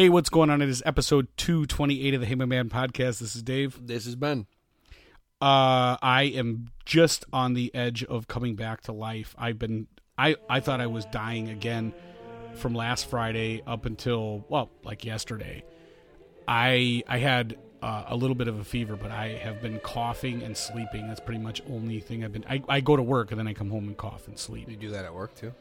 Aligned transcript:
Hey, 0.00 0.08
what's 0.08 0.30
going 0.30 0.48
on? 0.48 0.62
It 0.62 0.70
is 0.70 0.82
episode 0.86 1.28
228 1.36 2.14
of 2.14 2.22
the 2.22 2.26
Heyman 2.26 2.48
Man 2.48 2.70
podcast. 2.70 3.18
This 3.18 3.36
is 3.36 3.42
Dave. 3.42 3.78
This 3.86 4.06
is 4.06 4.16
Ben. 4.16 4.46
Uh, 5.42 5.98
I 6.00 6.32
am 6.36 6.70
just 6.86 7.26
on 7.34 7.52
the 7.52 7.70
edge 7.74 8.02
of 8.04 8.26
coming 8.26 8.54
back 8.54 8.80
to 8.84 8.92
life. 8.92 9.34
I've 9.36 9.58
been, 9.58 9.88
I, 10.16 10.36
I 10.48 10.60
thought 10.60 10.80
I 10.80 10.86
was 10.86 11.04
dying 11.04 11.50
again 11.50 11.92
from 12.54 12.74
last 12.74 13.10
Friday 13.10 13.62
up 13.66 13.84
until, 13.84 14.42
well, 14.48 14.70
like 14.84 15.04
yesterday. 15.04 15.64
I, 16.48 17.02
I 17.06 17.18
had 17.18 17.58
uh, 17.82 18.04
a 18.06 18.16
little 18.16 18.36
bit 18.36 18.48
of 18.48 18.58
a 18.58 18.64
fever, 18.64 18.96
but 18.96 19.10
I 19.10 19.32
have 19.32 19.60
been 19.60 19.80
coughing 19.80 20.42
and 20.42 20.56
sleeping. 20.56 21.08
That's 21.08 21.20
pretty 21.20 21.42
much 21.42 21.60
only 21.68 22.00
thing 22.00 22.24
I've 22.24 22.32
been. 22.32 22.46
I, 22.48 22.62
I 22.70 22.80
go 22.80 22.96
to 22.96 23.02
work 23.02 23.32
and 23.32 23.38
then 23.38 23.46
I 23.46 23.52
come 23.52 23.68
home 23.68 23.86
and 23.86 23.98
cough 23.98 24.28
and 24.28 24.38
sleep. 24.38 24.70
You 24.70 24.76
do 24.76 24.92
that 24.92 25.04
at 25.04 25.12
work 25.12 25.34
too? 25.34 25.52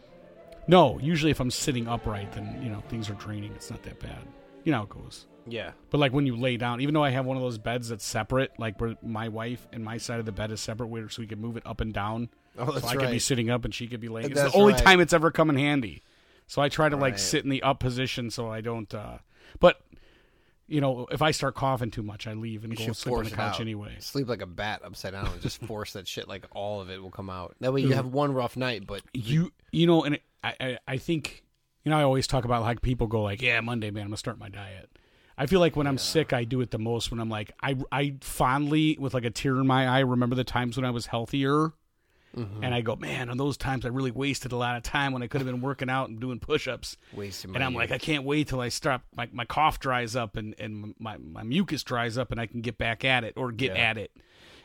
No, 0.70 1.00
usually 1.00 1.32
if 1.32 1.40
I'm 1.40 1.50
sitting 1.50 1.88
upright, 1.88 2.32
then 2.34 2.60
you 2.62 2.70
know 2.70 2.82
things 2.90 3.10
are 3.10 3.16
draining. 3.16 3.52
It's 3.54 3.72
not 3.72 3.82
that 3.84 4.00
bad. 4.00 4.20
You 4.64 4.72
know 4.72 4.80
how 4.80 4.84
it 4.84 4.90
goes. 4.90 5.26
Yeah. 5.48 5.72
But 5.90 5.98
like 5.98 6.14
when 6.14 6.28
you 6.28 6.36
lay 6.36 6.58
down, 6.58 6.80
even 6.82 6.94
though 6.94 7.04
I 7.04 7.10
have 7.10 7.26
one 7.26 7.38
of 7.38 7.42
those 7.42 7.58
beds 7.58 7.90
that's 7.90 8.06
separate, 8.06 8.52
like 8.60 8.80
where 8.80 8.96
my 9.02 9.30
wife 9.30 9.68
and 9.74 9.84
my 9.84 9.98
side 9.98 10.20
of 10.20 10.28
the 10.28 10.32
bed 10.32 10.52
is 10.52 10.62
separate, 10.62 10.88
where 10.88 11.10
so 11.10 11.22
we 11.24 11.28
can 11.28 11.42
move 11.42 11.58
it 11.58 11.64
up 11.66 11.82
and 11.82 11.92
down. 11.92 12.30
Oh, 12.58 12.68
so 12.68 12.72
that's 12.74 12.86
I 12.86 12.96
could 12.98 13.10
be 13.10 13.18
sitting 13.20 13.50
up 13.50 13.66
and 13.66 13.74
she 13.74 13.88
could 13.88 14.00
be 14.00 14.10
laying. 14.10 14.30
It's 14.32 14.42
the 14.42 14.52
only 14.54 14.74
right. 14.74 14.84
time 14.84 15.00
it's 15.00 15.14
ever 15.14 15.32
come 15.32 15.50
in 15.50 15.56
handy. 15.58 16.04
So 16.46 16.62
I 16.62 16.70
try 16.70 16.88
to 16.90 16.96
like 16.96 17.14
Right. 17.14 17.20
sit 17.20 17.44
in 17.44 17.50
the 17.50 17.64
up 17.64 17.80
position 17.80 18.30
so 18.30 18.52
I 18.52 18.62
don't. 18.62 18.94
uh 18.94 19.18
But 19.60 19.82
you 20.70 20.82
know, 20.82 21.08
if 21.12 21.22
I 21.22 21.32
start 21.32 21.56
coughing 21.56 21.92
too 21.92 22.04
much, 22.04 22.28
I 22.28 22.34
leave 22.34 22.64
and 22.64 22.78
You 22.80 22.88
go 22.88 22.94
sleep 22.94 23.16
on 23.16 23.24
the 23.24 23.32
couch 23.32 23.60
anyway. 23.60 23.98
Sleep 24.00 24.28
like 24.28 24.42
a 24.42 24.46
bat 24.46 24.82
upside 24.84 25.14
down 25.14 25.28
and 25.28 25.42
just 25.42 25.62
force 25.66 25.94
that 25.94 26.08
shit 26.08 26.28
like 26.28 26.46
all 26.52 26.82
of 26.82 26.90
it 26.90 27.02
will 27.02 27.12
come 27.12 27.30
out. 27.30 27.56
That 27.60 27.74
way 27.74 27.82
you 27.82 27.92
have 27.92 28.08
one 28.08 28.34
rough 28.34 28.56
night, 28.56 28.86
but 28.88 29.02
you 29.14 29.52
you 29.72 29.88
know 29.88 30.04
and 30.04 30.20
I, 30.44 30.56
I 30.60 30.78
i 30.88 30.98
think 30.98 31.44
you 31.84 31.92
know 31.92 31.98
i 32.00 32.04
always 32.04 32.28
talk 32.28 32.46
about 32.46 32.62
like 32.62 32.82
people 32.82 33.08
go 33.08 33.22
like 33.22 33.42
yeah 33.42 33.60
monday 33.62 33.92
man 33.92 34.04
i'm 34.04 34.10
gonna 34.10 34.18
start 34.18 34.40
my 34.40 34.50
diet. 34.50 34.90
I 35.38 35.46
feel 35.46 35.60
like 35.60 35.76
when 35.76 35.88
i'm 35.88 35.98
sick 35.98 36.34
i 36.34 36.44
do 36.44 36.60
it 36.62 36.72
the 36.72 36.80
most 36.80 37.12
when 37.12 37.20
i'm 37.20 37.30
like 37.30 37.52
i 37.62 37.78
i 37.92 38.16
fondly 38.22 38.98
with 39.00 39.14
like 39.14 39.26
a 39.26 39.30
tear 39.30 39.58
in 39.58 39.68
my 39.68 39.88
eye 39.88 40.00
remember 40.00 40.36
the 40.36 40.44
times 40.44 40.76
when 40.76 40.86
i 40.86 40.90
was 40.90 41.08
healthier 41.08 41.72
Mm-hmm. 42.38 42.64
and 42.64 42.76
i 42.76 42.82
go 42.82 42.96
man 42.96 43.30
on 43.30 43.38
those 43.38 43.58
times 43.58 43.86
i 43.86 43.90
really 43.90 44.12
wasted 44.12 44.52
a 44.52 44.56
lot 44.56 44.78
of 44.78 44.84
time 44.84 45.14
when 45.14 45.24
i 45.24 45.28
could 45.28 45.42
have 45.42 45.48
been 45.48 45.62
working 45.62 45.90
out 45.90 46.10
and 46.10 46.20
doing 46.20 46.40
push-ups 46.40 46.96
wasting 47.14 47.52
my 47.52 47.56
and 47.56 47.64
i'm 47.64 47.74
like 47.74 47.92
i 47.92 47.98
can't 47.98 48.24
wait 48.24 48.48
till 48.48 48.62
i 48.62 48.70
stop 48.70 49.02
my, 49.16 49.28
my 49.32 49.46
cough 49.46 49.80
dries 49.80 50.16
up 50.16 50.38
and 50.38 50.54
and 50.60 50.94
my, 51.00 51.18
my 51.18 51.42
mucus 51.42 51.84
dries 51.84 52.20
up 52.20 52.32
and 52.32 52.40
i 52.40 52.46
can 52.46 52.62
get 52.62 52.78
back 52.78 53.04
at 53.04 53.24
it 53.24 53.34
or 53.36 53.52
get 53.52 53.76
Yeah. 53.76 53.82
at 53.90 53.98
it 53.98 54.12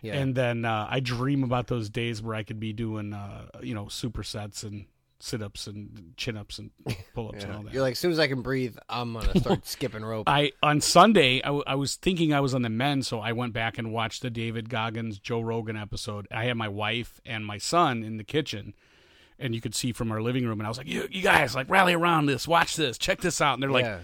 yeah. 0.02 0.14
and 0.16 0.34
then 0.34 0.66
uh, 0.66 0.86
I 0.90 1.00
dream 1.00 1.42
about 1.42 1.68
those 1.68 1.88
days 1.88 2.20
where 2.20 2.34
I 2.34 2.42
could 2.42 2.60
be 2.60 2.74
doing, 2.74 3.14
uh, 3.14 3.46
you 3.62 3.72
know, 3.74 3.86
supersets 3.86 4.62
and 4.62 4.84
sit 5.24 5.42
ups 5.42 5.66
and 5.66 6.12
chin 6.16 6.36
ups 6.36 6.58
and 6.58 6.70
pull 7.14 7.28
ups 7.28 7.44
and 7.44 7.52
all 7.52 7.62
that. 7.62 7.72
You're 7.72 7.82
like, 7.82 7.92
as 7.92 7.98
soon 7.98 8.12
as 8.12 8.18
I 8.18 8.28
can 8.28 8.42
breathe, 8.42 8.76
I'm 8.88 9.14
gonna 9.14 9.40
start 9.40 9.66
skipping 9.66 10.04
rope. 10.04 10.28
I 10.28 10.52
on 10.62 10.80
Sunday 10.80 11.38
I, 11.42 11.46
w- 11.46 11.64
I 11.66 11.74
was 11.74 11.96
thinking 11.96 12.32
I 12.34 12.40
was 12.40 12.54
on 12.54 12.62
the 12.62 12.68
men, 12.68 13.02
so 13.02 13.20
I 13.20 13.32
went 13.32 13.52
back 13.52 13.78
and 13.78 13.92
watched 13.92 14.22
the 14.22 14.30
David 14.30 14.68
Goggins 14.68 15.18
Joe 15.18 15.40
Rogan 15.40 15.76
episode. 15.76 16.28
I 16.30 16.44
had 16.44 16.56
my 16.56 16.68
wife 16.68 17.20
and 17.24 17.44
my 17.46 17.58
son 17.58 18.02
in 18.04 18.18
the 18.18 18.24
kitchen, 18.24 18.74
and 19.38 19.54
you 19.54 19.60
could 19.60 19.74
see 19.74 19.92
from 19.92 20.12
our 20.12 20.20
living 20.22 20.46
room, 20.46 20.60
and 20.60 20.66
I 20.66 20.70
was 20.70 20.78
like, 20.78 20.88
"You, 20.88 21.08
you 21.10 21.22
guys, 21.22 21.54
like 21.54 21.68
rally 21.70 21.94
around 21.94 22.26
this, 22.26 22.46
watch 22.46 22.76
this, 22.76 22.98
check 22.98 23.20
this 23.20 23.40
out." 23.40 23.54
And 23.54 23.62
they're 23.62 23.70
like, 23.70 23.84
yeah. 23.86 23.98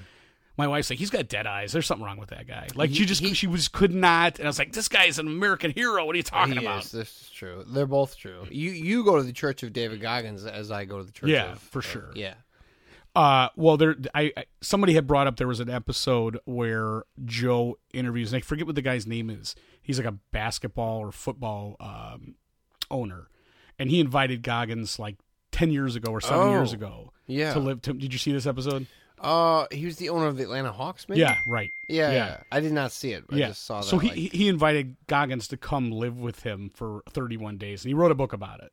My 0.60 0.68
wife's 0.68 0.90
like, 0.90 0.98
he's 0.98 1.10
got 1.10 1.26
dead 1.28 1.46
eyes. 1.46 1.72
There's 1.72 1.86
something 1.86 2.04
wrong 2.06 2.18
with 2.18 2.28
that 2.30 2.46
guy. 2.46 2.68
Like 2.74 2.90
He- 2.90 2.96
she 2.96 3.04
just 3.06 3.20
he- 3.20 3.34
she 3.34 3.46
was 3.46 3.66
could 3.68 3.92
not, 3.94 4.38
and 4.38 4.46
I 4.46 4.48
was 4.48 4.58
like, 4.58 4.72
this 4.72 4.88
guy's 4.88 5.18
an 5.18 5.26
American 5.26 5.70
hero. 5.72 6.04
What 6.06 6.14
are 6.14 6.16
you 6.18 6.22
talking 6.22 6.58
about? 6.58 6.84
is. 6.84 6.92
This 6.92 7.08
is 7.22 7.30
true. 7.30 7.64
They're 7.66 7.86
both 7.86 8.16
true. 8.16 8.46
You 8.50 8.70
you 8.70 9.04
go 9.04 9.16
to 9.16 9.22
the 9.22 9.32
Church 9.32 9.62
of 9.62 9.72
David 9.72 10.00
Goggins 10.00 10.44
as 10.46 10.70
I 10.70 10.84
go 10.84 10.98
to 10.98 11.04
the 11.04 11.12
Church. 11.12 11.30
Yeah, 11.30 11.52
of, 11.52 11.58
for 11.60 11.80
of- 11.80 11.84
sure. 11.84 12.10
Yeah. 12.14 12.34
Uh, 13.16 13.48
well, 13.56 13.76
there, 13.76 13.96
I, 14.14 14.32
I 14.36 14.44
somebody 14.60 14.94
had 14.94 15.06
brought 15.08 15.26
up 15.26 15.36
there 15.36 15.48
was 15.48 15.58
an 15.58 15.68
episode 15.68 16.38
where 16.44 17.02
Joe 17.24 17.76
interviews, 17.92 18.32
and 18.32 18.38
I 18.40 18.40
forget 18.40 18.66
what 18.66 18.76
the 18.76 18.82
guy's 18.82 19.04
name 19.04 19.30
is. 19.30 19.56
He's 19.82 19.98
like 19.98 20.06
a 20.06 20.16
basketball 20.30 20.98
or 21.00 21.10
football 21.10 21.74
um, 21.80 22.36
owner, 22.88 23.28
and 23.80 23.90
he 23.90 23.98
invited 23.98 24.42
Goggins 24.44 25.00
like 25.00 25.16
ten 25.50 25.72
years 25.72 25.96
ago 25.96 26.12
or 26.12 26.20
seven 26.20 26.38
Oh, 26.38 26.50
years 26.52 26.72
ago 26.72 27.12
Yeah. 27.26 27.52
to 27.54 27.58
live. 27.58 27.82
To, 27.82 27.94
did 27.94 28.12
you 28.12 28.18
see 28.20 28.30
this 28.30 28.46
episode? 28.46 28.86
Uh, 29.20 29.66
he 29.70 29.84
was 29.84 29.96
the 29.96 30.08
owner 30.08 30.26
of 30.26 30.38
the 30.38 30.44
Atlanta 30.44 30.72
Hawks, 30.72 31.06
maybe. 31.08 31.20
Yeah, 31.20 31.36
right. 31.46 31.70
Yeah. 31.88 32.10
Yeah. 32.10 32.14
yeah. 32.14 32.36
I 32.50 32.60
did 32.60 32.72
not 32.72 32.90
see 32.90 33.12
it. 33.12 33.24
I 33.30 33.36
yeah. 33.36 33.48
just 33.48 33.64
saw 33.64 33.80
that. 33.80 33.86
so 33.86 33.98
he 33.98 34.08
like- 34.08 34.16
he 34.16 34.28
he 34.28 34.48
invited 34.48 34.96
Goggins 35.06 35.48
to 35.48 35.56
come 35.56 35.90
live 35.90 36.18
with 36.18 36.42
him 36.42 36.70
for 36.74 37.02
31 37.10 37.58
days, 37.58 37.84
and 37.84 37.90
he 37.90 37.94
wrote 37.94 38.10
a 38.10 38.14
book 38.14 38.32
about 38.32 38.60
it. 38.60 38.72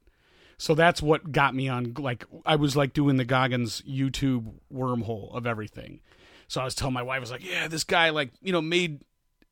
So 0.58 0.74
that's 0.74 1.02
what 1.02 1.32
got 1.32 1.54
me 1.54 1.68
on. 1.68 1.94
Like 1.98 2.26
I 2.46 2.56
was 2.56 2.76
like 2.76 2.94
doing 2.94 3.18
the 3.18 3.26
Goggins 3.26 3.82
YouTube 3.82 4.54
wormhole 4.74 5.36
of 5.36 5.46
everything. 5.46 6.00
So 6.48 6.62
I 6.62 6.64
was 6.64 6.76
telling 6.76 6.94
my 6.94 7.04
wife, 7.04 7.18
I 7.18 7.20
was 7.20 7.32
like, 7.32 7.46
"Yeah, 7.46 7.68
this 7.68 7.84
guy 7.84 8.10
like 8.10 8.32
you 8.42 8.54
know 8.54 8.62
made 8.62 9.02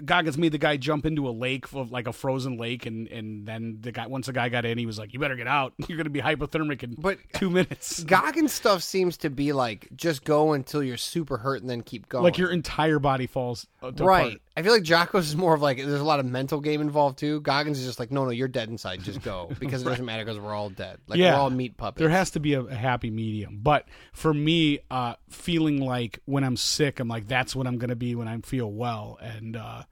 Goggins 0.03 0.37
made 0.37 0.51
the 0.51 0.57
guy 0.57 0.75
jump 0.75 1.05
into 1.05 1.27
a 1.27 1.31
lake 1.31 1.71
of 1.73 1.91
like 1.91 2.07
a 2.07 2.13
frozen 2.13 2.57
lake, 2.57 2.85
and 2.85 3.07
and 3.07 3.45
then 3.45 3.77
the 3.79 3.91
guy 3.91 4.07
once 4.07 4.25
the 4.25 4.33
guy 4.33 4.49
got 4.49 4.65
in, 4.65 4.77
he 4.77 4.85
was 4.85 4.99
like, 4.99 5.13
"You 5.13 5.19
better 5.19 5.37
get 5.37 5.47
out. 5.47 5.73
You're 5.87 5.97
gonna 5.97 6.09
be 6.09 6.21
hypothermic 6.21 6.83
in 6.83 6.95
But 6.95 7.19
two 7.33 7.49
minutes." 7.49 8.03
Goggins 8.05 8.51
stuff 8.51 8.83
seems 8.83 9.17
to 9.17 9.29
be 9.29 9.53
like 9.53 9.87
just 9.95 10.25
go 10.25 10.53
until 10.53 10.83
you're 10.83 10.97
super 10.97 11.37
hurt 11.37 11.61
and 11.61 11.69
then 11.69 11.81
keep 11.81 12.09
going. 12.09 12.23
Like 12.23 12.37
your 12.37 12.51
entire 12.51 12.99
body 12.99 13.27
falls 13.27 13.67
uh, 13.81 13.87
apart. 13.87 14.07
right. 14.07 14.41
I 14.57 14.61
feel 14.61 14.71
like 14.71 14.83
Jocko's 14.83 15.27
is 15.27 15.35
more 15.35 15.53
of 15.53 15.61
like 15.61 15.77
there's 15.77 15.99
a 15.99 16.03
lot 16.05 16.21
of 16.21 16.25
mental 16.25 16.61
game 16.61 16.79
involved 16.79 17.19
too. 17.19 17.41
Goggins 17.41 17.77
is 17.79 17.85
just 17.85 17.99
like 17.99 18.09
no, 18.11 18.23
no, 18.23 18.31
you're 18.31 18.47
dead 18.47 18.69
inside. 18.69 19.03
Just 19.03 19.21
go 19.21 19.51
because 19.59 19.81
it 19.81 19.85
doesn't 19.85 20.05
matter 20.05 20.23
because 20.23 20.39
we're 20.39 20.53
all 20.53 20.69
dead. 20.69 20.99
Like 21.07 21.19
Yeah. 21.19 21.33
we're 21.33 21.39
all 21.41 21.49
meat 21.49 21.75
puppets. 21.75 21.99
There 21.99 22.09
has 22.09 22.31
to 22.31 22.39
be 22.39 22.53
a, 22.53 22.61
a 22.61 22.73
happy 22.75 23.09
medium. 23.11 23.59
But 23.61 23.87
for 24.13 24.33
me, 24.33 24.79
uh, 24.89 25.15
feeling 25.29 25.81
like 25.81 26.19
when 26.25 26.43
I'm 26.45 26.55
sick, 26.55 26.99
I'm 27.01 27.07
like, 27.09 27.27
that's 27.27 27.53
what 27.55 27.67
I'm 27.67 27.77
going 27.77 27.89
to 27.89 27.95
be 27.97 28.15
when 28.15 28.29
I 28.29 28.37
feel 28.39 28.71
well. 28.71 29.17
And 29.21 29.57
uh, 29.57 29.83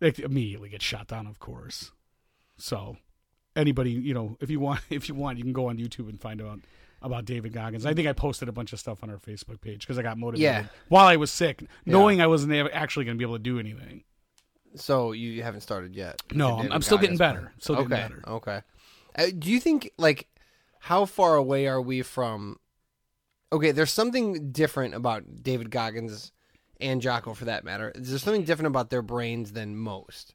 immediately 0.00 0.70
get 0.70 0.80
shot 0.82 1.08
down, 1.08 1.26
of 1.26 1.38
course. 1.38 1.92
So 2.56 2.96
anybody, 3.54 3.90
you 3.90 4.14
know, 4.14 4.36
if 4.40 4.48
you 4.50 4.58
want, 4.60 4.80
if 4.90 5.08
you 5.08 5.14
want, 5.14 5.36
you 5.38 5.44
can 5.44 5.52
go 5.52 5.68
on 5.68 5.76
YouTube 5.76 6.08
and 6.08 6.20
find 6.20 6.40
out 6.40 6.60
about 7.02 7.24
David 7.24 7.52
Goggins. 7.52 7.86
I 7.86 7.94
think 7.94 8.08
I 8.08 8.12
posted 8.12 8.48
a 8.48 8.52
bunch 8.52 8.72
of 8.72 8.80
stuff 8.80 9.02
on 9.02 9.10
our 9.10 9.18
Facebook 9.18 9.60
page 9.60 9.80
because 9.80 9.98
I 9.98 10.02
got 10.02 10.18
motivated 10.18 10.42
Yeah. 10.42 10.64
while 10.88 11.06
I 11.06 11.16
was 11.16 11.30
sick, 11.30 11.64
knowing 11.86 12.20
I 12.20 12.26
wasn't 12.26 12.52
actually 12.72 13.04
going 13.04 13.16
to 13.16 13.18
be 13.18 13.24
able 13.24 13.36
to 13.36 13.42
do 13.42 13.58
anything. 13.58 14.02
so 14.74 15.12
you 15.12 15.42
haven't 15.42 15.60
started 15.62 15.94
yet. 15.96 16.20
No, 16.32 16.58
I'm, 16.58 16.72
I'm 16.72 16.82
still 16.82 16.98
getting 16.98 17.16
better. 17.16 17.52
Still 17.58 17.76
getting 17.76 17.92
okay. 17.92 18.02
better. 18.02 18.22
Okay. 18.28 18.62
Uh, 19.16 19.26
do 19.38 19.50
you 19.50 19.60
think 19.60 19.90
like 19.98 20.28
how 20.80 21.04
far 21.04 21.36
away 21.36 21.66
are 21.66 21.80
we 21.80 22.02
from? 22.02 22.58
Okay, 23.52 23.70
there's 23.70 23.92
something 23.92 24.52
different 24.52 24.94
about 24.94 25.42
David 25.42 25.70
Goggins 25.70 26.32
and 26.80 27.00
Jocko 27.00 27.32
for 27.34 27.46
that 27.46 27.64
matter. 27.64 27.90
Is 27.94 28.10
there 28.10 28.18
something 28.18 28.44
different 28.44 28.66
about 28.68 28.90
their 28.90 29.02
brains 29.02 29.52
than 29.52 29.74
most? 29.74 30.34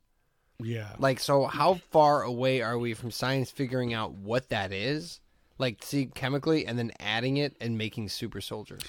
Yeah. 0.59 0.89
Like, 0.97 1.19
so 1.19 1.45
how 1.45 1.75
far 1.91 2.23
away 2.23 2.61
are 2.61 2.77
we 2.77 2.93
from 2.93 3.11
science 3.11 3.51
figuring 3.51 3.93
out 3.93 4.13
what 4.13 4.49
that 4.49 4.71
is? 4.71 5.19
Like, 5.57 5.83
see, 5.83 6.07
chemically, 6.07 6.65
and 6.65 6.77
then 6.77 6.91
adding 6.99 7.37
it 7.37 7.55
and 7.61 7.77
making 7.77 8.09
super 8.09 8.41
soldiers. 8.41 8.81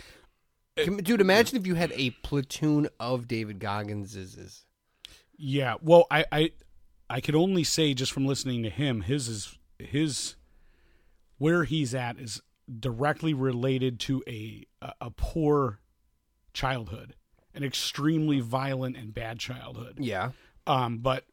Can- 0.77 0.97
Dude, 0.97 1.21
imagine 1.21 1.57
if 1.57 1.67
you 1.67 1.75
had 1.75 1.93
a 1.93 2.11
platoon 2.11 2.89
of 2.99 3.29
David 3.29 3.61
Gogginses. 3.61 4.63
Yeah, 5.37 5.75
well, 5.83 6.07
I, 6.11 6.25
I 6.33 6.53
I 7.11 7.21
could 7.21 7.35
only 7.35 7.65
say 7.65 7.93
just 7.95 8.13
from 8.13 8.27
listening 8.27 8.63
to 8.63 8.71
him, 8.71 9.03
his 9.03 9.29
is 9.29 9.59
his 9.79 10.37
where 11.39 11.65
he's 11.65 11.95
at 11.95 12.19
is 12.19 12.41
directly 12.81 13.35
related 13.35 14.01
to 14.01 14.23
a 14.27 14.65
a, 14.81 14.93
a 15.03 15.11
poor 15.11 15.81
childhood, 16.53 17.15
an 17.55 17.63
extremely 17.63 18.41
violent 18.41 18.97
and 18.97 19.13
bad 19.13 19.39
childhood. 19.39 19.99
Yeah. 19.99 20.31
Um, 20.67 20.99
but 20.99 21.25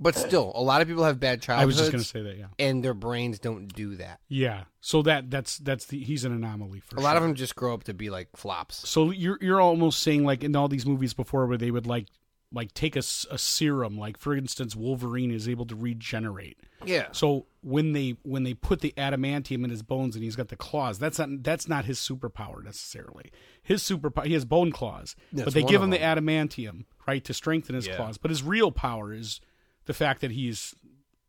But 0.00 0.16
still, 0.16 0.50
a 0.54 0.62
lot 0.62 0.82
of 0.82 0.88
people 0.88 1.04
have 1.04 1.20
bad 1.20 1.46
I 1.48 1.64
was 1.64 1.76
childhoods, 1.76 1.78
just 1.78 1.92
gonna 1.92 2.04
say 2.04 2.22
that, 2.22 2.38
yeah, 2.38 2.46
and 2.58 2.82
their 2.82 2.94
brains 2.94 3.38
don't 3.38 3.68
do 3.72 3.96
that. 3.96 4.20
yeah. 4.28 4.64
So 4.80 5.02
that 5.02 5.30
that's 5.30 5.58
that's 5.58 5.86
the 5.86 6.02
he's 6.02 6.24
an 6.24 6.32
anomaly 6.32 6.80
for 6.80 6.96
A 6.96 7.00
lot 7.00 7.16
of 7.16 7.22
them 7.22 7.34
just 7.34 7.54
grow 7.54 7.72
up 7.74 7.84
to 7.84 7.94
be 7.94 8.10
like 8.10 8.28
flops. 8.34 8.88
So 8.88 9.10
you're 9.10 9.38
you're 9.40 9.60
almost 9.60 10.00
saying 10.00 10.24
like 10.24 10.42
in 10.42 10.56
all 10.56 10.66
these 10.68 10.86
movies 10.86 11.14
before 11.14 11.46
where 11.46 11.58
they 11.58 11.70
would 11.70 11.86
like 11.86 12.06
like 12.54 12.74
take 12.74 12.96
a, 12.96 12.98
a 13.30 13.38
serum, 13.38 13.96
like 13.98 14.18
for 14.18 14.34
instance, 14.34 14.74
Wolverine 14.76 15.30
is 15.30 15.48
able 15.48 15.64
to 15.66 15.76
regenerate. 15.76 16.58
Yeah. 16.84 17.06
So 17.12 17.46
when 17.62 17.92
they 17.92 18.16
when 18.24 18.42
they 18.42 18.54
put 18.54 18.80
the 18.80 18.92
adamantium 18.96 19.62
in 19.62 19.70
his 19.70 19.82
bones 19.82 20.16
and 20.16 20.24
he's 20.24 20.36
got 20.36 20.48
the 20.48 20.56
claws, 20.56 20.98
that's 20.98 21.18
not 21.18 21.42
that's 21.44 21.68
not 21.68 21.84
his 21.84 21.98
superpower 21.98 22.62
necessarily. 22.64 23.30
His 23.62 23.82
superpower 23.82 24.26
he 24.26 24.32
has 24.32 24.44
bone 24.44 24.72
claws, 24.72 25.14
That's 25.32 25.44
but 25.44 25.54
they 25.54 25.62
give 25.62 25.80
of 25.80 25.84
him 25.84 25.90
the 25.90 25.98
adamantium 25.98 26.86
right 27.06 27.22
to 27.24 27.32
strengthen 27.34 27.74
his 27.76 27.86
Yeah. 27.86 27.96
claws. 27.96 28.18
But 28.18 28.30
his 28.30 28.42
real 28.42 28.72
power 28.72 29.12
is 29.14 29.40
the 29.86 29.94
fact 29.94 30.20
that 30.22 30.30
he's 30.30 30.74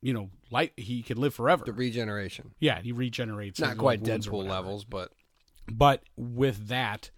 you 0.01 0.13
know 0.13 0.29
light 0.51 0.73
he 0.77 1.01
can 1.01 1.17
live 1.19 1.33
forever. 1.33 1.63
The 1.65 1.73
regeneration. 1.73 2.53
yeah, 2.59 2.81
he 2.81 2.91
regenerates. 2.91 3.59
Not 3.59 3.77
quite 3.77 4.03
Deadpool 4.03 4.47
levels, 4.47 4.83
but 4.85 5.11
But 5.71 6.03
with 6.17 6.67
that, 6.67 7.09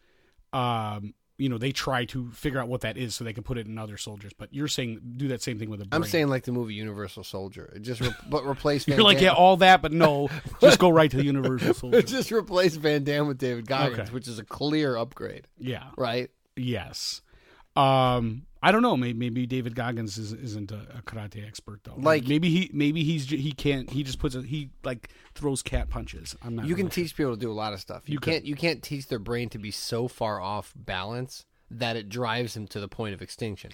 um, 0.54 1.14
you 1.38 1.50
know, 1.50 1.58
they 1.58 1.72
try 1.74 2.06
to 2.06 2.32
figure 2.32 2.60
out 2.62 2.70
what 2.70 2.82
that 2.82 2.96
is 2.98 3.14
so 3.14 3.24
they 3.26 3.34
can 3.34 3.44
put 3.44 3.58
it 3.58 3.68
in 3.68 3.78
other 3.78 3.98
soldiers. 3.98 4.32
But 4.38 4.54
you're 4.54 4.70
saying 4.70 5.02
do 5.18 5.28
that 5.30 5.42
same 5.42 5.60
thing 5.60 5.70
with 5.70 5.82
a. 5.82 5.88
I'm 5.92 6.04
saying 6.06 6.28
like 6.30 6.44
the 6.44 6.54
movie 6.54 6.76
Universal 6.76 7.26
Soldier. 7.26 7.74
It 7.76 7.82
Just 7.82 8.00
re- 8.02 8.14
but 8.30 8.46
replace 8.46 8.86
Van 8.86 8.96
you're 8.98 9.04
like 9.04 9.18
Damme- 9.18 9.26
yeah, 9.26 9.34
all 9.34 9.58
that, 9.58 9.82
but 9.82 9.92
no, 9.92 10.30
just 10.62 10.80
go 10.80 10.90
right 10.90 11.12
to 11.12 11.18
the 11.18 11.26
Universal 11.26 11.74
Soldier. 11.74 12.02
just 12.04 12.32
replace 12.32 12.76
Van 12.78 13.04
Damme 13.04 13.28
with 13.28 13.38
David 13.38 13.68
Goggins, 13.68 14.00
Okay. 14.00 14.12
which 14.12 14.28
is 14.30 14.40
a 14.40 14.46
clear 14.46 14.96
upgrade, 14.96 15.48
Yeah, 15.58 15.84
right? 15.98 16.30
Yes. 16.56 17.22
Um, 17.76 18.44
I 18.66 18.72
don't 18.72 18.82
know. 18.82 18.98
Maybe, 18.98 19.14
maybe 19.20 19.46
David 19.46 19.76
Goggins 19.76 20.18
is, 20.18 20.34
isn't 20.34 20.72
a, 20.72 20.88
a 20.98 21.02
karate 21.04 21.46
expert 21.48 21.82
though. 21.84 21.94
Like- 21.98 22.28
maybe 22.28 22.50
he 22.50 22.72
maybe 22.74 23.04
he's 23.04 23.30
he 23.30 23.52
can't 23.52 23.90
he 23.92 24.02
just 24.04 24.18
puts 24.18 24.34
a, 24.34 24.42
he 24.42 24.72
like 24.84 25.10
throws 25.36 25.62
cat 25.62 25.90
punches. 25.90 26.36
I'm 26.42 26.56
not. 26.56 26.66
You 26.66 26.74
can 26.74 26.86
really 26.86 26.96
sure. 26.96 27.04
teach 27.04 27.16
people 27.16 27.34
to 27.36 27.40
do 27.40 27.52
a 27.52 27.54
lot 27.54 27.74
of 27.74 27.80
stuff. 27.80 28.10
You, 28.10 28.14
You 28.14 28.20
can't. 28.20 28.44
You 28.44 28.56
can't 28.56 28.82
teach 28.82 29.08
their 29.08 29.20
brain 29.20 29.50
to 29.50 29.60
be 29.60 29.70
so 29.70 30.08
far 30.08 30.42
off 30.42 30.74
balance 30.76 31.46
that 31.70 31.96
it 31.96 32.10
drives 32.10 32.56
them 32.56 32.66
to 32.70 32.80
the 32.80 32.88
point 32.88 33.14
of 33.14 33.22
extinction. 33.22 33.72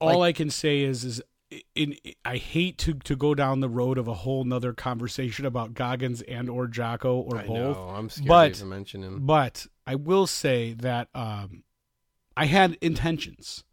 All 0.00 0.22
I 0.22 0.32
can 0.32 0.48
say 0.48 0.80
is 0.80 1.04
is 1.04 1.22
in, 1.74 1.96
I 2.24 2.36
hate 2.36 2.78
to 2.78 2.94
to 2.94 3.16
go 3.16 3.34
down 3.34 3.60
the 3.60 3.68
road 3.68 3.98
of 3.98 4.08
a 4.08 4.14
whole 4.14 4.44
nother 4.44 4.72
conversation 4.72 5.44
about 5.44 5.74
Goggins 5.74 6.22
and 6.22 6.48
or 6.48 6.66
Jocko 6.68 7.16
or 7.16 7.36
I 7.38 7.46
both. 7.46 7.76
know. 7.76 7.92
I'm 7.94 8.08
scared 8.08 8.28
but- 8.28 8.54
to 8.54 8.64
mention 8.64 9.02
him. 9.02 9.26
But 9.26 9.66
I 9.86 9.94
will 9.94 10.26
say 10.26 10.74
that 10.74 11.08
um, 11.14 11.64
I 12.38 12.46
had 12.46 12.78
intentions, 12.80 13.64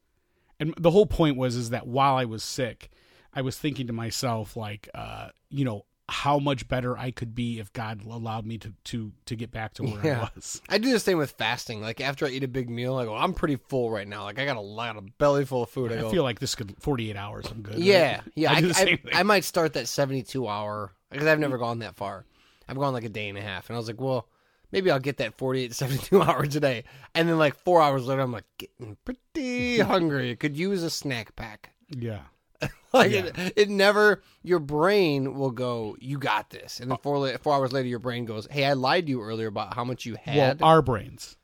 and 0.60 0.74
the 0.78 0.92
whole 0.92 1.06
point 1.06 1.38
was 1.38 1.56
is 1.56 1.70
that 1.70 1.86
while 1.88 2.16
I 2.16 2.26
was 2.26 2.44
sick, 2.44 2.90
I 3.34 3.42
was 3.42 3.58
thinking 3.58 3.88
to 3.88 3.94
myself 3.94 4.58
like, 4.58 4.90
uh, 4.96 5.30
you 5.50 5.66
know, 5.66 5.86
how 6.08 6.40
much 6.40 6.68
better 6.68 6.98
I 6.98 7.12
could 7.12 7.34
be 7.36 7.60
if 7.60 7.74
God 7.74 8.04
allowed 8.06 8.46
me 8.46 8.58
to 8.60 8.74
to 8.86 9.12
to 9.26 9.36
get 9.36 9.52
back 9.52 9.74
to 9.76 9.84
where 9.84 10.16
I 10.16 10.30
was. 10.36 10.62
I 10.70 10.78
do 10.78 10.92
the 10.92 11.00
same 11.00 11.18
with 11.18 11.32
fasting. 11.32 11.82
Like 11.82 12.02
after 12.02 12.26
I 12.26 12.30
eat 12.30 12.44
a 12.44 12.48
big 12.48 12.70
meal, 12.70 12.96
I 12.96 13.06
go, 13.06 13.16
I'm 13.16 13.34
pretty 13.34 13.56
full 13.56 13.92
right 13.92 14.08
now. 14.08 14.24
Like 14.24 14.40
I 14.40 14.46
got 14.46 14.58
a 14.58 14.62
lot 14.62 14.98
of 14.98 15.18
belly 15.18 15.46
full 15.46 15.64
of 15.64 15.70
food. 15.70 15.92
I, 15.92 15.98
I 15.98 16.02
go, 16.02 16.10
feel 16.10 16.24
like 16.24 16.40
this 16.40 16.56
could 16.56 16.76
48 16.80 17.16
hours. 17.16 17.46
I'm 17.52 17.62
good. 17.62 17.76
right? 17.76 17.84
yeah, 17.84 18.22
yeah. 18.36 18.52
I 18.52 18.56
I, 18.56 18.62
do 18.62 18.68
the 18.70 18.80
I- 18.80 18.86
thing. 18.86 19.00
I 19.14 19.24
might 19.24 19.44
start 19.44 19.74
that 19.74 19.88
72 19.88 20.48
hour 20.48 20.92
because 21.12 21.28
I've 21.28 21.40
never 21.40 21.58
gone 21.58 21.80
that 21.80 21.96
far. 21.96 22.26
I've 22.68 22.78
gone 22.78 22.94
like 22.94 23.04
a 23.04 23.10
day 23.10 23.30
and 23.30 23.38
a 23.38 23.42
half, 23.42 23.70
and 23.70 23.76
I 23.76 23.78
was 23.80 23.88
like, 23.88 24.02
well, 24.02 24.28
maybe 24.76 24.92
I'll 24.92 25.00
get 25.00 25.18
that 25.18 25.34
48 25.38 25.70
to 25.70 25.74
72 25.74 26.22
hours 26.22 26.56
a 26.56 26.60
day. 26.60 26.84
And 27.16 27.28
then 27.30 27.38
like 27.40 27.56
four 27.56 27.82
hours 27.82 28.06
later, 28.06 28.22
I'm 28.22 28.32
like 28.34 28.44
getting 28.58 28.98
pretty 29.06 29.80
hungry. 29.80 30.36
Could 30.36 30.58
use 30.58 30.84
a 30.84 30.90
snack 30.90 31.36
pack. 31.36 31.72
yeah. 31.90 32.20
Like 32.94 33.12
Yeah. 33.12 33.26
it, 33.36 33.54
it 33.58 33.70
never. 33.70 34.22
Your 34.42 34.60
brain 34.60 35.36
will 35.36 35.52
go, 35.52 35.98
"You 36.00 36.18
got 36.18 36.50
this," 36.52 36.80
and 36.80 36.90
then 36.90 36.96
uh, 36.96 37.02
four 37.02 37.38
four 37.40 37.54
hours 37.54 37.74
later, 37.74 37.90
your 37.90 38.00
brain 38.00 38.24
goes, 38.24 38.48
"Hey, 38.50 38.64
I 38.64 38.72
lied 38.72 39.08
to 39.08 39.10
you 39.10 39.22
earlier 39.22 39.48
about 39.48 39.74
how 39.74 39.84
much 39.84 40.06
you 40.06 40.14
Well, 40.26 40.36
had." 40.36 40.62
our 40.62 40.82
brains. 40.82 41.36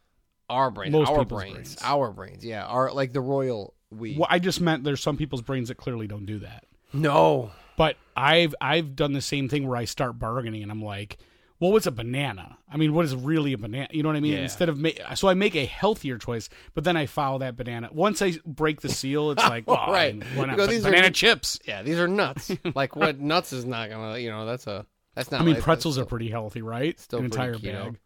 our 0.50 0.72
brains, 0.72 0.94
most 0.94 1.10
our 1.10 1.26
brains, 1.26 1.54
brains. 1.54 1.78
our 1.82 2.12
brains, 2.12 2.46
yeah, 2.46 2.64
our 2.66 2.94
like 2.94 3.12
the 3.12 3.20
royal 3.20 3.74
we. 3.90 4.16
Well, 4.18 4.28
I 4.30 4.40
just 4.40 4.62
meant 4.62 4.86
there's 4.86 5.04
some 5.04 5.18
people's 5.18 5.42
brains 5.42 5.68
that 5.68 5.76
clearly 5.76 6.08
don't 6.08 6.26
do 6.26 6.40
that. 6.40 6.64
No, 6.94 7.52
But 7.76 7.98
I've 8.16 8.56
I've 8.62 8.96
done 8.96 9.12
the 9.12 9.22
same 9.22 9.50
thing 9.50 9.68
where 9.68 9.76
I 9.78 9.84
start 9.86 10.18
bargaining 10.18 10.64
and 10.64 10.72
I'm 10.72 10.82
like, 10.82 11.18
well, 11.62 11.72
what's 11.72 11.86
a 11.86 11.92
banana? 11.92 12.58
I 12.70 12.76
mean, 12.76 12.94
what 12.94 13.06
is 13.06 13.16
really 13.16 13.54
a 13.54 13.58
banana? 13.58 13.88
You 13.92 14.04
know 14.04 14.10
what 14.10 14.16
I 14.18 14.20
mean? 14.20 14.34
Yeah. 14.34 14.40
Instead 14.40 14.68
of 14.68 14.78
ma- 14.78 14.90
so 15.16 15.30
I 15.30 15.34
make 15.36 15.56
a 15.56 15.66
healthier 15.66 16.18
choice, 16.18 16.50
but 16.74 16.84
then 16.84 16.98
I 16.98 17.06
follow 17.06 17.38
that 17.40 17.56
banana. 17.56 17.90
Once 17.94 18.22
I 18.22 18.34
break 18.46 18.82
the 18.82 18.90
seal, 18.90 19.32
it's 19.32 19.44
like, 19.48 19.68
well, 19.68 19.86
Right. 19.90 20.22
why 20.36 20.46
not? 20.48 20.58
Go, 20.58 20.68
"These 20.68 20.86
are 20.86 20.90
banana 20.90 21.08
good- 21.08 21.16
chips. 21.16 21.60
yeah, 21.66 21.82
these 21.84 21.98
are 22.00 22.08
nuts. 22.08 22.52
like 22.76 22.98
what 22.98 23.20
nuts 23.20 23.54
is 23.54 23.64
not 23.64 23.90
gonna, 23.90 24.18
you 24.18 24.30
know, 24.30 24.46
that's 24.46 24.68
a 24.68 24.86
that's 25.16 25.32
not. 25.32 25.40
I 25.42 25.46
mean, 25.46 25.54
like- 25.56 25.64
pretzels 25.64 25.98
are 25.98 26.06
pretty 26.06 26.30
healthy, 26.30 26.62
right? 26.62 27.00
still 27.00 27.20
An 27.20 27.30
pretty 27.30 27.68
entire 27.68 27.84
bag. 27.86 28.00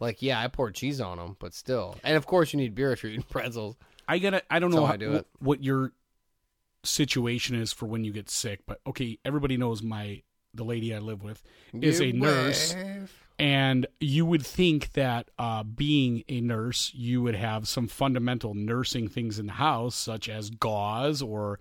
Like, 0.00 0.20
yeah, 0.22 0.40
I 0.40 0.48
pour 0.48 0.70
cheese 0.72 1.00
on 1.00 1.18
them, 1.18 1.36
but 1.38 1.54
still, 1.54 1.96
and 2.02 2.16
of 2.16 2.26
course, 2.26 2.52
you 2.52 2.56
need 2.58 2.74
beer 2.74 2.92
if 2.92 3.02
you're 3.04 3.12
eating 3.12 3.22
pretzels. 3.30 3.76
I 4.08 4.18
gotta. 4.18 4.42
I 4.50 4.58
don't 4.58 4.70
That's 4.70 4.80
know 4.80 4.86
how, 4.86 4.94
I 4.94 4.96
do 4.96 5.12
it. 5.12 5.26
what 5.38 5.62
your 5.62 5.92
situation 6.84 7.54
is 7.54 7.72
for 7.72 7.86
when 7.86 8.04
you 8.04 8.12
get 8.12 8.28
sick, 8.30 8.60
but 8.66 8.80
okay, 8.86 9.18
everybody 9.24 9.56
knows 9.56 9.82
my 9.82 10.22
the 10.54 10.64
lady 10.64 10.94
I 10.94 10.98
live 10.98 11.22
with 11.22 11.42
is 11.80 12.00
You 12.00 12.06
a 12.08 12.12
nurse. 12.12 12.74
wave. 12.74 13.12
And 13.38 13.86
you 13.98 14.26
would 14.26 14.44
think 14.46 14.92
that 14.92 15.30
uh, 15.38 15.62
being 15.64 16.22
a 16.28 16.40
nurse, 16.40 16.92
you 16.94 17.22
would 17.22 17.34
have 17.34 17.66
some 17.66 17.88
fundamental 17.88 18.54
nursing 18.54 19.08
things 19.08 19.38
in 19.38 19.46
the 19.46 19.54
house, 19.54 19.94
such 19.96 20.28
as 20.28 20.50
gauze 20.50 21.22
or 21.22 21.58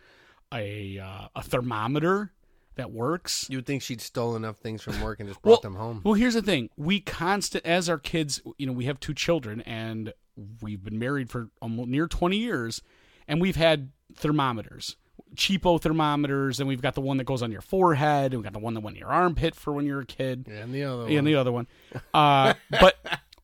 a 0.53 0.99
uh, 0.99 1.27
a 1.35 1.41
thermometer 1.41 2.33
that 2.75 2.91
works. 2.91 3.47
You 3.49 3.57
would 3.57 3.65
think 3.65 3.81
she'd 3.81 4.01
stolen 4.01 4.43
enough 4.43 4.57
things 4.57 4.81
from 4.83 5.01
work 5.01 5.19
and 5.19 5.29
just 5.29 5.43
Well- 5.43 5.55
brought 5.55 5.61
them 5.63 5.75
home. 5.75 6.01
Well, 6.03 6.13
here's 6.13 6.33
the 6.35 6.41
thing: 6.41 6.69
we 6.75 6.99
constant 6.99 7.65
as 7.65 7.89
our 7.89 7.97
kids, 7.97 8.41
you 8.57 8.67
know, 8.67 8.73
we 8.73 8.85
have 8.85 8.99
two 8.99 9.13
children, 9.13 9.61
and 9.61 10.13
we've 10.61 10.83
been 10.83 10.99
married 10.99 11.29
for 11.29 11.49
almost 11.61 11.89
near 11.89 12.05
20 12.07 12.37
years, 12.37 12.81
and 13.27 13.41
we've 13.41 13.55
had 13.55 13.91
thermometers, 14.13 14.97
cheapo 15.35 15.81
thermometers, 15.81 16.59
and 16.59 16.67
we've 16.67 16.81
got 16.81 16.95
the 16.95 17.01
one 17.01 17.17
that 17.17 17.23
goes 17.25 17.41
on 17.41 17.51
your 17.51 17.61
forehead, 17.61 18.33
and 18.33 18.41
we've 18.41 18.43
got 18.43 18.53
the 18.53 18.59
one 18.59 18.73
that 18.73 18.81
went 18.81 18.97
in 18.97 18.99
your 18.99 19.09
armpit 19.09 19.55
for 19.55 19.73
when 19.73 19.85
you're 19.85 20.01
a 20.01 20.05
kid. 20.05 20.47
and 20.47 20.73
the 20.73 20.83
other 20.83 21.03
and 21.03 21.15
one. 21.15 21.23
the 21.25 21.35
other 21.35 21.51
one. 21.51 21.67
Uh, 22.13 22.53
but 22.69 22.97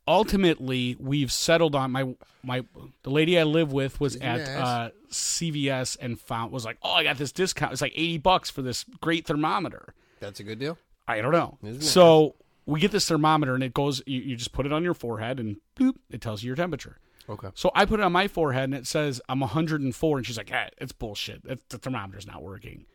ultimately, 0.08 0.96
we've 1.00 1.32
settled 1.32 1.76
on 1.76 1.92
my 1.92 2.16
my 2.44 2.64
the 3.04 3.10
lady 3.10 3.40
I 3.40 3.44
live 3.44 3.74
with 3.74 4.00
was 4.00 4.16
at 4.18 4.42
uh, 4.48 4.90
CVS 5.12 5.98
and 6.00 6.20
found 6.20 6.52
was 6.52 6.66
like, 6.66 6.78
oh, 6.82 6.92
I 6.92 7.04
got 7.04 7.18
this 7.18 7.32
discount. 7.32 7.74
It's 7.74 7.82
like 7.82 7.94
eighty 7.96 8.18
bucks 8.18 8.50
for 8.50 8.62
this 8.62 8.86
great 9.02 9.26
thermometer. 9.26 9.94
That's 10.20 10.40
a 10.40 10.44
good 10.44 10.60
deal. 10.60 10.78
I 11.08 11.22
don't 11.22 11.32
know. 11.32 11.58
So 11.80 12.36
we 12.66 12.80
get 12.80 12.92
this 12.92 13.08
thermometer 13.08 13.54
and 13.56 13.64
it 13.64 13.74
goes. 13.74 14.02
You, 14.06 14.22
you 14.22 14.36
just 14.36 14.52
put 14.52 14.66
it 14.66 14.74
on 14.74 14.84
your 14.84 14.94
forehead 14.94 15.40
and 15.40 15.58
boop, 15.78 15.96
it 16.10 16.22
tells 16.22 16.44
you 16.44 16.48
your 16.48 16.56
temperature. 16.56 17.00
Okay. 17.30 17.50
So 17.56 17.72
I 17.76 17.86
put 17.86 18.00
it 18.00 18.04
on 18.04 18.12
my 18.12 18.28
forehead 18.28 18.66
and 18.66 18.74
it 18.74 18.88
says 18.88 19.22
I'm 19.28 19.40
104, 19.40 20.18
and 20.18 20.26
she's 20.26 20.38
like, 20.38 20.50
"Hey, 20.50 20.70
it's 20.78 20.92
bullshit. 20.92 21.42
It's, 21.46 21.62
the 21.70 21.78
thermometer's 21.78 22.28
not 22.28 22.42
working." 22.42 22.86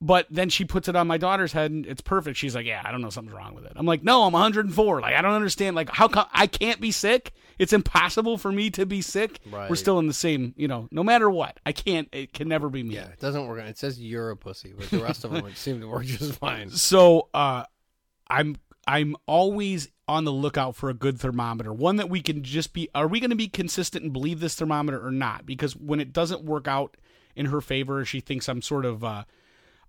But 0.00 0.26
then 0.28 0.50
she 0.50 0.64
puts 0.64 0.88
it 0.88 0.96
on 0.96 1.06
my 1.06 1.16
daughter's 1.16 1.52
head 1.52 1.70
and 1.70 1.86
it's 1.86 2.02
perfect. 2.02 2.36
She's 2.36 2.54
like, 2.54 2.66
"Yeah, 2.66 2.82
I 2.84 2.92
don't 2.92 3.00
know, 3.00 3.10
something's 3.10 3.34
wrong 3.34 3.54
with 3.54 3.64
it." 3.64 3.72
I'm 3.74 3.86
like, 3.86 4.02
"No, 4.02 4.24
I'm 4.24 4.32
104. 4.32 5.00
Like, 5.00 5.14
I 5.14 5.22
don't 5.22 5.32
understand. 5.32 5.76
Like, 5.76 5.88
how 5.90 6.08
come 6.08 6.26
I 6.32 6.46
can't 6.46 6.80
be 6.80 6.90
sick? 6.90 7.32
It's 7.58 7.72
impossible 7.72 8.36
for 8.36 8.52
me 8.52 8.70
to 8.70 8.84
be 8.84 9.00
sick. 9.00 9.40
Right. 9.50 9.70
We're 9.70 9.76
still 9.76 9.98
in 10.00 10.06
the 10.06 10.12
same, 10.12 10.52
you 10.56 10.68
know. 10.68 10.88
No 10.90 11.02
matter 11.04 11.30
what, 11.30 11.58
I 11.64 11.72
can't. 11.72 12.08
It 12.12 12.32
can 12.32 12.48
never 12.48 12.68
be 12.68 12.82
me." 12.82 12.96
Yeah, 12.96 13.06
it 13.06 13.20
doesn't 13.20 13.46
work. 13.46 13.60
It 13.60 13.78
says 13.78 13.98
you're 13.98 14.30
a 14.30 14.36
pussy, 14.36 14.74
but 14.76 14.90
the 14.90 14.98
rest 14.98 15.24
of 15.24 15.30
them 15.30 15.42
would 15.42 15.56
seem 15.56 15.80
to 15.80 15.88
work 15.88 16.04
just 16.04 16.34
fine. 16.34 16.70
So 16.70 17.28
uh, 17.32 17.64
I'm 18.28 18.56
I'm 18.86 19.16
always 19.26 19.88
on 20.06 20.24
the 20.24 20.32
lookout 20.32 20.76
for 20.76 20.90
a 20.90 20.94
good 20.94 21.18
thermometer, 21.18 21.72
one 21.72 21.96
that 21.96 22.10
we 22.10 22.20
can 22.20 22.42
just 22.42 22.72
be. 22.72 22.88
Are 22.94 23.08
we 23.08 23.20
going 23.20 23.30
to 23.30 23.36
be 23.36 23.48
consistent 23.48 24.04
and 24.04 24.12
believe 24.12 24.40
this 24.40 24.54
thermometer 24.54 25.04
or 25.04 25.10
not? 25.10 25.46
Because 25.46 25.74
when 25.76 26.00
it 26.00 26.12
doesn't 26.12 26.44
work 26.44 26.68
out 26.68 26.96
in 27.34 27.46
her 27.46 27.60
favor, 27.60 28.04
she 28.04 28.20
thinks 28.20 28.48
I'm 28.48 28.62
sort 28.62 28.84
of. 28.84 29.04
Uh, 29.04 29.24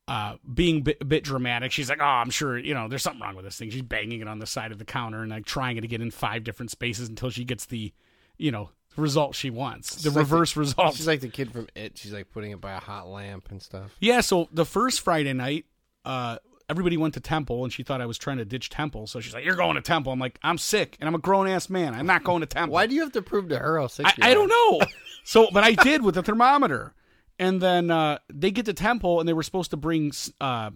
uh, 0.07 0.35
being 0.53 0.83
bit, 0.83 0.97
a 1.01 1.05
bit 1.05 1.23
dramatic, 1.23 1.71
she's 1.71 1.89
like, 1.89 1.99
"Oh, 1.99 2.05
I'm 2.05 2.29
sure 2.29 2.59
you 2.59 2.75
know 2.75 2.87
there's 2.87 3.01
something 3.01 3.23
wrong 3.23 3.35
with 3.35 3.43
this 3.43 3.57
thing." 3.57 3.71
She's 3.71 3.81
banging 3.81 4.21
it 4.21 4.27
on 4.27 4.37
the 4.37 4.45
side 4.45 4.71
of 4.71 4.77
the 4.77 4.85
counter 4.85 5.23
and 5.23 5.31
like 5.31 5.45
trying 5.45 5.81
to 5.81 5.87
get 5.87 5.99
in 5.99 6.11
five 6.11 6.43
different 6.43 6.69
spaces 6.69 7.09
until 7.09 7.31
she 7.31 7.43
gets 7.43 7.65
the, 7.65 7.91
you 8.37 8.51
know, 8.51 8.69
result 8.97 9.35
she 9.35 9.49
wants, 9.49 9.95
the 9.95 10.01
She's 10.01 10.15
like 10.15 10.17
reverse 10.17 10.55
result. 10.55 10.95
She's 10.95 11.07
like 11.07 11.21
the 11.21 11.27
kid 11.27 11.51
from 11.51 11.67
It. 11.75 11.97
She's 11.97 12.13
like 12.13 12.29
putting 12.31 12.51
it 12.51 12.61
by 12.61 12.73
a 12.73 12.79
hot 12.79 13.07
lamp 13.07 13.49
and 13.49 13.61
stuff. 13.61 13.95
Yeah, 13.99 14.21
so 14.21 14.47
the 14.51 14.65
first 14.65 15.01
Friday 15.01 15.33
night, 15.33 15.65
uh, 16.03 16.37
everybody 16.69 16.97
went 16.97 17.13
to 17.15 17.19
Temple, 17.19 17.63
and 17.63 17.71
she 17.71 17.83
thought 17.83 18.01
I 18.01 18.05
was 18.05 18.17
trying 18.17 18.37
to 18.37 18.45
ditch 18.45 18.69
Temple. 18.69 19.07
So 19.07 19.19
she's 19.19 19.33
like, 19.33 19.45
"You're 19.45 19.55
going 19.55 19.75
to 19.75 19.81
Temple." 19.81 20.11
I'm 20.11 20.19
like, 20.19 20.39
"I'm 20.43 20.57
sick, 20.57 20.97
and 20.99 21.07
I'm 21.07 21.15
a 21.15 21.19
grown 21.19 21.47
ass 21.47 21.69
man. 21.69 21.93
I'm 21.93 22.05
not 22.05 22.23
going 22.23 22.41
to 22.41 22.45
Temple." 22.47 22.73
Why 22.73 22.85
do 22.87 22.95
you 22.95 23.01
have 23.01 23.11
to 23.13 23.21
prove 23.21 23.49
to 23.49 23.57
her 23.59 23.79
how 23.79 23.87
sick 23.87 24.05
I, 24.21 24.31
I 24.31 24.33
don't 24.33 24.49
know. 24.49 24.81
So, 25.27 25.47
but 25.51 25.63
I 25.63 25.71
did 25.71 26.03
with 26.03 26.13
the 26.13 26.21
thermometer, 26.21 26.93
and 27.39 27.59
then 27.59 27.89
uh, 27.89 28.19
they 28.31 28.51
get 28.51 28.67
to 28.67 28.73
Temple, 28.73 29.19
and 29.19 29.27
they 29.27 29.33
were 29.33 29.41
supposed 29.41 29.71
to 29.71 29.77
bring 29.77 30.11
uh, 30.39 30.69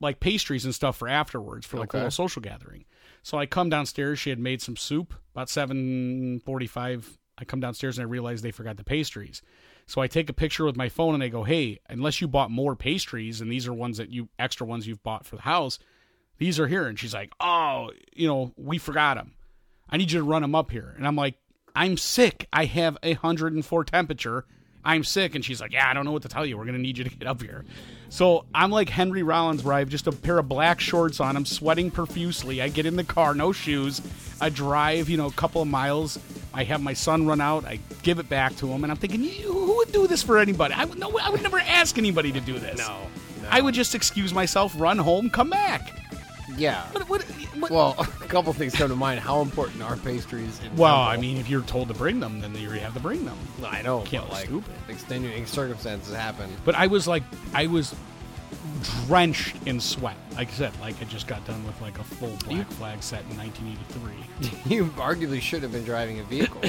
like 0.00 0.20
pastries 0.20 0.64
and 0.64 0.74
stuff 0.74 0.96
for 0.96 1.06
afterwards 1.06 1.66
for 1.66 1.76
like 1.76 1.90
Okay. 1.90 1.98
a 1.98 2.00
little 2.00 2.10
social 2.10 2.40
gathering. 2.40 2.86
So 3.22 3.36
I 3.38 3.44
come 3.44 3.68
downstairs. 3.68 4.18
She 4.18 4.30
had 4.30 4.38
made 4.38 4.62
some 4.62 4.76
soup 4.78 5.12
about 5.34 5.50
seven 5.50 6.40
forty-five. 6.46 7.18
I 7.36 7.44
come 7.44 7.60
downstairs 7.60 7.98
and 7.98 8.06
I 8.06 8.08
realize 8.08 8.40
they 8.40 8.52
forgot 8.52 8.78
the 8.78 8.84
pastries. 8.84 9.42
So 9.86 10.00
I 10.00 10.06
take 10.06 10.28
a 10.30 10.34
picture 10.34 10.64
with 10.64 10.76
my 10.76 10.88
phone 10.88 11.14
and 11.14 11.22
I 11.22 11.28
go, 11.28 11.44
"Hey, 11.44 11.78
unless 11.88 12.20
you 12.20 12.28
bought 12.28 12.50
more 12.50 12.74
pastries, 12.74 13.40
and 13.40 13.50
these 13.50 13.66
are 13.66 13.72
ones 13.72 13.98
that 13.98 14.10
you 14.10 14.28
extra 14.38 14.66
ones 14.66 14.86
you've 14.86 15.02
bought 15.02 15.26
for 15.26 15.36
the 15.36 15.42
house, 15.42 15.78
these 16.38 16.58
are 16.58 16.68
here." 16.68 16.86
And 16.86 16.98
she's 16.98 17.14
like, 17.14 17.32
"Oh, 17.40 17.90
you 18.14 18.26
know, 18.26 18.52
we 18.56 18.78
forgot 18.78 19.16
them. 19.16 19.34
I 19.88 19.96
need 19.96 20.10
you 20.10 20.20
to 20.20 20.24
run 20.24 20.42
them 20.42 20.54
up 20.54 20.70
here." 20.70 20.94
And 20.96 21.06
I'm 21.06 21.16
like, 21.16 21.36
"I'm 21.76 21.96
sick. 21.96 22.48
I 22.52 22.64
have 22.64 22.96
a 23.02 23.14
104 23.14 23.84
temperature. 23.84 24.46
I'm 24.84 25.04
sick." 25.04 25.34
And 25.34 25.44
she's 25.44 25.60
like, 25.60 25.72
"Yeah, 25.72 25.88
I 25.88 25.94
don't 25.94 26.04
know 26.04 26.12
what 26.12 26.22
to 26.22 26.28
tell 26.28 26.44
you. 26.44 26.56
We're 26.58 26.64
gonna 26.66 26.78
need 26.78 26.98
you 26.98 27.04
to 27.04 27.10
get 27.10 27.26
up 27.26 27.42
here." 27.42 27.64
So 28.08 28.44
I'm 28.54 28.70
like 28.70 28.88
Henry 28.88 29.22
Rollins, 29.22 29.64
where 29.64 29.74
I 29.74 29.80
have 29.80 29.88
just 29.88 30.06
a 30.06 30.12
pair 30.12 30.38
of 30.38 30.48
black 30.48 30.80
shorts 30.80 31.18
on. 31.18 31.36
I'm 31.36 31.46
sweating 31.46 31.90
profusely. 31.90 32.62
I 32.62 32.68
get 32.68 32.86
in 32.86 32.96
the 32.96 33.04
car, 33.04 33.34
no 33.34 33.50
shoes. 33.52 34.00
I 34.40 34.50
drive, 34.50 35.08
you 35.08 35.16
know, 35.16 35.26
a 35.26 35.32
couple 35.32 35.62
of 35.62 35.68
miles. 35.68 36.18
I 36.52 36.62
have 36.64 36.80
my 36.80 36.92
son 36.92 37.26
run 37.26 37.40
out. 37.40 37.64
I 37.64 37.80
give 38.02 38.20
it 38.20 38.28
back 38.28 38.54
to 38.56 38.68
him, 38.68 38.84
and 38.84 38.92
I'm 38.92 38.98
thinking, 38.98 39.24
who 39.24 39.78
would 39.78 39.90
do 39.90 40.06
this 40.06 40.22
for 40.22 40.38
anybody? 40.38 40.74
I 40.74 40.84
would 40.84 40.98
no, 40.98 41.18
I 41.18 41.30
would 41.30 41.42
never 41.42 41.58
ask 41.58 41.98
anybody 41.98 42.30
to 42.30 42.40
do 42.40 42.58
this. 42.58 42.78
No, 42.78 42.98
no. 43.42 43.48
I 43.50 43.60
would 43.60 43.74
just 43.74 43.94
excuse 43.94 44.32
myself, 44.32 44.74
run 44.78 44.98
home, 44.98 45.28
come 45.30 45.50
back. 45.50 46.03
Yeah. 46.56 46.84
What, 46.92 47.08
what, 47.08 47.22
what, 47.22 47.70
Well, 47.70 47.94
a 47.98 48.04
couple 48.26 48.52
things 48.52 48.74
come 48.74 48.88
to 48.88 48.96
mind. 48.96 49.20
How 49.20 49.40
important 49.40 49.82
are 49.82 49.96
pastries? 49.96 50.60
In 50.60 50.76
well, 50.76 50.96
Temple? 50.96 51.12
I 51.12 51.16
mean, 51.16 51.36
if 51.38 51.48
you're 51.48 51.62
told 51.62 51.88
to 51.88 51.94
bring 51.94 52.20
them, 52.20 52.40
then 52.40 52.54
you 52.54 52.70
have 52.70 52.94
to 52.94 53.00
bring 53.00 53.24
them. 53.24 53.38
I 53.64 53.82
know. 53.82 54.02
can't 54.02 54.28
like 54.30 54.46
stupid. 54.46 54.74
extenuating 54.88 55.46
circumstances 55.46 56.14
happen. 56.14 56.50
But 56.64 56.74
I 56.74 56.86
was 56.86 57.06
like, 57.06 57.22
I 57.52 57.66
was 57.66 57.94
drenched 59.06 59.56
in 59.66 59.80
sweat. 59.80 60.16
Like 60.34 60.48
I 60.48 60.52
said, 60.52 60.80
like 60.80 61.00
I 61.00 61.04
just 61.04 61.26
got 61.26 61.44
done 61.46 61.64
with 61.66 61.80
like 61.80 61.98
a 61.98 62.04
full 62.04 62.36
Black 62.48 62.70
Flag 62.72 63.02
set 63.02 63.22
in 63.30 63.36
1983. 63.36 64.74
you 64.74 64.86
arguably 64.96 65.40
should 65.40 65.62
have 65.62 65.72
been 65.72 65.84
driving 65.84 66.20
a 66.20 66.24
vehicle. 66.24 66.62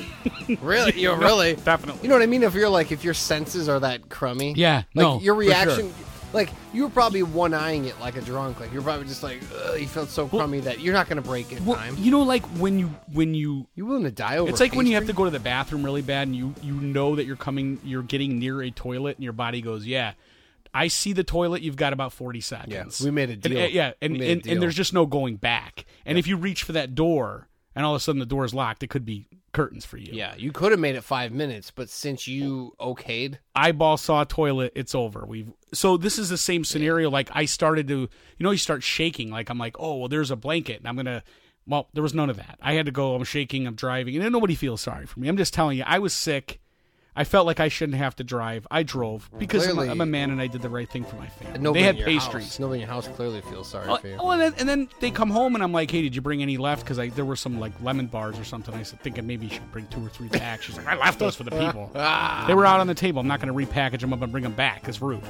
really? 0.62 0.98
You 1.00 1.14
really? 1.14 1.54
Definitely. 1.56 2.02
You 2.02 2.08
know 2.08 2.14
what 2.14 2.22
I 2.22 2.26
mean? 2.26 2.42
If 2.42 2.54
you're 2.54 2.68
like, 2.68 2.92
if 2.92 3.04
your 3.04 3.14
senses 3.14 3.68
are 3.68 3.80
that 3.80 4.08
crummy, 4.08 4.54
Yeah, 4.54 4.84
like 4.94 5.02
no, 5.02 5.20
your 5.20 5.34
for 5.34 5.40
reaction, 5.40 5.92
like 6.32 6.50
you 6.72 6.82
were 6.84 6.90
probably 6.90 7.22
one 7.22 7.54
eyeing 7.54 7.86
it 7.86 7.98
like 8.00 8.16
a 8.16 8.20
drunk. 8.20 8.60
Like 8.60 8.72
you're 8.72 8.82
probably 8.82 9.06
just 9.06 9.22
like, 9.22 9.40
Ugh, 9.66 9.80
you 9.80 9.86
felt 9.86 10.08
so 10.08 10.28
crummy 10.28 10.60
that 10.60 10.80
you're 10.80 10.94
not 10.94 11.08
going 11.08 11.20
to 11.22 11.28
break 11.28 11.52
it. 11.52 11.60
well, 11.62 11.76
time. 11.76 11.96
you 11.98 12.10
know, 12.10 12.22
like 12.22 12.44
when 12.58 12.78
you 12.78 12.86
when 13.12 13.34
you 13.34 13.66
you're 13.74 13.86
willing 13.86 14.04
to 14.04 14.10
die 14.10 14.38
over? 14.38 14.50
It's 14.50 14.60
like 14.60 14.74
when 14.74 14.86
you 14.86 14.94
have 14.94 15.06
to 15.06 15.12
go 15.12 15.24
to 15.24 15.30
the 15.30 15.40
bathroom 15.40 15.82
really 15.84 16.02
bad 16.02 16.28
and 16.28 16.36
you 16.36 16.54
you 16.62 16.74
know 16.74 17.16
that 17.16 17.26
you're 17.26 17.36
coming 17.36 17.80
you're 17.84 18.02
getting 18.02 18.38
near 18.38 18.62
a 18.62 18.70
toilet 18.70 19.16
and 19.16 19.24
your 19.24 19.32
body 19.32 19.60
goes, 19.60 19.86
"Yeah, 19.86 20.12
I 20.72 20.88
see 20.88 21.12
the 21.12 21.24
toilet, 21.24 21.62
you've 21.62 21.76
got 21.76 21.92
about 21.92 22.12
40 22.12 22.40
seconds." 22.40 23.00
Yeah, 23.00 23.04
we 23.04 23.10
made 23.10 23.30
a 23.30 23.32
And, 23.32 23.42
deal. 23.42 23.62
uh, 23.62 23.66
yeah, 23.66 23.92
and 24.00 24.12
made 24.14 24.22
a 24.22 24.32
and, 24.32 24.42
deal. 24.42 24.52
and 24.52 24.62
there's 24.62 24.74
just 24.76 24.92
no 24.94 25.06
going 25.06 25.36
back. 25.36 25.84
And 26.06 26.16
if 26.18 26.26
you 26.26 26.36
reach 26.36 26.62
for 26.62 26.72
that 26.72 26.94
door 26.94 27.48
and 27.74 27.84
all 27.84 27.94
of 27.94 28.00
a 28.00 28.02
sudden 28.02 28.18
the 28.20 28.26
door 28.26 28.44
is 28.44 28.54
locked, 28.54 28.82
it 28.82 28.90
could 28.90 29.04
be 29.04 29.26
curtains 29.52 29.84
for 29.84 29.96
you. 29.96 30.12
Yeah, 30.12 30.34
you 30.36 30.52
could 30.52 30.72
have 30.72 30.80
made 30.80 30.96
it 30.96 31.04
five 31.04 31.32
minutes, 31.32 31.70
but 31.70 31.88
since 31.88 32.26
you 32.26 32.74
okayed, 32.80 33.38
eyeball 33.54 33.96
saw 33.96 34.24
toilet, 34.24 34.72
it's 34.74 34.94
over. 34.94 35.24
We've 35.26 35.52
so 35.72 35.96
this 35.96 36.18
is 36.18 36.28
the 36.28 36.38
same 36.38 36.64
scenario. 36.64 37.10
Like 37.10 37.30
I 37.32 37.44
started 37.44 37.88
to, 37.88 37.98
you 37.98 38.08
know, 38.44 38.50
you 38.50 38.58
start 38.58 38.82
shaking. 38.82 39.30
Like 39.30 39.50
I'm 39.50 39.58
like, 39.58 39.76
oh 39.78 39.96
well, 39.96 40.08
there's 40.08 40.30
a 40.30 40.36
blanket, 40.36 40.78
and 40.78 40.88
I'm 40.88 40.96
gonna. 40.96 41.22
Well, 41.66 41.88
there 41.92 42.02
was 42.02 42.14
none 42.14 42.30
of 42.30 42.36
that. 42.36 42.58
I 42.60 42.72
had 42.72 42.86
to 42.86 42.92
go. 42.92 43.14
I'm 43.14 43.24
shaking. 43.24 43.66
I'm 43.66 43.74
driving, 43.74 44.16
and 44.16 44.24
then 44.24 44.32
nobody 44.32 44.54
feels 44.54 44.80
sorry 44.80 45.06
for 45.06 45.20
me. 45.20 45.28
I'm 45.28 45.36
just 45.36 45.54
telling 45.54 45.78
you, 45.78 45.84
I 45.86 45.98
was 45.98 46.12
sick. 46.12 46.60
I 47.20 47.24
felt 47.24 47.44
like 47.46 47.60
I 47.60 47.68
shouldn't 47.68 47.98
have 47.98 48.16
to 48.16 48.24
drive. 48.24 48.66
I 48.70 48.82
drove 48.82 49.28
because 49.38 49.66
I'm 49.66 49.78
a, 49.78 49.82
I'm 49.82 50.00
a 50.00 50.06
man 50.06 50.30
and 50.30 50.40
I 50.40 50.46
did 50.46 50.62
the 50.62 50.70
right 50.70 50.88
thing 50.88 51.04
for 51.04 51.16
my 51.16 51.26
family. 51.28 51.58
nobody 51.58 51.80
they 51.82 51.86
had 51.86 51.94
in 51.96 51.98
your 51.98 52.06
pastries. 52.06 52.44
House, 52.44 52.58
nobody 52.58 52.80
in 52.80 52.86
your 52.86 52.94
house 52.94 53.08
clearly 53.08 53.42
feels 53.42 53.68
sorry 53.68 53.88
Oh, 53.88 53.96
for 53.98 54.08
you. 54.08 54.16
oh, 54.18 54.30
and, 54.30 54.40
then, 54.40 54.54
and 54.58 54.66
then 54.66 54.88
they 55.00 55.10
come 55.10 55.28
home 55.28 55.54
and 55.54 55.62
I'm 55.62 55.70
like, 55.72 55.90
"Hey, 55.90 56.00
did 56.00 56.16
you 56.16 56.22
bring 56.22 56.40
any 56.40 56.56
left?" 56.56 56.82
Because 56.86 56.96
there 57.14 57.26
were 57.26 57.36
some 57.36 57.60
like 57.60 57.72
lemon 57.82 58.06
bars 58.06 58.38
or 58.38 58.44
something. 58.44 58.74
I 58.74 58.84
said, 58.84 59.02
thinking 59.02 59.26
maybe 59.26 59.44
you 59.48 59.52
should 59.52 59.70
bring 59.70 59.86
two 59.88 60.02
or 60.02 60.08
three 60.08 60.28
back. 60.28 60.62
She's 60.62 60.78
like, 60.78 60.86
"I 60.86 60.96
left 60.96 61.18
those 61.18 61.36
for 61.36 61.44
the 61.44 61.50
people. 61.50 61.90
Ah. 61.96 62.44
they 62.46 62.54
were 62.54 62.64
out 62.64 62.80
on 62.80 62.86
the 62.86 62.94
table. 62.94 63.20
I'm 63.20 63.28
not 63.28 63.42
going 63.42 63.54
to 63.54 63.66
repackage 63.72 64.00
them 64.00 64.14
up 64.14 64.22
and 64.22 64.32
bring 64.32 64.44
them 64.44 64.54
back. 64.54 64.88
It's 64.88 65.02
rude." 65.02 65.20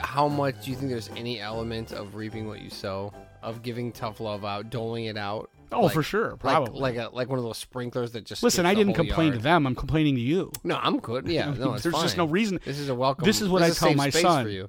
How 0.00 0.26
much 0.26 0.64
do 0.64 0.70
you 0.72 0.76
think 0.76 0.90
there's 0.90 1.10
any 1.16 1.38
element 1.40 1.92
of 1.92 2.16
reaping 2.16 2.48
what 2.48 2.60
you 2.60 2.70
sow, 2.70 3.12
of 3.42 3.62
giving 3.62 3.92
tough 3.92 4.18
love 4.18 4.44
out, 4.44 4.68
doling 4.70 5.04
it 5.04 5.16
out? 5.16 5.48
Oh, 5.72 5.82
Like- 5.82 5.94
for 5.94 6.02
sure, 6.02 6.36
probably. 6.36 6.78
Like, 6.80 6.96
like 6.96 7.12
a 7.12 7.14
like 7.14 7.28
one 7.28 7.38
of 7.38 7.44
those 7.44 7.58
sprinklers 7.58 8.12
that 8.12 8.24
just 8.24 8.42
Listen, 8.42 8.66
I 8.66 8.74
didn't 8.74 8.94
complain 8.94 9.28
yard. 9.28 9.38
to 9.38 9.42
them. 9.42 9.66
I'm 9.66 9.74
complaining 9.74 10.14
to 10.14 10.20
you. 10.20 10.52
No, 10.64 10.76
I'm 10.80 10.98
good. 11.00 11.26
Yeah, 11.28 11.50
no, 11.58 11.74
it's 11.74 11.82
There's 11.82 11.94
just 12.00 12.16
no 12.16 12.26
reason. 12.26 12.60
This 12.64 12.78
is 12.78 12.88
a 12.88 12.94
welcome. 12.94 13.24
This 13.24 13.40
is 13.40 13.48
what 13.48 13.62
this 13.62 13.82
I 13.82 13.86
tell 13.88 13.96
my 13.96 14.10
son. 14.10 14.68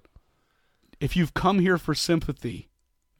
If 0.99 1.15
you've 1.15 1.33
come 1.33 1.59
here 1.59 1.77
for 1.77 1.93
sympathy, 1.93 2.69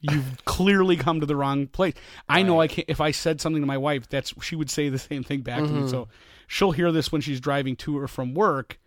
you've 0.00 0.38
clearly 0.44 0.96
come 0.96 1.20
to 1.20 1.26
the 1.26 1.36
wrong 1.36 1.66
place. 1.68 1.94
I 2.28 2.42
know 2.42 2.60
I 2.60 2.66
can't. 2.68 2.88
If 2.88 3.00
I 3.00 3.10
said 3.12 3.40
something 3.40 3.62
to 3.62 3.66
my 3.66 3.78
wife, 3.78 4.08
that's 4.08 4.34
she 4.42 4.56
would 4.56 4.70
say 4.70 4.88
the 4.88 4.98
same 4.98 5.22
thing 5.22 5.42
back 5.42 5.58
to 5.60 5.64
Mm-hmm. 5.66 5.82
me. 5.84 5.88
So 5.88 6.08
she'll 6.46 6.72
hear 6.72 6.90
this 6.90 7.12
when 7.12 7.20
she's 7.20 7.40
driving 7.40 7.76
to 7.76 7.96
or 7.98 8.08
from 8.08 8.34
work, 8.34 8.80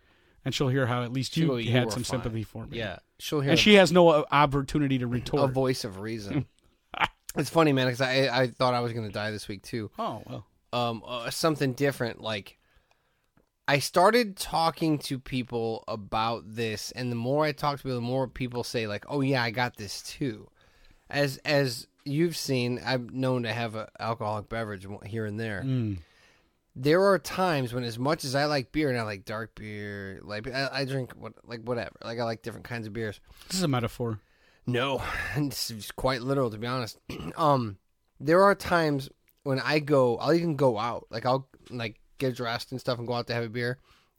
and 0.44 0.54
she'll 0.54 0.68
hear 0.68 0.86
how 0.86 1.02
at 1.02 1.12
least 1.12 1.36
you 1.36 1.56
"You 1.56 1.70
had 1.72 1.90
some 1.92 2.02
fine." 2.02 2.20
sympathy 2.20 2.42
for 2.42 2.66
me. 2.66 2.76
Yeah, 2.78 2.98
she'll 3.18 3.40
hear 3.40 3.52
and 3.52 3.58
she 3.60 3.74
has 3.74 3.90
no 3.92 4.08
uh, 4.10 4.24
opportunity 4.30 4.98
to 4.98 5.06
retort. 5.06 5.48
a 5.48 5.52
voice 5.52 5.84
of 5.84 6.00
reason. 6.00 6.44
it's 7.36 7.50
funny, 7.50 7.72
man, 7.72 7.86
because 7.86 8.00
I 8.00 8.28
I 8.42 8.46
thought 8.48 8.74
I 8.74 8.80
was 8.80 8.92
gonna 8.92 9.10
die 9.10 9.30
this 9.30 9.48
week 9.48 9.62
too. 9.62 9.90
oh 9.98 10.22
well. 10.26 10.46
um 10.72 11.02
uh, 11.06 11.30
something 11.30 11.72
different 11.74 12.20
like 12.20 12.58
I 13.68 13.78
started 13.78 14.36
talking 14.36 14.98
to 15.00 15.18
people 15.18 15.84
about 15.86 16.42
this 16.46 16.90
and 16.92 17.10
the 17.12 17.16
more 17.16 17.44
I 17.44 17.52
talk 17.52 17.76
to 17.78 17.82
people 17.84 17.94
the 17.96 18.00
more 18.00 18.26
people 18.26 18.64
say 18.64 18.86
like 18.86 19.04
oh 19.08 19.20
yeah 19.20 19.42
I 19.42 19.50
got 19.50 19.76
this 19.76 20.02
too 20.02 20.48
as 21.08 21.38
as 21.44 21.86
you've 22.04 22.36
seen 22.36 22.80
I'm 22.84 23.08
known 23.12 23.44
to 23.44 23.52
have 23.52 23.76
an 23.76 23.86
alcoholic 24.00 24.48
beverage 24.48 24.86
here 25.06 25.24
and 25.26 25.38
there 25.38 25.62
Mm. 25.64 25.98
there 26.74 27.02
are 27.04 27.18
times 27.18 27.72
when 27.72 27.84
as 27.84 27.98
much 27.98 28.24
as 28.24 28.34
I 28.34 28.46
like 28.46 28.72
beer 28.72 28.88
and 28.90 28.98
I 28.98 29.02
like 29.02 29.24
dark 29.24 29.54
beer 29.54 30.20
like 30.24 30.48
I, 30.52 30.68
I 30.72 30.84
drink 30.84 31.12
what 31.12 31.34
like 31.46 31.60
whatever 31.62 31.92
like 32.04 32.18
I 32.18 32.24
like 32.24 32.42
different 32.42 32.64
kinds 32.66 32.86
of 32.88 32.92
beers 32.92 33.20
This 33.48 33.58
is 33.58 33.62
a 33.62 33.68
metaphor. 33.68 34.18
No, 34.66 35.02
is 35.36 35.90
quite 35.96 36.22
literal 36.22 36.50
to 36.50 36.58
be 36.58 36.66
honest. 36.66 36.98
um, 37.36 37.78
there 38.20 38.42
are 38.42 38.54
times 38.54 39.08
when 39.42 39.60
I 39.60 39.80
go, 39.80 40.18
I'll 40.18 40.34
even 40.34 40.56
go 40.56 40.78
out, 40.78 41.06
like 41.10 41.26
I'll 41.26 41.48
like 41.70 42.00
get 42.18 42.36
dressed 42.36 42.70
and 42.70 42.80
stuff 42.80 42.98
and 42.98 43.06
go 43.06 43.14
out 43.14 43.26
to 43.28 43.34
have 43.34 43.44
a 43.44 43.48
beer, 43.48 43.78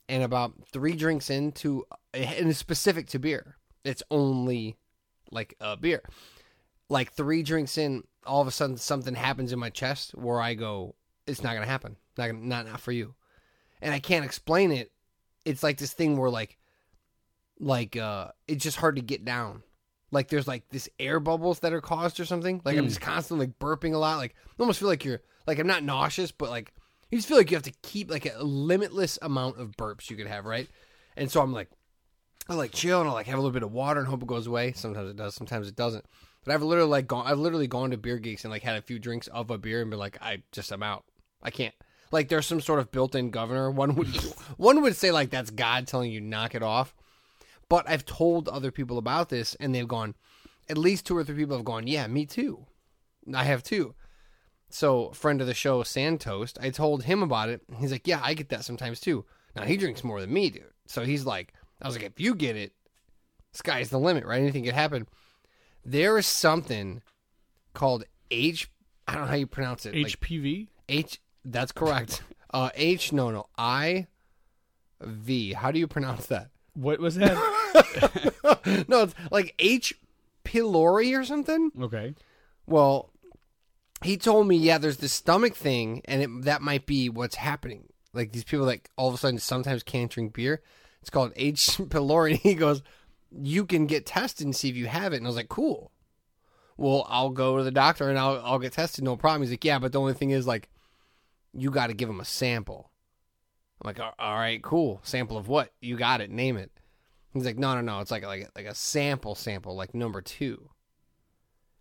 and 0.09 0.23
about 0.23 0.53
three 0.71 0.93
drinks 0.93 1.29
into, 1.29 1.85
and 2.13 2.49
it's 2.49 2.59
specific 2.59 3.07
to 3.09 3.19
beer. 3.19 3.57
It's 3.83 4.03
only 4.11 4.77
like 5.31 5.55
a 5.59 5.77
beer. 5.77 6.03
Like 6.89 7.13
three 7.13 7.43
drinks 7.43 7.77
in, 7.77 8.03
all 8.25 8.41
of 8.41 8.47
a 8.47 8.51
sudden 8.51 8.77
something 8.77 9.15
happens 9.15 9.53
in 9.53 9.59
my 9.59 9.69
chest 9.69 10.11
where 10.11 10.41
I 10.41 10.53
go, 10.53 10.95
it's 11.25 11.41
not 11.41 11.53
gonna 11.53 11.65
happen, 11.65 11.95
not 12.17 12.27
gonna, 12.27 12.45
not 12.45 12.67
not 12.67 12.81
for 12.81 12.91
you, 12.91 13.15
and 13.81 13.93
I 13.93 13.99
can't 13.99 14.25
explain 14.25 14.71
it. 14.71 14.91
It's 15.45 15.63
like 15.63 15.77
this 15.77 15.93
thing 15.93 16.17
where 16.17 16.29
like, 16.29 16.57
like 17.59 17.95
uh, 17.95 18.29
it's 18.47 18.63
just 18.63 18.77
hard 18.77 18.97
to 18.97 19.01
get 19.01 19.23
down 19.23 19.63
like 20.13 20.29
there's 20.29 20.47
like 20.47 20.69
this 20.69 20.87
air 20.99 21.19
bubbles 21.19 21.59
that 21.59 21.73
are 21.73 21.81
caused 21.81 22.19
or 22.19 22.25
something. 22.25 22.61
Like 22.63 22.77
I'm 22.77 22.83
hmm. 22.83 22.89
just 22.89 23.01
constantly 23.01 23.47
like 23.47 23.59
burping 23.59 23.93
a 23.93 23.97
lot. 23.97 24.17
Like 24.17 24.35
I 24.47 24.61
almost 24.61 24.79
feel 24.79 24.87
like 24.87 25.03
you're 25.03 25.21
like 25.47 25.59
I'm 25.59 25.67
not 25.67 25.83
nauseous, 25.83 26.31
but 26.31 26.49
like 26.49 26.73
you 27.11 27.17
just 27.17 27.27
feel 27.27 27.37
like 27.37 27.51
you 27.51 27.57
have 27.57 27.63
to 27.63 27.73
keep 27.81 28.09
like 28.09 28.25
a 28.25 28.43
limitless 28.43 29.19
amount 29.21 29.59
of 29.59 29.71
burps 29.77 30.09
you 30.09 30.15
could 30.15 30.27
have, 30.27 30.45
right? 30.45 30.67
And 31.15 31.29
so 31.29 31.41
I'm 31.41 31.53
like, 31.53 31.69
I 32.49 32.55
like 32.55 32.71
chill 32.71 32.99
and 32.99 33.09
I 33.09 33.13
like 33.13 33.27
have 33.27 33.37
a 33.37 33.41
little 33.41 33.53
bit 33.53 33.63
of 33.63 33.71
water 33.71 33.99
and 33.99 34.09
hope 34.09 34.21
it 34.21 34.27
goes 34.27 34.47
away. 34.47 34.73
Sometimes 34.73 35.09
it 35.09 35.15
does, 35.15 35.35
sometimes 35.35 35.67
it 35.67 35.75
doesn't. 35.75 36.05
But 36.43 36.53
I've 36.53 36.63
literally 36.63 36.89
like 36.89 37.07
gone, 37.07 37.25
I've 37.25 37.39
literally 37.39 37.67
gone 37.67 37.91
to 37.91 37.97
beer 37.97 38.17
geeks 38.17 38.43
and 38.43 38.51
like 38.51 38.63
had 38.63 38.77
a 38.77 38.81
few 38.81 38.99
drinks 38.99 39.27
of 39.27 39.49
a 39.49 39.57
beer 39.57 39.81
and 39.81 39.89
been 39.89 39.99
like, 39.99 40.17
I 40.21 40.43
just 40.51 40.71
I'm 40.71 40.83
out. 40.83 41.05
I 41.41 41.51
can't. 41.51 41.73
Like 42.11 42.29
there's 42.29 42.45
some 42.45 42.61
sort 42.61 42.79
of 42.79 42.91
built-in 42.91 43.31
governor. 43.31 43.71
One 43.71 43.95
would 43.95 44.07
one 44.57 44.81
would 44.81 44.95
say 44.95 45.11
like 45.11 45.29
that's 45.29 45.49
God 45.49 45.87
telling 45.87 46.11
you 46.11 46.21
knock 46.21 46.55
it 46.55 46.63
off. 46.63 46.93
But 47.69 47.87
I've 47.89 48.05
told 48.05 48.47
other 48.49 48.71
people 48.71 48.97
about 48.97 49.29
this, 49.29 49.55
and 49.55 49.73
they've 49.73 49.87
gone. 49.87 50.15
At 50.69 50.77
least 50.77 51.05
two 51.05 51.17
or 51.17 51.23
three 51.23 51.35
people 51.35 51.57
have 51.57 51.65
gone. 51.65 51.87
Yeah, 51.87 52.07
me 52.07 52.25
too. 52.25 52.65
I 53.33 53.43
have 53.43 53.63
too. 53.63 53.95
So, 54.69 55.11
friend 55.11 55.39
of 55.41 55.47
the 55.47 55.53
show, 55.53 55.83
Sandtoast, 55.83 56.57
I 56.61 56.69
told 56.69 57.03
him 57.03 57.21
about 57.21 57.49
it. 57.49 57.61
He's 57.79 57.91
like, 57.91 58.07
"Yeah, 58.07 58.19
I 58.23 58.33
get 58.33 58.49
that 58.49 58.65
sometimes 58.65 58.99
too." 58.99 59.25
Now 59.55 59.63
he 59.63 59.77
drinks 59.77 60.03
more 60.03 60.19
than 60.19 60.33
me, 60.33 60.49
dude. 60.49 60.63
So 60.87 61.03
he's 61.03 61.25
like, 61.25 61.53
"I 61.81 61.87
was 61.87 61.95
like, 61.95 62.05
if 62.05 62.19
you 62.19 62.33
get 62.33 62.55
it, 62.55 62.73
sky's 63.51 63.89
the 63.89 63.99
limit, 63.99 64.25
right? 64.25 64.41
Anything 64.41 64.63
could 64.65 64.73
happen." 64.73 65.07
There 65.85 66.17
is 66.17 66.25
something 66.25 67.01
called 67.73 68.05
H. 68.31 68.69
I 69.07 69.13
don't 69.13 69.23
know 69.23 69.27
how 69.27 69.35
you 69.35 69.47
pronounce 69.47 69.85
it. 69.85 69.95
like- 69.95 70.19
HPV. 70.19 70.69
H. 70.89 71.19
That's 71.45 71.71
correct. 71.71 72.23
uh, 72.53 72.69
H. 72.75 73.11
No, 73.11 73.29
no. 73.31 73.47
I. 73.57 74.07
V. 75.01 75.53
How 75.53 75.71
do 75.71 75.79
you 75.79 75.87
pronounce 75.87 76.25
that? 76.27 76.49
What 76.73 76.99
was 76.99 77.15
that? 77.15 77.35
no, 78.87 79.03
it's 79.03 79.15
like 79.31 79.53
H. 79.59 79.93
pylori 80.43 81.17
or 81.17 81.23
something. 81.23 81.71
okay. 81.81 82.15
Well, 82.65 83.09
he 84.01 84.17
told 84.17 84.47
me, 84.47 84.55
yeah, 84.55 84.77
there's 84.77 84.97
this 84.97 85.13
stomach 85.13 85.55
thing, 85.55 86.01
and 86.05 86.21
it, 86.21 86.45
that 86.45 86.61
might 86.61 86.85
be 86.85 87.09
what's 87.09 87.35
happening. 87.35 87.85
Like 88.13 88.31
these 88.31 88.43
people, 88.43 88.65
like 88.65 88.89
all 88.97 89.09
of 89.09 89.15
a 89.15 89.17
sudden, 89.17 89.39
sometimes 89.39 89.83
can't 89.83 90.11
drink 90.11 90.33
beer. 90.33 90.61
It's 91.01 91.09
called 91.09 91.33
H. 91.35 91.67
pylori. 91.77 92.31
And 92.31 92.39
he 92.39 92.55
goes, 92.55 92.81
you 93.31 93.65
can 93.65 93.87
get 93.87 94.05
tested 94.05 94.45
and 94.45 94.55
see 94.55 94.69
if 94.69 94.75
you 94.75 94.87
have 94.87 95.13
it. 95.13 95.17
And 95.17 95.25
I 95.25 95.29
was 95.29 95.35
like, 95.35 95.49
cool. 95.49 95.91
Well, 96.77 97.05
I'll 97.07 97.29
go 97.29 97.57
to 97.57 97.63
the 97.63 97.71
doctor 97.71 98.09
and 98.09 98.17
I'll 98.17 98.41
I'll 98.43 98.59
get 98.59 98.73
tested, 98.73 99.03
no 99.03 99.15
problem. 99.15 99.41
He's 99.41 99.51
like, 99.51 99.65
yeah, 99.65 99.79
but 99.79 99.91
the 99.91 99.99
only 99.99 100.13
thing 100.13 100.31
is, 100.31 100.47
like, 100.47 100.69
you 101.53 101.69
got 101.69 101.87
to 101.87 101.93
give 101.93 102.09
him 102.09 102.19
a 102.19 102.25
sample. 102.25 102.89
I'm 103.83 103.89
like, 103.89 103.99
"All- 103.99 104.35
right, 104.35 104.61
cool. 104.61 105.01
Sample 105.03 105.37
of 105.37 105.47
what? 105.47 105.73
You 105.81 105.97
got 105.97 106.21
it. 106.21 106.29
Name 106.29 106.57
it. 106.57 106.71
He's 107.33 107.45
like, 107.45 107.57
no, 107.57 107.73
no, 107.75 107.81
no. 107.81 107.99
It's 107.99 108.11
like 108.11 108.25
like 108.25 108.49
like 108.55 108.65
a 108.65 108.75
sample, 108.75 109.35
sample, 109.35 109.75
like 109.75 109.93
number 109.93 110.21
two. 110.21 110.69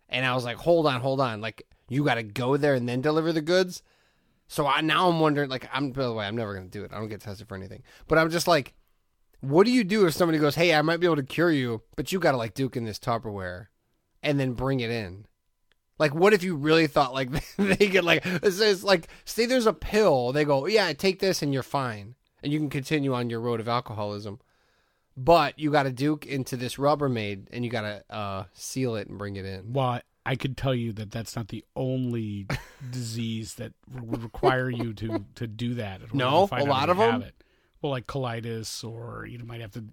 And 0.09 0.25
I 0.25 0.33
was 0.35 0.43
like, 0.43 0.57
hold 0.57 0.85
on, 0.87 1.01
hold 1.01 1.21
on. 1.21 1.41
Like, 1.41 1.65
you 1.89 2.03
got 2.03 2.15
to 2.15 2.23
go 2.23 2.57
there 2.57 2.73
and 2.73 2.87
then 2.89 3.01
deliver 3.01 3.31
the 3.31 3.41
goods. 3.41 3.83
So 4.47 4.67
I 4.67 4.81
now 4.81 5.09
I'm 5.09 5.19
wondering. 5.19 5.49
Like, 5.49 5.69
I'm 5.71 5.91
by 5.91 6.03
the 6.03 6.13
way, 6.13 6.25
I'm 6.25 6.35
never 6.35 6.53
gonna 6.53 6.67
do 6.67 6.83
it. 6.83 6.91
I 6.91 6.97
don't 6.99 7.07
get 7.07 7.21
tested 7.21 7.47
for 7.47 7.55
anything. 7.55 7.83
But 8.07 8.17
I'm 8.17 8.29
just 8.29 8.47
like, 8.47 8.73
what 9.41 9.65
do 9.65 9.71
you 9.71 9.83
do 9.83 10.05
if 10.05 10.13
somebody 10.13 10.37
goes, 10.39 10.55
hey, 10.55 10.73
I 10.73 10.81
might 10.81 10.99
be 10.99 11.05
able 11.05 11.15
to 11.17 11.23
cure 11.23 11.51
you, 11.51 11.81
but 11.95 12.11
you 12.11 12.19
got 12.19 12.31
to 12.31 12.37
like 12.37 12.53
duke 12.53 12.75
in 12.77 12.83
this 12.85 12.99
Tupperware, 12.99 13.67
and 14.21 14.39
then 14.39 14.53
bring 14.53 14.79
it 14.79 14.89
in. 14.91 15.25
Like, 15.99 16.15
what 16.15 16.33
if 16.33 16.43
you 16.43 16.55
really 16.55 16.87
thought 16.87 17.13
like 17.13 17.29
they 17.57 17.87
get 17.87 18.03
like 18.03 18.25
it's, 18.25 18.59
it's 18.59 18.83
like 18.83 19.07
say 19.25 19.45
there's 19.45 19.65
a 19.65 19.73
pill, 19.73 20.31
they 20.31 20.45
go, 20.45 20.65
yeah, 20.65 20.91
take 20.93 21.19
this 21.19 21.41
and 21.41 21.53
you're 21.53 21.63
fine, 21.63 22.15
and 22.41 22.51
you 22.51 22.59
can 22.59 22.69
continue 22.69 23.13
on 23.13 23.29
your 23.29 23.39
road 23.39 23.59
of 23.59 23.67
alcoholism. 23.67 24.39
But 25.15 25.59
you 25.59 25.71
got 25.71 25.83
to 25.83 25.91
duke 25.91 26.25
into 26.25 26.57
this 26.57 26.77
Rubbermaid, 26.77 27.47
and 27.51 27.63
you 27.63 27.69
got 27.69 27.81
to 27.81 28.03
uh, 28.09 28.43
seal 28.53 28.95
it 28.95 29.07
and 29.07 29.19
bring 29.19 29.35
it 29.35 29.45
in. 29.45 29.71
Well, 29.71 30.01
I 30.25 30.35
could 30.35 30.57
tell 30.57 30.73
you 30.73 30.91
that 30.93 31.11
that's 31.11 31.35
not 31.35 31.49
the 31.49 31.63
only 31.75 32.47
disease 32.91 33.55
that 33.55 33.73
would 33.91 34.23
require 34.23 34.69
you 34.69 34.93
to 34.95 35.25
to 35.35 35.47
do 35.47 35.75
that. 35.75 36.13
No? 36.13 36.49
A 36.51 36.63
lot 36.63 36.89
of 36.89 36.97
them. 36.97 37.21
It. 37.21 37.35
Well, 37.81 37.91
like 37.91 38.07
colitis, 38.07 38.83
or 38.83 39.25
you 39.25 39.39
might 39.39 39.61
have 39.61 39.71
to. 39.71 39.85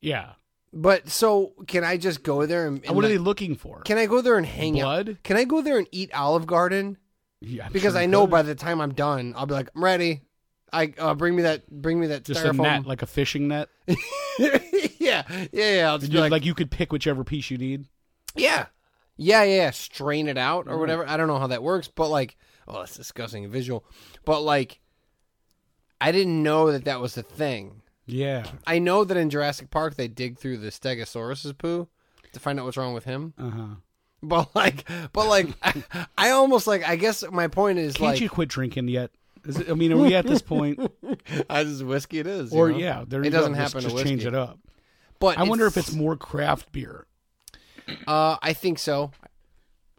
Yeah, 0.00 0.32
But 0.76 1.08
so 1.08 1.52
can 1.68 1.84
I 1.84 1.96
just 1.96 2.24
go 2.24 2.46
there 2.46 2.66
and, 2.66 2.84
and 2.84 2.96
what 2.96 3.04
are 3.04 3.08
like- 3.08 3.14
they 3.16 3.18
looking 3.18 3.54
for? 3.54 3.80
Can 3.82 3.96
I 3.96 4.06
go 4.06 4.20
there 4.20 4.36
and 4.36 4.44
hang 4.46 4.72
Blood? 4.74 5.08
out? 5.10 5.22
Can 5.22 5.36
I 5.36 5.44
go 5.44 5.62
there 5.62 5.78
and 5.78 5.86
eat 5.92 6.12
Olive 6.12 6.46
Garden? 6.46 6.98
Yeah, 7.40 7.66
I'm 7.66 7.72
Because 7.72 7.92
sure 7.92 8.00
I 8.02 8.06
know 8.06 8.22
could. 8.22 8.30
by 8.30 8.42
the 8.42 8.54
time 8.56 8.80
I'm 8.80 8.92
done, 8.94 9.34
I'll 9.36 9.46
be 9.46 9.54
like, 9.54 9.68
I'm 9.76 9.84
ready. 9.84 10.22
I 10.72 10.92
uh, 10.98 11.14
bring 11.14 11.36
me 11.36 11.42
that. 11.42 11.70
Bring 11.70 12.00
me 12.00 12.08
that 12.08 12.24
just 12.24 12.42
styrofoam. 12.42 12.58
a 12.60 12.62
net, 12.62 12.86
like 12.86 13.02
a 13.02 13.06
fishing 13.06 13.46
net. 13.48 13.68
yeah, 14.38 14.52
yeah, 14.98 15.48
yeah. 15.52 15.88
I'll 15.90 15.98
just 15.98 16.10
You- 16.12 16.18
like, 16.20 16.32
like, 16.32 16.44
you 16.44 16.54
could 16.54 16.70
pick 16.70 16.92
whichever 16.92 17.22
piece 17.22 17.50
you 17.50 17.58
need. 17.58 17.86
yeah, 18.34 18.66
yeah, 19.16 19.44
yeah. 19.44 19.70
Strain 19.70 20.26
it 20.26 20.36
out 20.38 20.66
Mm. 20.66 20.70
or 20.72 20.78
whatever. 20.78 21.06
I 21.08 21.16
don't 21.16 21.28
know 21.28 21.38
how 21.38 21.46
that 21.48 21.62
works, 21.62 21.86
but 21.86 22.08
like, 22.08 22.36
oh, 22.66 22.80
that's 22.80 22.96
disgusting 22.96 23.48
visual. 23.50 23.84
But 24.24 24.40
like, 24.40 24.80
I 26.00 26.10
didn't 26.10 26.42
know 26.42 26.72
that 26.72 26.86
that 26.86 27.00
was 27.00 27.16
a 27.16 27.22
thing. 27.22 27.82
Yeah. 28.06 28.44
I 28.66 28.78
know 28.78 29.04
that 29.04 29.16
in 29.16 29.30
Jurassic 29.30 29.70
Park 29.70 29.94
they 29.96 30.08
dig 30.08 30.38
through 30.38 30.58
the 30.58 30.68
Stegosaurus's 30.68 31.52
poo 31.54 31.88
to 32.32 32.40
find 32.40 32.58
out 32.58 32.64
what's 32.66 32.76
wrong 32.76 32.94
with 32.94 33.04
him. 33.04 33.32
Uh 33.38 33.50
huh. 33.50 33.66
But 34.22 34.54
like, 34.54 34.84
but 35.12 35.26
like, 35.28 35.48
I, 35.62 36.06
I 36.16 36.30
almost 36.30 36.66
like. 36.66 36.86
I 36.88 36.96
guess 36.96 37.24
my 37.30 37.48
point 37.48 37.78
is 37.78 37.94
Can't 37.94 38.12
like, 38.12 38.20
you 38.20 38.28
quit 38.30 38.48
drinking 38.48 38.88
yet? 38.88 39.10
Is 39.44 39.58
it, 39.58 39.68
I 39.70 39.74
mean, 39.74 39.92
are 39.92 39.98
we 39.98 40.14
at 40.14 40.26
this 40.26 40.40
point? 40.54 40.80
as 41.50 41.66
is 41.68 41.84
whiskey 41.84 42.18
it 42.20 42.26
is. 42.26 42.52
or 42.52 42.70
know? 42.70 42.78
yeah, 42.78 43.04
there 43.06 43.22
it 43.22 43.30
doesn't 43.30 43.54
Just- 43.54 43.74
happen 43.74 43.82
Just, 43.82 43.88
to 43.90 43.94
whiskey. 43.94 44.08
change 44.10 44.24
it 44.26 44.34
up. 44.34 44.58
But 45.20 45.38
I 45.38 45.42
wonder 45.44 45.66
if 45.66 45.76
it's 45.76 45.92
more 45.92 46.16
craft 46.16 46.72
beer, 46.72 47.06
Uh, 48.06 48.36
I 48.42 48.52
think 48.52 48.78
so. 48.78 49.10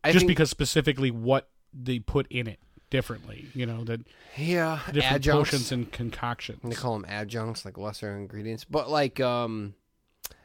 I 0.04 0.12
just 0.12 0.22
think, 0.22 0.28
because 0.30 0.50
specifically 0.50 1.10
what 1.10 1.50
they 1.74 2.00
put 2.00 2.28
in 2.32 2.48
it 2.48 2.60
differently. 2.90 3.48
You 3.54 3.66
know, 3.66 3.84
that 3.86 4.02
yeah, 4.38 4.80
different 4.88 5.16
adjuncts. 5.16 5.52
potions 5.52 5.72
and 5.72 5.92
concoctions. 5.92 6.60
They 6.64 6.76
call 6.76 6.94
them 6.94 7.06
adjuncts, 7.08 7.66
like 7.66 7.78
lesser 7.78 8.16
ingredients. 8.16 8.64
But 8.66 8.90
like, 8.90 9.20
um, 9.20 9.76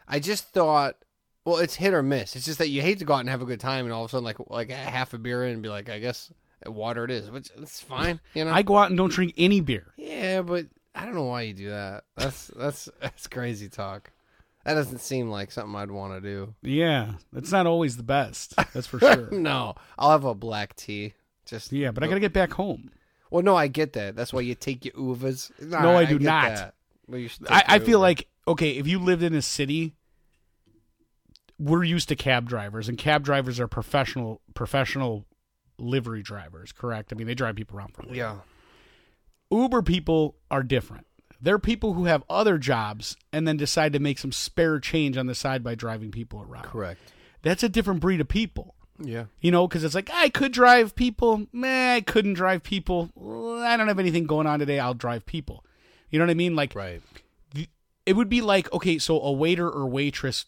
I 0.09 0.19
just 0.21 0.49
thought, 0.53 0.97
well, 1.45 1.59
it's 1.59 1.75
hit 1.77 1.95
or 1.95 2.03
miss. 2.03 2.37
It's 2.37 2.45
just 2.45 2.59
that 2.59 2.69
you 2.69 2.83
hate 2.83 2.99
to 2.99 3.05
go 3.05 3.15
out 3.15 3.21
and 3.21 3.29
have 3.29 3.43
a 3.43 3.47
good 3.47 3.61
time, 3.61 3.85
and 3.85 3.93
all 3.95 4.05
of 4.05 4.11
a 4.11 4.13
sudden, 4.13 4.25
like, 4.25 4.39
like 4.49 4.71
half 4.71 5.15
a 5.15 5.19
beer 5.19 5.45
in 5.45 5.53
and 5.55 5.63
be 5.63 5.69
like, 5.69 5.89
I 5.89 5.99
guess 5.99 6.33
water 6.67 7.05
it 7.05 7.11
is, 7.11 7.31
which 7.31 7.49
it's 7.57 7.81
fine, 7.81 8.21
you 8.35 8.45
know. 8.45 8.53
I 8.53 8.63
go 8.63 8.77
out 8.77 8.89
and 8.91 8.97
don't 8.97 9.13
drink 9.13 9.35
any 9.39 9.61
beer. 9.61 9.93
yeah, 9.97 10.43
but 10.43 10.67
I 10.95 11.05
don't 11.07 11.15
know 11.15 11.25
why 11.25 11.43
you 11.43 11.55
do 11.55 11.71
that. 11.71 12.05
That's 12.17 12.49
that's 12.49 12.89
that's 13.01 13.27
crazy 13.27 13.69
talk. 13.69 14.11
That 14.67 14.75
doesn't 14.75 14.99
seem 15.01 15.31
like 15.31 15.51
something 15.53 15.75
I'd 15.75 15.91
want 15.91 16.13
to 16.13 16.21
do. 16.21 16.55
Yeah, 16.63 17.13
it's 17.35 17.51
not 17.51 17.67
always 17.67 17.97
the 17.97 18.03
best. 18.03 18.55
That's 18.75 18.87
for 18.87 18.99
sure. 19.01 19.31
no, 19.31 19.75
I'll 19.99 20.11
have 20.11 20.25
a 20.25 20.35
black 20.35 20.77
tea. 20.77 21.15
Just 21.51 21.73
Yeah, 21.73 21.91
but 21.91 22.03
I 22.03 22.07
got 22.07 22.15
to 22.15 22.21
get 22.21 22.33
back 22.33 22.53
home. 22.53 22.91
Well, 23.31 23.43
no, 23.43 23.57
I 23.57 23.67
get 23.69 23.93
that. 23.95 24.17
That's 24.17 24.33
why 24.33 24.41
you 24.41 24.55
take 24.55 24.85
your 24.85 24.95
Ubers. 24.95 25.51
No, 25.61 25.97
I 25.97 26.05
do 26.05 26.19
get 26.19 26.25
not. 26.25 26.75
Well, 27.07 27.29
I, 27.49 27.65
I 27.67 27.79
feel 27.81 27.99
like 28.01 28.29
okay, 28.47 28.71
if 28.71 28.87
you 28.87 28.99
lived 28.99 29.23
in 29.23 29.35
a 29.35 29.43
city, 29.43 29.95
we're 31.59 31.85
used 31.85 32.09
to 32.09 32.17
cab 32.17 32.49
drivers, 32.49 32.89
and 32.89 32.97
cab 32.97 33.25
drivers 33.25 33.61
are 33.61 33.69
professional 33.69 34.41
professional 34.55 35.27
livery 35.79 36.23
drivers. 36.23 36.73
Correct? 36.73 37.13
I 37.13 37.17
mean, 37.17 37.27
they 37.27 37.35
drive 37.35 37.57
people 37.57 37.77
around 37.77 37.95
for 37.95 38.03
living. 38.03 38.19
yeah, 38.19 38.37
Uber 39.51 39.83
people 39.83 40.37
are 40.51 40.63
different. 40.63 41.07
They're 41.41 41.59
people 41.59 41.95
who 41.95 42.05
have 42.05 42.23
other 42.29 42.59
jobs 42.59 43.17
and 43.33 43.49
then 43.49 43.57
decide 43.57 43.93
to 43.95 43.99
make 43.99 44.19
some 44.19 44.31
spare 44.33 44.79
change 44.79 45.17
on 45.17 45.27
the 45.27 45.35
side 45.35 45.65
by 45.65 45.75
driving 45.75 46.11
people 46.11 46.43
around. 46.43 46.65
correct. 46.65 47.01
That's 47.43 47.63
a 47.63 47.69
different 47.69 48.01
breed 48.01 48.21
of 48.21 48.29
people. 48.29 48.75
Yeah, 49.03 49.25
You 49.41 49.51
know, 49.51 49.67
because 49.67 49.85
it's 49.85 49.95
like 49.95 50.11
I 50.13 50.29
could 50.29 50.53
drive 50.53 50.95
people. 50.95 51.47
Meh, 51.53 51.95
I 51.97 52.01
couldn't 52.01 52.35
drive 52.35 52.63
people. 52.63 53.11
I 53.63 53.77
don't 53.77 53.89
have 53.89 53.99
anything 53.99 54.25
going 54.25 54.47
on 54.47 54.59
today. 54.59 54.79
I'll 54.79 54.95
drive 54.95 55.27
people. 55.27 55.65
You 56.11 56.19
know 56.19 56.25
what 56.27 56.31
I 56.31 56.35
mean? 56.35 56.55
Like 56.57 56.75
right. 56.75 57.01
it 58.07 58.15
would 58.15 58.29
be 58.29 58.41
like 58.41 58.73
okay, 58.73 58.99
so 58.99 59.21
a 59.21 59.33
waiter 59.33 59.69
or 59.71 59.87
waitress 59.87 60.47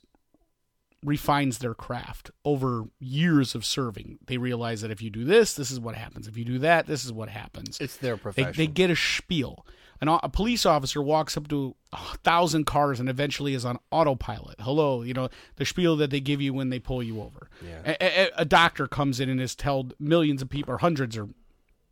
refines 1.05 1.59
their 1.59 1.75
craft 1.75 2.31
over 2.45 2.85
years 3.01 3.55
of 3.55 3.65
serving. 3.65 4.19
They 4.27 4.39
realize 4.39 4.83
that 4.83 4.91
if 4.91 5.03
you 5.03 5.11
do 5.11 5.25
this, 5.25 5.55
this 5.55 5.71
is 5.71 5.81
what 5.81 5.95
happens. 5.97 6.29
If 6.29 6.37
you 6.37 6.45
do 6.45 6.59
that, 6.61 6.87
this 6.87 7.05
is 7.05 7.13
what 7.13 7.29
happens. 7.29 7.79
It's 7.81 7.97
their 7.97 8.15
They, 8.17 8.21
profession. 8.23 8.53
they 8.57 8.67
get 8.69 8.91
a 8.91 8.97
spiel. 8.97 9.67
An, 10.03 10.09
a 10.09 10.29
police 10.29 10.67
officer 10.67 11.01
walks 11.01 11.37
up 11.37 11.47
to 11.49 11.75
a 11.93 12.17
thousand 12.25 12.65
cars 12.67 12.99
and 13.01 13.09
eventually 13.09 13.55
is 13.55 13.65
on 13.65 13.79
autopilot. 13.93 14.57
Hello, 14.61 15.03
you 15.03 15.15
know 15.15 15.29
the 15.57 15.65
spiel 15.65 15.97
that 15.97 16.11
they 16.11 16.21
give 16.21 16.43
you 16.43 16.53
when 16.53 16.69
they 16.71 16.79
pull 16.81 17.03
you 17.03 17.23
over. 17.23 17.49
Yeah. 17.65 17.95
A, 18.01 18.23
a- 18.25 18.31
a 18.39 18.45
doctor 18.45 18.87
comes 18.89 19.21
in 19.21 19.29
and 19.31 19.39
has 19.41 19.55
told 19.55 19.95
millions 20.01 20.43
of 20.43 20.49
people, 20.51 20.75
or 20.75 20.79
hundreds 20.79 21.17
or 21.17 21.29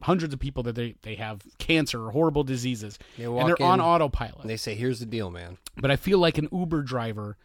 hundreds 0.02 0.34
of 0.34 0.40
people 0.40 0.62
that 0.64 0.74
they, 0.74 0.96
they 1.02 1.14
have 1.14 1.42
cancer 1.58 2.04
or 2.06 2.10
horrible 2.10 2.42
diseases, 2.42 2.98
They 3.16 3.24
and 3.24 3.48
they're 3.48 3.62
on 3.62 3.80
autopilot. 3.80 4.40
and 4.40 4.50
they 4.50 4.56
say, 4.56 4.74
"Here's 4.74 4.98
the 4.98 5.06
deal, 5.06 5.30
man." 5.30 5.58
But 5.76 5.90
I 5.90 5.96
feel 5.96 6.18
like 6.18 6.36
an 6.36 6.48
Uber 6.50 6.82
driver 6.82 7.36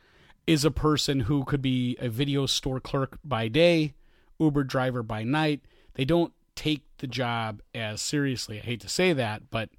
is 0.47 0.65
a 0.65 0.71
person 0.71 1.21
who 1.21 1.43
could 1.43 1.61
be 1.61 1.95
a 1.99 2.09
video 2.09 2.45
store 2.47 2.79
clerk 2.79 3.19
by 3.23 3.47
day, 3.49 3.93
Uber 4.39 4.63
driver 4.63 5.03
by 5.03 5.23
night. 5.23 5.61
They 5.93 6.05
don't 6.05 6.33
take 6.55 6.83
the 6.99 7.07
job 7.07 7.61
as 7.75 8.01
seriously. 8.01 8.57
I 8.59 8.61
hate 8.63 8.81
to 8.81 8.89
say 8.89 9.11
that, 9.13 9.49
but 9.51 9.69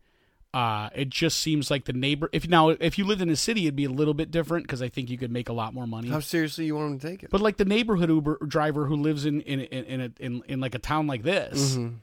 uh, 0.57 0.89
it 0.95 1.11
just 1.11 1.39
seems 1.41 1.71
like 1.71 1.85
the 1.85 1.93
neighbor. 1.93 2.31
If 2.33 2.49
now, 2.49 2.71
if 2.71 2.97
you 2.99 3.05
lived 3.05 3.21
in 3.21 3.29
a 3.29 3.37
city, 3.37 3.63
it'd 3.67 3.77
be 3.77 3.85
a 3.85 3.91
little 3.91 4.15
bit 4.15 4.31
different 4.31 4.65
because 4.65 4.81
I 4.81 4.89
think 4.89 5.11
you 5.11 5.19
could 5.19 5.31
make 5.31 5.49
a 5.49 5.53
lot 5.53 5.75
more 5.75 5.87
money. 5.87 6.09
How 6.09 6.21
seriously 6.21 6.65
you 6.65 6.75
want 6.77 6.91
them 6.93 6.99
to 7.01 7.09
take 7.09 7.23
it? 7.25 7.31
But 7.31 7.41
like 7.43 7.57
the 7.59 7.65
neighborhood 7.67 8.09
Uber 8.09 8.39
driver 8.47 8.87
who 8.87 8.97
lives 8.97 9.27
in 9.27 9.41
in 9.43 9.61
in 9.61 9.85
in, 9.85 10.01
a, 10.01 10.11
in, 10.19 10.43
in 10.49 10.61
like 10.61 10.75
a 10.75 10.79
town 10.79 11.07
like 11.07 11.23
this, 11.25 11.77
Mhm. 11.77 11.97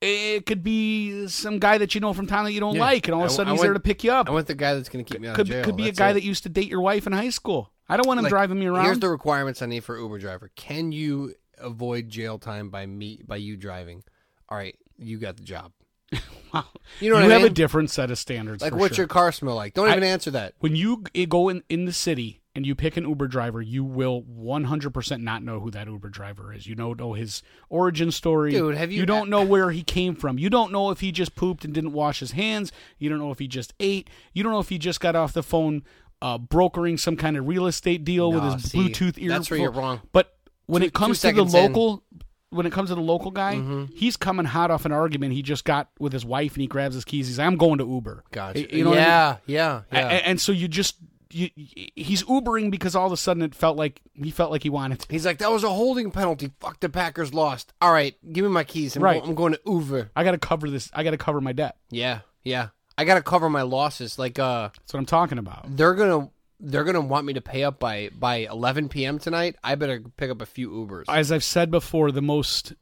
it 0.00 0.46
could 0.46 0.62
be 0.64 1.26
some 1.28 1.58
guy 1.58 1.78
that 1.78 1.94
you 1.94 2.00
know 2.00 2.12
from 2.12 2.26
town 2.26 2.44
that 2.46 2.52
you 2.52 2.60
don't 2.60 2.74
Yeah. 2.76 2.80
like, 2.82 3.06
and 3.06 3.14
all 3.14 3.22
of 3.24 3.30
a 3.30 3.32
sudden 3.32 3.50
I 3.50 3.52
he's 3.54 3.62
there 3.62 3.72
to 3.74 3.80
pick 3.80 4.02
you 4.04 4.12
up 4.12 4.28
I 4.28 4.32
want 4.32 4.46
the 4.46 4.54
guy 4.54 4.74
that's 4.74 4.88
going 4.88 5.04
to 5.04 5.12
keep 5.12 5.20
me 5.20 5.28
out 5.28 5.36
could 5.36 5.46
of 5.46 5.52
jail. 5.52 5.64
could 5.64 5.76
be 5.76 5.88
a 5.88 5.92
guy 5.92 6.10
it. 6.10 6.14
that 6.14 6.22
used 6.22 6.42
to 6.44 6.48
date 6.48 6.68
your 6.68 6.80
wife 6.80 7.06
in 7.06 7.12
high 7.12 7.30
school. 7.30 7.70
I 7.88 7.96
don't 7.96 8.06
want 8.06 8.18
him 8.18 8.24
Like, 8.24 8.30
driving 8.30 8.58
me 8.58 8.66
around. 8.66 8.84
Here's 8.84 8.98
the 8.98 9.08
requirements 9.08 9.62
I 9.62 9.66
need 9.66 9.84
for 9.84 9.96
Uber 9.98 10.18
driver. 10.18 10.50
Can 10.56 10.92
you 10.92 11.34
avoid 11.58 12.08
jail 12.08 12.38
time 12.38 12.70
by 12.70 12.86
me 12.86 13.20
by 13.26 13.36
you 13.36 13.56
driving? 13.56 14.04
All 14.48 14.58
right, 14.58 14.76
you 14.98 15.18
got 15.18 15.36
the 15.36 15.42
job. 15.44 15.72
Wow. 16.54 16.64
You 16.98 17.10
know 17.10 17.16
you 17.18 17.24
what 17.24 17.30
I 17.30 17.34
have 17.34 17.42
mean? 17.42 17.50
a 17.52 17.54
different 17.54 17.90
set 17.90 18.10
of 18.10 18.18
standards. 18.18 18.62
like, 18.62 18.74
what's 18.74 18.96
sure. 18.96 19.02
your 19.02 19.08
car 19.08 19.32
smell 19.32 19.54
like? 19.54 19.74
Don't 19.74 19.86
I- 19.88 19.92
even 19.92 20.02
answer 20.02 20.30
that. 20.30 20.54
when 20.60 20.74
you 20.74 21.02
go 21.28 21.50
in 21.50 21.62
in 21.68 21.84
the 21.84 21.92
city 21.92 22.40
and 22.54 22.64
you 22.66 22.74
pick 22.74 22.96
an 22.96 23.06
Uber 23.06 23.28
driver, 23.28 23.60
you 23.60 23.84
will 23.84 24.22
100% 24.22 25.20
not 25.20 25.42
know 25.42 25.60
who 25.60 25.70
that 25.72 25.86
Uber 25.88 26.08
driver 26.08 26.52
is. 26.54 26.66
You 26.66 26.74
don't 26.74 26.98
know 26.98 27.12
his 27.12 27.42
origin 27.68 28.10
story. 28.10 28.50
Dude, 28.52 28.76
have 28.76 28.90
you- 28.90 29.00
You 29.00 29.06
don't 29.06 29.28
know 29.28 29.44
where 29.44 29.70
he 29.72 29.82
came 29.82 30.14
from. 30.16 30.38
You 30.38 30.48
don't 30.48 30.72
know 30.72 30.90
if 30.90 31.00
he 31.00 31.12
just 31.12 31.34
pooped 31.34 31.66
and 31.66 31.74
didn't 31.74 31.92
wash 31.92 32.20
his 32.20 32.30
hands. 32.32 32.72
You 32.98 33.10
don't 33.10 33.18
know 33.18 33.30
if 33.30 33.38
he 33.38 33.46
just 33.46 33.74
ate. 33.78 34.08
You 34.32 34.42
don't 34.42 34.52
know 34.52 34.58
if 34.60 34.70
he 34.70 34.78
just 34.78 35.00
got 35.00 35.14
off 35.14 35.34
the 35.34 35.42
phone 35.42 35.82
uh, 36.22 36.38
brokering 36.38 36.96
some 36.96 37.16
kind 37.16 37.36
of 37.36 37.46
real 37.46 37.66
estate 37.66 38.04
deal 38.04 38.32
with 38.32 38.42
his 38.54 38.70
see, 38.70 38.78
Bluetooth 38.88 39.18
ear. 39.18 39.28
that's 39.28 39.50
where 39.50 39.60
you're 39.60 39.70
wrong. 39.70 40.00
But 40.12 40.34
when 40.64 40.80
Two- 40.80 40.86
it 40.86 40.94
comes 40.94 41.20
to 41.20 41.30
the 41.32 41.44
local 41.44 42.02
in. 42.12 42.22
Mm-hmm. 42.48 42.56
when 42.56 42.66
it 42.66 42.72
comes 42.72 42.88
to 42.88 42.94
the 42.94 43.00
local 43.00 43.30
guy, 43.30 43.60
he's 43.94 44.16
coming 44.16 44.46
hot 44.46 44.70
off 44.70 44.84
an 44.84 44.92
argument 44.92 45.34
he 45.34 45.42
just 45.42 45.64
got 45.64 45.90
with 45.98 46.12
his 46.12 46.24
wife, 46.24 46.54
and 46.54 46.62
he 46.62 46.66
grabs 46.66 46.94
his 46.94 47.04
keys. 47.04 47.28
He's 47.28 47.38
like, 47.38 47.46
"I'm 47.46 47.56
going 47.56 47.78
to 47.78 47.84
Uber." 47.86 48.24
Gotcha. 48.32 48.74
You 48.74 48.84
know 48.84 48.90
what 48.90 48.98
I 48.98 49.02
mean? 49.02 49.08
yeah, 49.08 49.36
yeah, 49.46 49.82
A- 49.92 49.96
yeah. 50.14 50.20
and 50.24 50.40
so 50.40 50.52
you 50.52 50.66
just 50.68 50.96
you, 51.30 51.50
he's 51.54 52.22
Ubering 52.22 52.70
because 52.70 52.96
all 52.96 53.04
of 53.06 53.12
a 53.12 53.16
sudden 53.18 53.42
it 53.42 53.54
felt 53.54 53.76
like 53.76 54.00
he 54.14 54.30
felt 54.30 54.50
like 54.50 54.62
he 54.62 54.70
wanted 54.70 55.00
to. 55.00 55.06
He's 55.10 55.26
like, 55.26 55.38
that 55.38 55.50
was 55.52 55.62
a 55.62 55.68
holding 55.68 56.10
penalty. 56.10 56.52
Fuck, 56.60 56.80
the 56.80 56.88
Packers 56.88 57.34
lost. 57.34 57.74
All 57.82 57.92
right, 57.92 58.14
give 58.32 58.44
me 58.44 58.50
my 58.50 58.64
keys. 58.64 58.96
I'm, 58.96 59.02
Right. 59.04 59.22
go- 59.22 59.28
I'm 59.28 59.34
going 59.34 59.52
to 59.52 59.60
Uber. 59.66 60.10
I 60.16 60.24
got 60.24 60.30
to 60.32 60.38
cover 60.38 60.70
this. 60.70 60.90
I 60.94 61.02
got 61.04 61.10
to 61.10 61.18
cover 61.18 61.40
my 61.42 61.52
debt. 61.52 61.76
Yeah, 61.90 62.20
yeah. 62.44 62.68
I 62.96 63.04
got 63.04 63.14
to 63.16 63.22
cover 63.22 63.48
my 63.50 63.62
losses. 63.62 64.18
Like, 64.18 64.38
uh, 64.38 64.70
That's 64.74 64.94
what 64.94 65.00
I'm 65.00 65.06
talking 65.06 65.36
about. 65.38 65.66
they're 65.76 65.94
gonna 65.94 66.30
they're 66.60 66.84
gonna 66.84 67.00
want 67.00 67.26
me 67.26 67.32
to 67.34 67.40
pay 67.40 67.64
up 67.64 67.78
by 67.78 68.10
by 68.18 68.36
11 68.36 68.88
p.m. 68.88 69.18
tonight. 69.18 69.56
I 69.62 69.74
better 69.74 70.02
pick 70.16 70.30
up 70.30 70.42
a 70.42 70.46
few 70.46 70.70
Ubers. 70.70 71.04
As 71.08 71.30
I've 71.32 71.44
said 71.44 71.70
before, 71.70 72.10
the 72.12 72.22
most 72.22 72.74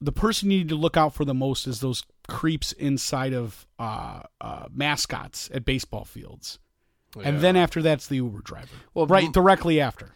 the 0.00 0.12
person 0.12 0.50
you 0.50 0.58
need 0.58 0.68
to 0.68 0.74
look 0.74 0.96
out 0.96 1.14
for 1.14 1.24
the 1.24 1.34
most 1.34 1.66
is 1.66 1.80
those 1.80 2.02
creeps 2.28 2.72
inside 2.72 3.32
of 3.32 3.66
uh, 3.78 4.22
uh, 4.40 4.66
mascots 4.72 5.50
at 5.54 5.64
baseball 5.64 6.04
fields, 6.04 6.58
and 7.22 7.40
then 7.40 7.56
after 7.56 7.82
that's 7.82 8.08
the 8.08 8.16
Uber 8.16 8.40
driver. 8.40 8.74
Well, 8.94 9.06
right 9.06 9.24
m- 9.24 9.32
directly 9.32 9.80
after. 9.80 10.10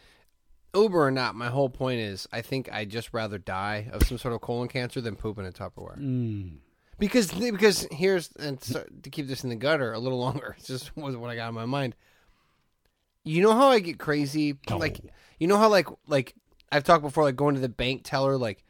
Uber 0.74 1.06
or 1.06 1.10
not, 1.10 1.34
my 1.34 1.48
whole 1.48 1.70
point 1.70 2.00
is, 2.00 2.28
I 2.32 2.42
think 2.42 2.70
I'd 2.70 2.90
just 2.90 3.14
rather 3.14 3.38
die 3.38 3.88
of 3.92 4.06
some 4.06 4.18
sort 4.18 4.34
of 4.34 4.42
colon 4.42 4.68
cancer 4.68 5.00
than 5.00 5.16
poop 5.16 5.38
in 5.38 5.46
a 5.46 5.52
Tupperware. 5.52 5.98
Mm. 5.98 6.58
Because 6.98 7.30
because 7.32 7.86
here's 7.90 8.30
and 8.36 8.62
so, 8.62 8.84
to 9.02 9.10
keep 9.10 9.26
this 9.26 9.44
in 9.44 9.50
the 9.50 9.56
gutter 9.56 9.92
a 9.92 9.98
little 9.98 10.18
longer. 10.26 10.54
It's 10.58 10.66
just 10.66 10.96
was 10.96 11.16
what 11.16 11.30
I 11.30 11.36
got 11.36 11.48
in 11.48 11.54
my 11.54 11.66
mind. 11.66 11.94
You 13.26 13.42
know 13.42 13.52
how 13.54 13.68
I 13.68 13.80
get 13.80 13.98
crazy, 13.98 14.56
like 14.78 15.00
you 15.38 15.48
know 15.48 15.58
how 15.58 15.68
like 15.68 15.88
like 16.06 16.34
I've 16.70 16.84
talked 16.84 17.02
before, 17.02 17.24
like 17.24 17.36
going 17.36 17.56
to 17.56 17.60
the 17.60 17.68
bank 17.68 18.02
teller. 18.04 18.36
Like 18.38 18.64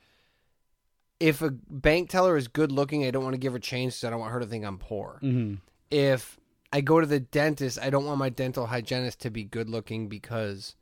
if 1.20 1.42
a 1.42 1.50
bank 1.50 2.10
teller 2.10 2.36
is 2.36 2.48
good 2.48 2.72
looking, 2.72 3.04
I 3.04 3.10
don't 3.10 3.22
want 3.22 3.34
to 3.34 3.38
give 3.38 3.52
her 3.52 3.58
change 3.58 3.92
because 3.92 4.04
I 4.04 4.10
don't 4.10 4.20
want 4.20 4.32
her 4.32 4.40
to 4.40 4.46
think 4.46 4.64
I'm 4.64 4.78
poor. 4.78 5.18
hmm 5.20 5.54
If 5.90 6.38
I 6.72 6.80
go 6.80 7.00
to 7.00 7.06
the 7.06 7.20
dentist, 7.20 7.78
I 7.80 7.90
don't 7.90 8.04
want 8.06 8.18
my 8.18 8.28
dental 8.28 8.66
hygienist 8.66 9.20
to 9.20 9.30
be 9.30 9.44
good 9.44 9.68
looking 9.68 10.08
because 10.08 10.74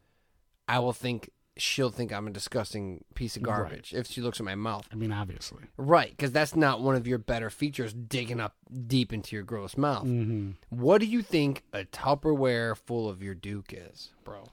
I 0.67 0.79
will 0.79 0.93
think 0.93 1.31
she'll 1.57 1.91
think 1.91 2.13
I'm 2.13 2.27
a 2.27 2.31
disgusting 2.31 3.05
piece 3.15 3.37
of 3.37 3.43
garbage 3.43 3.95
if 3.95 4.07
she 4.09 4.21
looks 4.21 4.41
at 4.41 4.45
my 4.45 4.55
mouth. 4.55 4.89
I 4.93 4.97
mean, 4.97 5.13
obviously. 5.13 5.65
Right, 5.77 6.11
because 6.11 6.33
that's 6.33 6.57
not 6.57 6.81
one 6.81 6.97
of 6.97 7.07
your 7.07 7.19
better 7.19 7.51
features, 7.51 7.93
digging 7.93 8.41
up 8.41 8.55
deep 8.87 9.13
into 9.13 9.37
your 9.37 9.45
gross 9.45 9.77
mouth. 9.77 10.05
Mm-hmm. 10.05 10.53
What 10.71 11.01
do 11.01 11.07
you 11.07 11.23
think 11.23 11.63
a 11.73 11.85
Tupperware 11.85 12.77
full 12.77 13.09
of 13.09 13.23
your 13.23 13.35
Duke 13.35 13.73
is, 13.73 14.11
bro? 14.25 14.45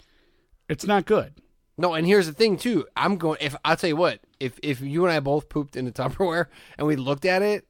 It's 0.70 0.86
not 0.86 1.06
good. 1.06 1.34
No, 1.78 1.94
and 1.94 2.06
here's 2.06 2.28
the 2.28 2.34
thing 2.34 2.58
too. 2.58 2.86
I'm 2.96 3.18
going. 3.18 3.40
If 3.42 3.56
I'll 3.66 3.76
tell 3.76 3.90
you 3.90 3.96
what, 3.96 4.20
if 4.40 4.60
if 4.62 4.82
you 4.82 5.04
and 5.06 5.12
I 5.12 5.20
both 5.20 5.50
pooped 5.50 5.76
in 5.76 5.88
a 5.88 5.92
Tupperware 5.92 6.46
and 6.78 6.86
we 6.86 6.96
looked 6.96 7.26
at 7.26 7.42
it, 7.42 7.66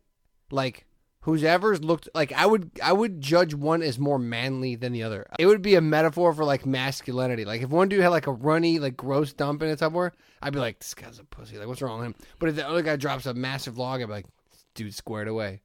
like 0.52 0.86
whoever's 1.22 1.84
looked 1.84 2.10
like 2.14 2.32
I 2.34 2.46
would 2.46 2.72
I 2.84 2.94
would 2.94 3.22
judge 3.22 3.54
one 3.54 3.82
as 3.82 3.98
more 4.00 4.20
manly 4.20 4.76
than 4.76 4.92
the 4.92 5.04
other. 5.04 5.28
It 5.40 5.46
would 5.46 5.62
be 5.62 5.76
a 5.76 5.82
metaphor 5.82 6.34
for 6.34 6.44
like 6.44 6.66
masculinity. 6.66 7.46
Like 7.46 7.62
if 7.62 7.70
one 7.70 7.90
dude 7.90 8.02
had 8.02 8.10
like 8.10 8.28
a 8.28 8.32
runny, 8.32 8.80
like 8.80 8.98
gross 8.98 9.34
dump 9.34 9.62
in 9.62 9.70
a 9.70 9.76
Tupperware, 9.76 10.12
I'd 10.42 10.54
be 10.54 10.60
like, 10.60 10.80
this 10.80 10.94
guy's 10.94 11.20
a 11.20 11.24
pussy. 11.24 11.58
Like 11.58 11.68
what's 11.68 11.82
wrong 11.82 12.00
with 12.00 12.08
him? 12.08 12.16
But 12.40 12.50
if 12.50 12.56
the 12.56 12.68
other 12.68 12.82
guy 12.82 12.96
drops 12.96 13.26
a 13.26 13.34
massive 13.34 13.78
log, 13.78 14.02
I'd 14.02 14.08
be 14.08 14.12
like, 14.12 14.26
dude 14.76 14.94
squared 14.94 15.28
away. 15.28 15.62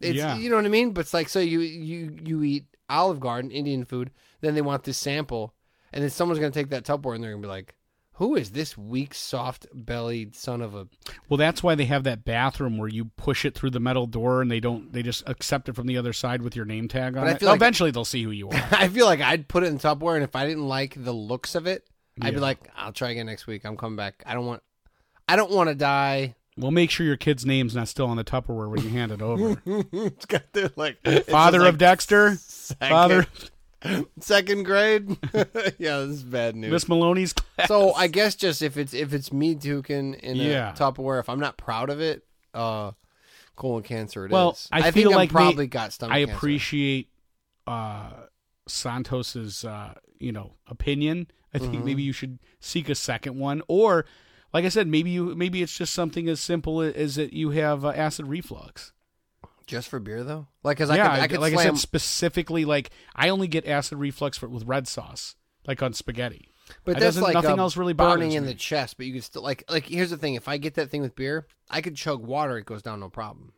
It's 0.00 0.16
Yeah. 0.16 0.36
you 0.36 0.50
know 0.50 0.56
what 0.56 0.64
I 0.64 0.68
mean? 0.68 0.90
But 0.92 1.02
it's 1.02 1.14
like 1.14 1.28
so 1.28 1.38
you 1.40 1.60
you 1.60 2.16
you 2.24 2.42
eat 2.42 2.64
Olive 2.90 3.20
Garden 3.20 3.50
Indian 3.50 3.84
food, 3.84 4.10
then 4.40 4.54
they 4.54 4.60
want 4.62 4.84
this 4.84 4.98
sample, 4.98 5.54
and 5.92 6.02
then 6.02 6.10
someone's 6.10 6.38
gonna 6.40 6.50
take 6.50 6.70
that 6.70 6.84
Tupperware 6.84 7.14
and 7.14 7.22
they're 7.22 7.30
gonna 7.30 7.42
be 7.42 7.48
like, 7.48 7.74
who 8.18 8.36
is 8.36 8.50
this 8.52 8.78
weak, 8.78 9.12
soft 9.14 9.66
bellied 9.72 10.36
son 10.36 10.60
of 10.62 10.74
a? 10.74 10.86
Well, 11.28 11.36
that's 11.36 11.62
why 11.62 11.74
they 11.74 11.86
have 11.86 12.04
that 12.04 12.24
bathroom 12.24 12.78
where 12.78 12.88
you 12.88 13.06
push 13.16 13.44
it 13.44 13.54
through 13.54 13.70
the 13.70 13.80
metal 13.80 14.06
door 14.06 14.40
and 14.40 14.50
they 14.50 14.60
don't. 14.60 14.92
They 14.92 15.02
just 15.02 15.22
accept 15.28 15.68
it 15.68 15.74
from 15.74 15.86
the 15.88 15.96
other 15.98 16.12
side 16.12 16.40
with 16.42 16.54
your 16.54 16.64
name 16.64 16.86
tag 16.88 17.16
on 17.16 17.24
But 17.24 17.42
it. 17.42 17.44
like- 17.44 17.56
Eventually, 17.56 17.90
they'll 17.90 18.04
see 18.04 18.22
who 18.22 18.30
you 18.30 18.48
are. 18.50 18.68
I 18.70 18.88
feel 18.88 19.06
like 19.06 19.20
I'd 19.20 19.48
put 19.48 19.64
it 19.64 19.66
in 19.66 19.78
Tupperware, 19.78 20.14
and 20.14 20.24
if 20.24 20.36
I 20.36 20.46
didn't 20.46 20.68
like 20.68 20.94
the 21.02 21.12
looks 21.12 21.54
of 21.54 21.66
it, 21.66 21.88
I'd 22.22 22.34
be 22.34 22.40
like, 22.40 22.70
I'll 22.76 22.92
try 22.92 23.10
again 23.10 23.26
next 23.26 23.46
week. 23.48 23.64
I'm 23.64 23.76
coming 23.76 23.96
back. 23.96 24.22
I 24.24 24.34
don't 24.34 24.46
want, 24.46 24.62
I 25.28 25.34
don't 25.34 25.50
want 25.50 25.68
to 25.70 25.74
die. 25.74 26.36
We'll 26.56 26.70
make 26.70 26.92
sure 26.92 27.04
your 27.04 27.16
kid's 27.16 27.44
name's 27.44 27.74
not 27.74 27.88
still 27.88 28.06
on 28.06 28.16
the 28.16 28.22
Tupperware 28.22 28.70
when 28.70 28.80
you 28.82 28.90
hand 28.90 29.10
it 29.10 29.20
over. 29.20 29.60
it's 29.92 30.24
got 30.26 30.52
the 30.52 30.72
like 30.76 31.02
Father 31.26 31.66
of 31.66 31.78
Dexter, 31.78 32.36
father 32.88 33.26
second 34.20 34.64
grade. 34.64 35.08
yeah, 35.78 35.98
this 36.00 36.10
is 36.10 36.22
bad 36.22 36.56
news. 36.56 36.70
Miss 36.72 36.88
Maloney's 36.88 37.32
class. 37.32 37.68
so 37.68 37.92
I 37.94 38.06
guess 38.06 38.34
just 38.34 38.62
if 38.62 38.76
it's 38.76 38.94
if 38.94 39.12
it's 39.12 39.32
me 39.32 39.54
duking 39.54 40.18
in 40.20 40.36
Yeah. 40.36 40.70
a 40.70 40.74
Tupperware, 40.74 41.20
if 41.20 41.28
I'm 41.28 41.40
not 41.40 41.56
proud 41.56 41.90
of 41.90 42.00
it, 42.00 42.24
uh, 42.54 42.92
colon 43.56 43.82
cancer 43.82 44.24
it 44.24 44.28
is. 44.28 44.32
Well, 44.32 44.58
I 44.72 44.90
think 44.90 45.10
like 45.10 45.30
may- 45.30 45.32
probably 45.32 45.66
got 45.66 45.92
stomach 45.92 46.14
I 46.14 46.18
appreciate 46.20 47.08
uh, 47.66 48.10
Santos's 48.66 49.64
uh, 49.64 49.94
you 50.18 50.32
know 50.32 50.54
opinion. 50.66 51.28
I 51.52 51.58
think 51.58 51.72
Mm-hmm. 51.74 51.84
maybe 51.84 52.02
you 52.02 52.12
should 52.12 52.40
seek 52.58 52.88
a 52.88 52.94
second 52.96 53.38
one, 53.38 53.62
or 53.68 54.06
like 54.52 54.64
I 54.64 54.68
said, 54.70 54.88
maybe 54.88 55.10
you 55.10 55.34
maybe 55.36 55.62
it's 55.62 55.76
just 55.76 55.92
something 55.92 56.28
as 56.28 56.40
simple 56.40 56.80
as 56.80 57.14
that 57.16 57.32
you 57.32 57.50
have 57.50 57.84
uh, 57.84 57.90
acid 57.90 58.26
reflux. 58.26 58.92
Just 59.66 59.88
for 59.88 60.00
beer 60.00 60.22
though. 60.24 60.46
Like, 60.62 60.78
cause 60.78 60.90
I 60.90 60.96
yeah, 60.96 61.14
could, 61.14 61.22
I 61.22 61.28
could 61.28 61.40
like 61.40 61.54
I 61.54 61.62
said, 61.62 61.78
specifically, 61.78 62.64
like 62.64 62.90
I 63.14 63.28
only 63.28 63.48
get 63.48 63.66
acid 63.66 63.98
reflux 63.98 64.38
for, 64.38 64.48
with 64.48 64.64
red 64.64 64.88
sauce, 64.88 65.36
like 65.66 65.82
on 65.82 65.92
spaghetti. 65.92 66.50
But 66.84 66.98
that's 66.98 67.18
like 67.18 67.34
nothing 67.34 67.58
uh, 67.58 67.62
else 67.62 67.76
really 67.76 67.92
burning 67.92 68.32
in 68.32 68.44
me. 68.44 68.52
the 68.52 68.54
chest. 68.54 68.96
But 68.96 69.06
you 69.06 69.14
could 69.14 69.24
still 69.24 69.42
like 69.42 69.64
like 69.70 69.86
here's 69.86 70.10
the 70.10 70.16
thing: 70.16 70.34
if 70.34 70.48
I 70.48 70.56
get 70.56 70.74
that 70.74 70.90
thing 70.90 71.02
with 71.02 71.14
beer, 71.14 71.46
I 71.70 71.80
could 71.80 71.96
chug 71.96 72.24
water; 72.24 72.56
it 72.58 72.66
goes 72.66 72.82
down 72.82 73.00
no 73.00 73.08
problem. 73.08 73.52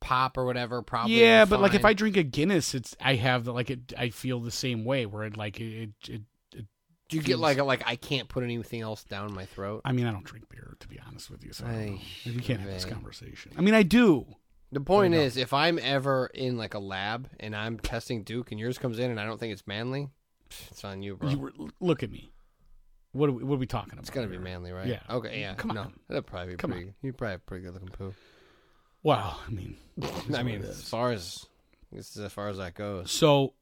Pop 0.00 0.38
or 0.38 0.44
whatever, 0.44 0.80
probably. 0.82 1.20
yeah, 1.20 1.44
but 1.44 1.60
like 1.60 1.74
if 1.74 1.84
I 1.84 1.92
drink 1.92 2.16
a 2.16 2.22
Guinness, 2.22 2.74
it's 2.74 2.96
I 3.00 3.16
have 3.16 3.44
the, 3.44 3.52
like 3.52 3.70
it. 3.70 3.92
I 3.98 4.10
feel 4.10 4.40
the 4.40 4.50
same 4.50 4.84
way 4.84 5.06
where 5.06 5.24
it 5.24 5.36
like 5.36 5.60
it. 5.60 5.90
it, 6.08 6.22
it 6.56 6.66
do 7.08 7.16
you 7.16 7.22
get 7.22 7.38
like 7.38 7.58
a, 7.58 7.64
like 7.64 7.82
I 7.86 7.96
can't 7.96 8.28
put 8.28 8.44
anything 8.44 8.80
else 8.80 9.02
down 9.02 9.32
my 9.32 9.46
throat. 9.46 9.82
I 9.84 9.92
mean, 9.92 10.06
I 10.06 10.12
don't 10.12 10.24
drink 10.24 10.48
beer 10.48 10.76
to 10.78 10.88
be 10.88 11.00
honest 11.06 11.30
with 11.30 11.44
you, 11.44 11.52
so 11.52 11.64
I 11.64 11.88
know. 11.88 11.98
we 12.26 12.40
can't 12.40 12.60
have 12.60 12.70
this 12.70 12.84
conversation. 12.84 13.52
I 13.56 13.60
mean, 13.60 13.74
I 13.74 13.82
do. 13.82 14.26
The 14.70 14.80
point 14.80 15.14
is, 15.14 15.36
if 15.36 15.52
I'm 15.52 15.78
ever 15.78 16.26
in 16.34 16.58
like 16.58 16.74
a 16.74 16.78
lab 16.78 17.28
and 17.40 17.56
I'm 17.56 17.78
testing 17.78 18.22
Duke 18.22 18.50
and 18.50 18.60
yours 18.60 18.76
comes 18.78 18.98
in 18.98 19.10
and 19.10 19.18
I 19.18 19.24
don't 19.24 19.40
think 19.40 19.52
it's 19.52 19.66
manly, 19.66 20.08
pff, 20.50 20.70
it's 20.70 20.84
on 20.84 21.02
you, 21.02 21.16
bro. 21.16 21.30
You 21.30 21.38
were, 21.38 21.52
look 21.80 22.02
at 22.02 22.10
me. 22.10 22.32
What 23.12 23.30
are 23.30 23.32
we, 23.32 23.44
what 23.44 23.54
are 23.54 23.58
we 23.58 23.66
talking 23.66 23.94
about? 23.94 24.02
It's 24.02 24.10
gonna 24.10 24.26
be 24.26 24.34
here? 24.34 24.42
manly, 24.42 24.70
right? 24.72 24.86
Yeah. 24.86 25.00
Okay. 25.08 25.40
Yeah. 25.40 25.54
Come 25.54 25.74
no, 25.74 25.82
on. 25.82 25.94
that'd 26.08 26.26
probably 26.26 26.52
be 26.52 26.56
Come 26.56 26.72
pretty. 26.72 26.92
You 27.02 27.12
probably 27.14 27.32
have 27.32 27.46
pretty 27.46 27.64
good 27.64 27.74
looking 27.74 27.88
poo. 27.88 28.14
Well, 29.02 29.40
I 29.46 29.50
mean, 29.50 29.76
I 30.34 30.42
mean, 30.42 30.62
as 30.62 30.82
far 30.82 31.12
as 31.12 31.46
this 31.90 32.14
is 32.14 32.22
as 32.22 32.32
far 32.32 32.48
as 32.48 32.58
that 32.58 32.74
goes. 32.74 33.10
So, 33.10 33.54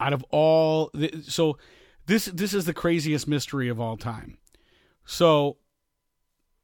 out 0.00 0.12
of 0.12 0.24
all, 0.30 0.90
the, 0.94 1.22
so 1.22 1.58
this 2.06 2.24
this 2.26 2.52
is 2.54 2.64
the 2.64 2.74
craziest 2.74 3.28
mystery 3.28 3.68
of 3.68 3.80
all 3.80 3.96
time. 3.96 4.38
So, 5.04 5.58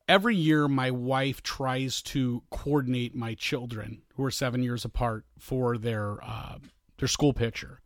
every 0.08 0.34
year, 0.34 0.66
my 0.66 0.90
wife 0.90 1.42
tries 1.42 2.02
to 2.02 2.42
coordinate 2.50 3.14
my 3.14 3.34
children, 3.34 4.02
who 4.14 4.24
are 4.24 4.30
seven 4.30 4.62
years 4.62 4.84
apart, 4.84 5.24
for 5.38 5.76
their 5.78 6.18
uh, 6.24 6.58
their 6.98 7.08
school 7.08 7.32
picture. 7.32 7.80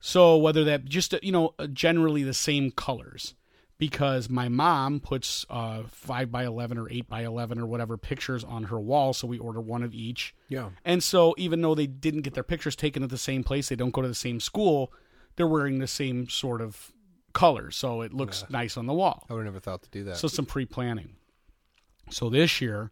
So 0.00 0.36
whether 0.36 0.64
that 0.64 0.84
just 0.84 1.14
you 1.22 1.32
know 1.32 1.54
generally 1.72 2.22
the 2.22 2.34
same 2.34 2.70
colors, 2.70 3.34
because 3.78 4.28
my 4.28 4.48
mom 4.48 5.00
puts 5.00 5.46
uh, 5.48 5.84
five 5.88 6.30
by 6.30 6.44
eleven 6.44 6.78
or 6.78 6.90
eight 6.90 7.08
by 7.08 7.24
eleven 7.24 7.58
or 7.58 7.66
whatever 7.66 7.96
pictures 7.96 8.44
on 8.44 8.64
her 8.64 8.78
wall, 8.78 9.12
so 9.12 9.26
we 9.26 9.38
order 9.38 9.60
one 9.60 9.82
of 9.82 9.94
each. 9.94 10.34
Yeah. 10.48 10.70
And 10.84 11.02
so, 11.02 11.34
even 11.38 11.62
though 11.62 11.74
they 11.74 11.86
didn't 11.86 12.22
get 12.22 12.34
their 12.34 12.44
pictures 12.44 12.76
taken 12.76 13.02
at 13.02 13.10
the 13.10 13.18
same 13.18 13.44
place, 13.44 13.68
they 13.68 13.76
don't 13.76 13.92
go 13.92 14.02
to 14.02 14.08
the 14.08 14.14
same 14.14 14.40
school, 14.40 14.92
they're 15.36 15.46
wearing 15.46 15.78
the 15.78 15.86
same 15.86 16.28
sort 16.28 16.60
of 16.60 16.92
colors. 17.32 17.76
So 17.76 18.02
it 18.02 18.12
looks 18.12 18.44
nice 18.50 18.76
on 18.76 18.86
the 18.86 18.94
wall. 18.94 19.24
I 19.30 19.34
would 19.34 19.44
have 19.44 19.54
never 19.54 19.60
thought 19.60 19.82
to 19.82 19.90
do 19.90 20.04
that. 20.04 20.16
So, 20.16 20.28
some 20.28 20.46
pre 20.46 20.66
planning. 20.66 21.16
So, 22.10 22.30
this 22.30 22.60
year, 22.60 22.90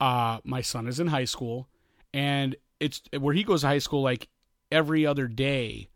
uh, 0.00 0.38
my 0.44 0.60
son 0.60 0.86
is 0.86 1.00
in 1.00 1.08
high 1.08 1.24
school, 1.24 1.68
and 2.12 2.56
it's 2.80 3.02
where 3.18 3.34
he 3.34 3.44
goes 3.44 3.62
to 3.62 3.68
high 3.68 3.78
school, 3.78 4.02
like 4.02 4.28
every 4.70 5.06
other 5.06 5.28
day, 5.28 5.88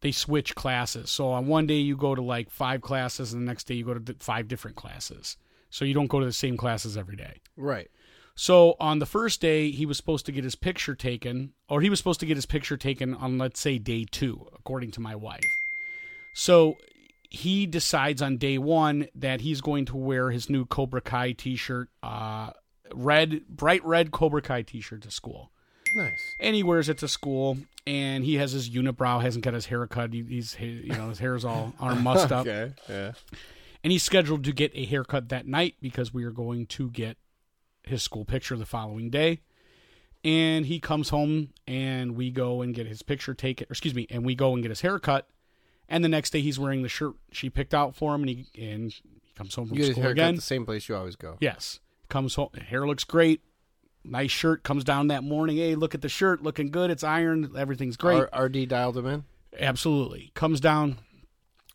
they 0.00 0.12
switch 0.12 0.54
classes. 0.54 1.10
So, 1.10 1.30
on 1.30 1.46
one 1.46 1.66
day, 1.66 1.78
you 1.78 1.96
go 1.96 2.14
to 2.14 2.22
like 2.22 2.50
five 2.50 2.80
classes, 2.80 3.32
and 3.32 3.42
the 3.42 3.46
next 3.46 3.64
day, 3.64 3.74
you 3.74 3.84
go 3.84 3.94
to 3.94 4.14
five 4.20 4.48
different 4.48 4.76
classes. 4.76 5.36
So, 5.70 5.84
you 5.84 5.94
don't 5.94 6.06
go 6.06 6.20
to 6.20 6.26
the 6.26 6.32
same 6.32 6.56
classes 6.56 6.96
every 6.96 7.16
day. 7.16 7.40
right. 7.56 7.90
So 8.40 8.76
on 8.78 9.00
the 9.00 9.04
first 9.04 9.40
day, 9.40 9.72
he 9.72 9.84
was 9.84 9.96
supposed 9.96 10.24
to 10.26 10.32
get 10.32 10.44
his 10.44 10.54
picture 10.54 10.94
taken, 10.94 11.54
or 11.68 11.80
he 11.80 11.90
was 11.90 11.98
supposed 11.98 12.20
to 12.20 12.26
get 12.26 12.36
his 12.36 12.46
picture 12.46 12.76
taken 12.76 13.12
on, 13.12 13.36
let's 13.36 13.58
say, 13.58 13.78
day 13.78 14.06
two, 14.08 14.46
according 14.54 14.92
to 14.92 15.00
my 15.00 15.16
wife. 15.16 15.42
So 16.34 16.76
he 17.30 17.66
decides 17.66 18.22
on 18.22 18.36
day 18.38 18.58
one 18.58 19.06
that 19.14 19.40
he's 19.42 19.60
going 19.60 19.84
to 19.86 19.96
wear 19.96 20.30
his 20.30 20.48
new 20.48 20.64
Cobra 20.64 21.00
Kai 21.00 21.32
T-shirt, 21.32 21.88
uh, 22.02 22.50
red, 22.94 23.46
bright 23.48 23.84
red 23.84 24.10
Cobra 24.10 24.40
Kai 24.42 24.62
T-shirt 24.62 25.02
to 25.02 25.10
school, 25.10 25.50
Nice. 25.94 26.20
and 26.40 26.56
he 26.56 26.62
wears 26.62 26.88
it 26.88 26.98
to 26.98 27.08
school. 27.08 27.58
And 27.86 28.22
he 28.22 28.34
has 28.34 28.52
his 28.52 28.68
unibrow, 28.68 29.22
hasn't 29.22 29.42
got 29.44 29.54
his 29.54 29.64
hair 29.66 29.86
cut. 29.86 30.12
He, 30.12 30.22
he's, 30.22 30.52
he, 30.54 30.66
you 30.66 30.92
know, 30.94 31.08
his 31.08 31.18
hair's 31.20 31.42
all 31.44 31.72
all 31.80 31.94
mussed 31.96 32.30
up 32.30 32.46
Okay. 32.46 32.74
Yeah. 32.86 33.12
and 33.82 33.90
he's 33.92 34.02
scheduled 34.02 34.44
to 34.44 34.52
get 34.52 34.72
a 34.74 34.84
haircut 34.84 35.30
that 35.30 35.46
night 35.46 35.76
because 35.80 36.12
we 36.12 36.24
are 36.24 36.30
going 36.30 36.66
to 36.66 36.90
get 36.90 37.16
his 37.84 38.02
school 38.02 38.26
picture 38.26 38.56
the 38.56 38.66
following 38.66 39.08
day. 39.08 39.40
And 40.24 40.66
he 40.66 40.80
comes 40.80 41.08
home 41.08 41.50
and 41.66 42.14
we 42.14 42.30
go 42.30 42.60
and 42.60 42.74
get 42.74 42.86
his 42.86 43.02
picture 43.02 43.32
taken, 43.32 43.66
excuse 43.70 43.94
me, 43.94 44.06
and 44.10 44.22
we 44.22 44.34
go 44.34 44.52
and 44.52 44.62
get 44.62 44.68
his 44.68 44.82
haircut. 44.82 45.26
And 45.88 46.04
the 46.04 46.08
next 46.08 46.30
day 46.30 46.40
he's 46.40 46.58
wearing 46.58 46.82
the 46.82 46.88
shirt 46.88 47.14
she 47.32 47.48
picked 47.50 47.72
out 47.74 47.96
for 47.96 48.14
him 48.14 48.22
and 48.22 48.28
he 48.30 48.46
and 48.60 48.92
he 48.92 49.32
comes 49.34 49.54
home 49.54 49.68
from 49.68 49.78
You 49.78 49.86
get 49.86 49.92
school 49.96 50.06
again. 50.06 50.36
the 50.36 50.42
same 50.42 50.64
place 50.66 50.88
you 50.88 50.96
always 50.96 51.16
go. 51.16 51.36
Yes. 51.40 51.80
Comes 52.08 52.34
home 52.34 52.50
hair 52.66 52.86
looks 52.86 53.04
great. 53.04 53.40
Nice 54.04 54.30
shirt 54.30 54.62
comes 54.62 54.84
down 54.84 55.08
that 55.08 55.22
morning. 55.24 55.56
Hey, 55.56 55.74
look 55.74 55.94
at 55.94 56.00
the 56.02 56.08
shirt, 56.08 56.42
looking 56.42 56.70
good. 56.70 56.90
It's 56.90 57.04
ironed. 57.04 57.56
Everything's 57.56 57.96
great. 57.96 58.26
R- 58.32 58.44
RD 58.44 58.68
dialed 58.68 58.96
him 58.96 59.06
in. 59.06 59.24
Absolutely. 59.58 60.30
Comes 60.34 60.60
down, 60.60 60.98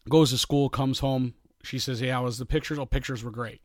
goes 0.09 0.29
to 0.31 0.37
school, 0.37 0.69
comes 0.69 0.99
home. 0.99 1.33
She 1.63 1.79
says, 1.79 2.01
Yeah, 2.01 2.13
how 2.13 2.23
was 2.25 2.37
the 2.37 2.45
pictures? 2.45 2.79
Oh, 2.79 2.85
pictures 2.85 3.23
were 3.23 3.31
great. 3.31 3.61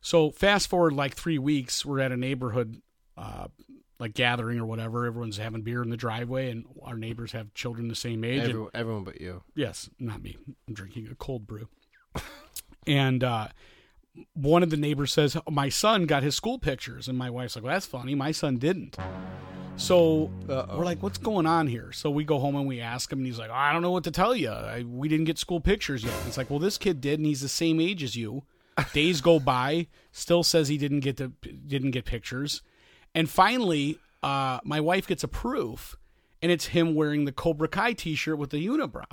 So 0.00 0.30
fast 0.30 0.68
forward 0.68 0.92
like 0.94 1.14
three 1.14 1.38
weeks, 1.38 1.84
we're 1.84 2.00
at 2.00 2.12
a 2.12 2.16
neighborhood 2.16 2.80
uh, 3.16 3.48
like 4.02 4.14
gathering 4.14 4.58
or 4.58 4.66
whatever. 4.66 5.06
Everyone's 5.06 5.36
having 5.36 5.62
beer 5.62 5.80
in 5.82 5.88
the 5.90 5.96
driveway, 5.96 6.50
and 6.50 6.64
our 6.82 6.96
neighbors 6.96 7.30
have 7.32 7.54
children 7.54 7.86
the 7.88 7.94
same 7.94 8.24
age. 8.24 8.42
and- 8.50 8.68
Everyone, 8.74 9.04
but 9.04 9.20
you. 9.20 9.42
Yes, 9.54 9.88
not 10.00 10.20
me. 10.22 10.36
I'm 10.66 10.74
drinking 10.74 11.08
a 11.10 11.14
cold 11.14 11.46
brew. 11.46 11.68
and 12.86 13.22
uh, 13.22 13.48
one 14.34 14.62
of 14.62 14.70
the 14.70 14.76
neighbors 14.76 15.12
says, 15.12 15.36
My 15.50 15.68
son 15.68 16.06
got 16.06 16.22
his 16.22 16.34
school 16.34 16.58
pictures. 16.58 17.06
And 17.08 17.16
my 17.16 17.30
wife's 17.30 17.54
like, 17.56 17.64
Well, 17.64 17.72
that's 17.74 17.86
funny. 17.86 18.14
My 18.14 18.32
son 18.32 18.56
didn't. 18.58 18.96
So 19.76 20.30
Uh-oh. 20.48 20.78
we're 20.78 20.84
like, 20.84 21.02
What's 21.02 21.18
going 21.18 21.46
on 21.46 21.66
here? 21.66 21.92
So 21.92 22.10
we 22.10 22.24
go 22.24 22.38
home 22.38 22.56
and 22.56 22.66
we 22.66 22.80
ask 22.80 23.10
him, 23.12 23.20
and 23.20 23.26
he's 23.26 23.38
like, 23.38 23.50
I 23.50 23.72
don't 23.72 23.82
know 23.82 23.90
what 23.92 24.04
to 24.04 24.10
tell 24.10 24.34
you. 24.34 24.50
I, 24.50 24.82
we 24.82 25.08
didn't 25.08 25.24
get 25.26 25.38
school 25.38 25.60
pictures 25.60 26.04
yet. 26.04 26.14
It's 26.26 26.36
like, 26.36 26.50
Well, 26.50 26.58
this 26.58 26.76
kid 26.78 27.00
did, 27.00 27.18
and 27.20 27.26
he's 27.26 27.40
the 27.40 27.48
same 27.48 27.80
age 27.80 28.02
as 28.02 28.16
you. 28.16 28.42
Days 28.94 29.20
go 29.20 29.38
by, 29.38 29.86
still 30.12 30.42
says 30.42 30.68
he 30.68 30.78
didn't 30.78 31.00
get 31.00 31.18
the 31.18 31.28
didn't 31.66 31.90
get 31.90 32.06
pictures, 32.06 32.62
and 33.14 33.28
finally, 33.28 33.98
uh, 34.22 34.60
my 34.64 34.80
wife 34.80 35.06
gets 35.06 35.24
a 35.24 35.28
proof, 35.28 35.96
and 36.40 36.50
it's 36.52 36.66
him 36.66 36.94
wearing 36.94 37.24
the 37.24 37.32
Cobra 37.32 37.68
Kai 37.68 37.92
T-shirt 37.92 38.38
with 38.38 38.50
the 38.50 38.66
unibrow. 38.66 39.04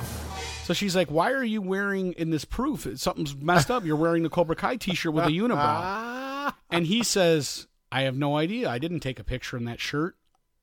So 0.63 0.73
she's 0.73 0.95
like, 0.95 1.09
"Why 1.09 1.31
are 1.31 1.43
you 1.43 1.61
wearing 1.61 2.13
in 2.13 2.29
this 2.29 2.45
proof? 2.45 2.87
Something's 2.95 3.35
messed 3.35 3.71
up. 3.71 3.85
You're 3.85 3.95
wearing 3.95 4.23
the 4.23 4.29
Cobra 4.29 4.55
Kai 4.55 4.75
T-shirt 4.77 5.13
with 5.13 5.25
a 5.25 5.31
unibrow." 5.31 6.53
And 6.71 6.85
he 6.85 7.03
says, 7.03 7.67
"I 7.91 8.03
have 8.03 8.15
no 8.15 8.37
idea. 8.37 8.69
I 8.69 8.79
didn't 8.79 8.99
take 9.01 9.19
a 9.19 9.23
picture 9.23 9.57
in 9.57 9.65
that 9.65 9.79
shirt." 9.79 10.15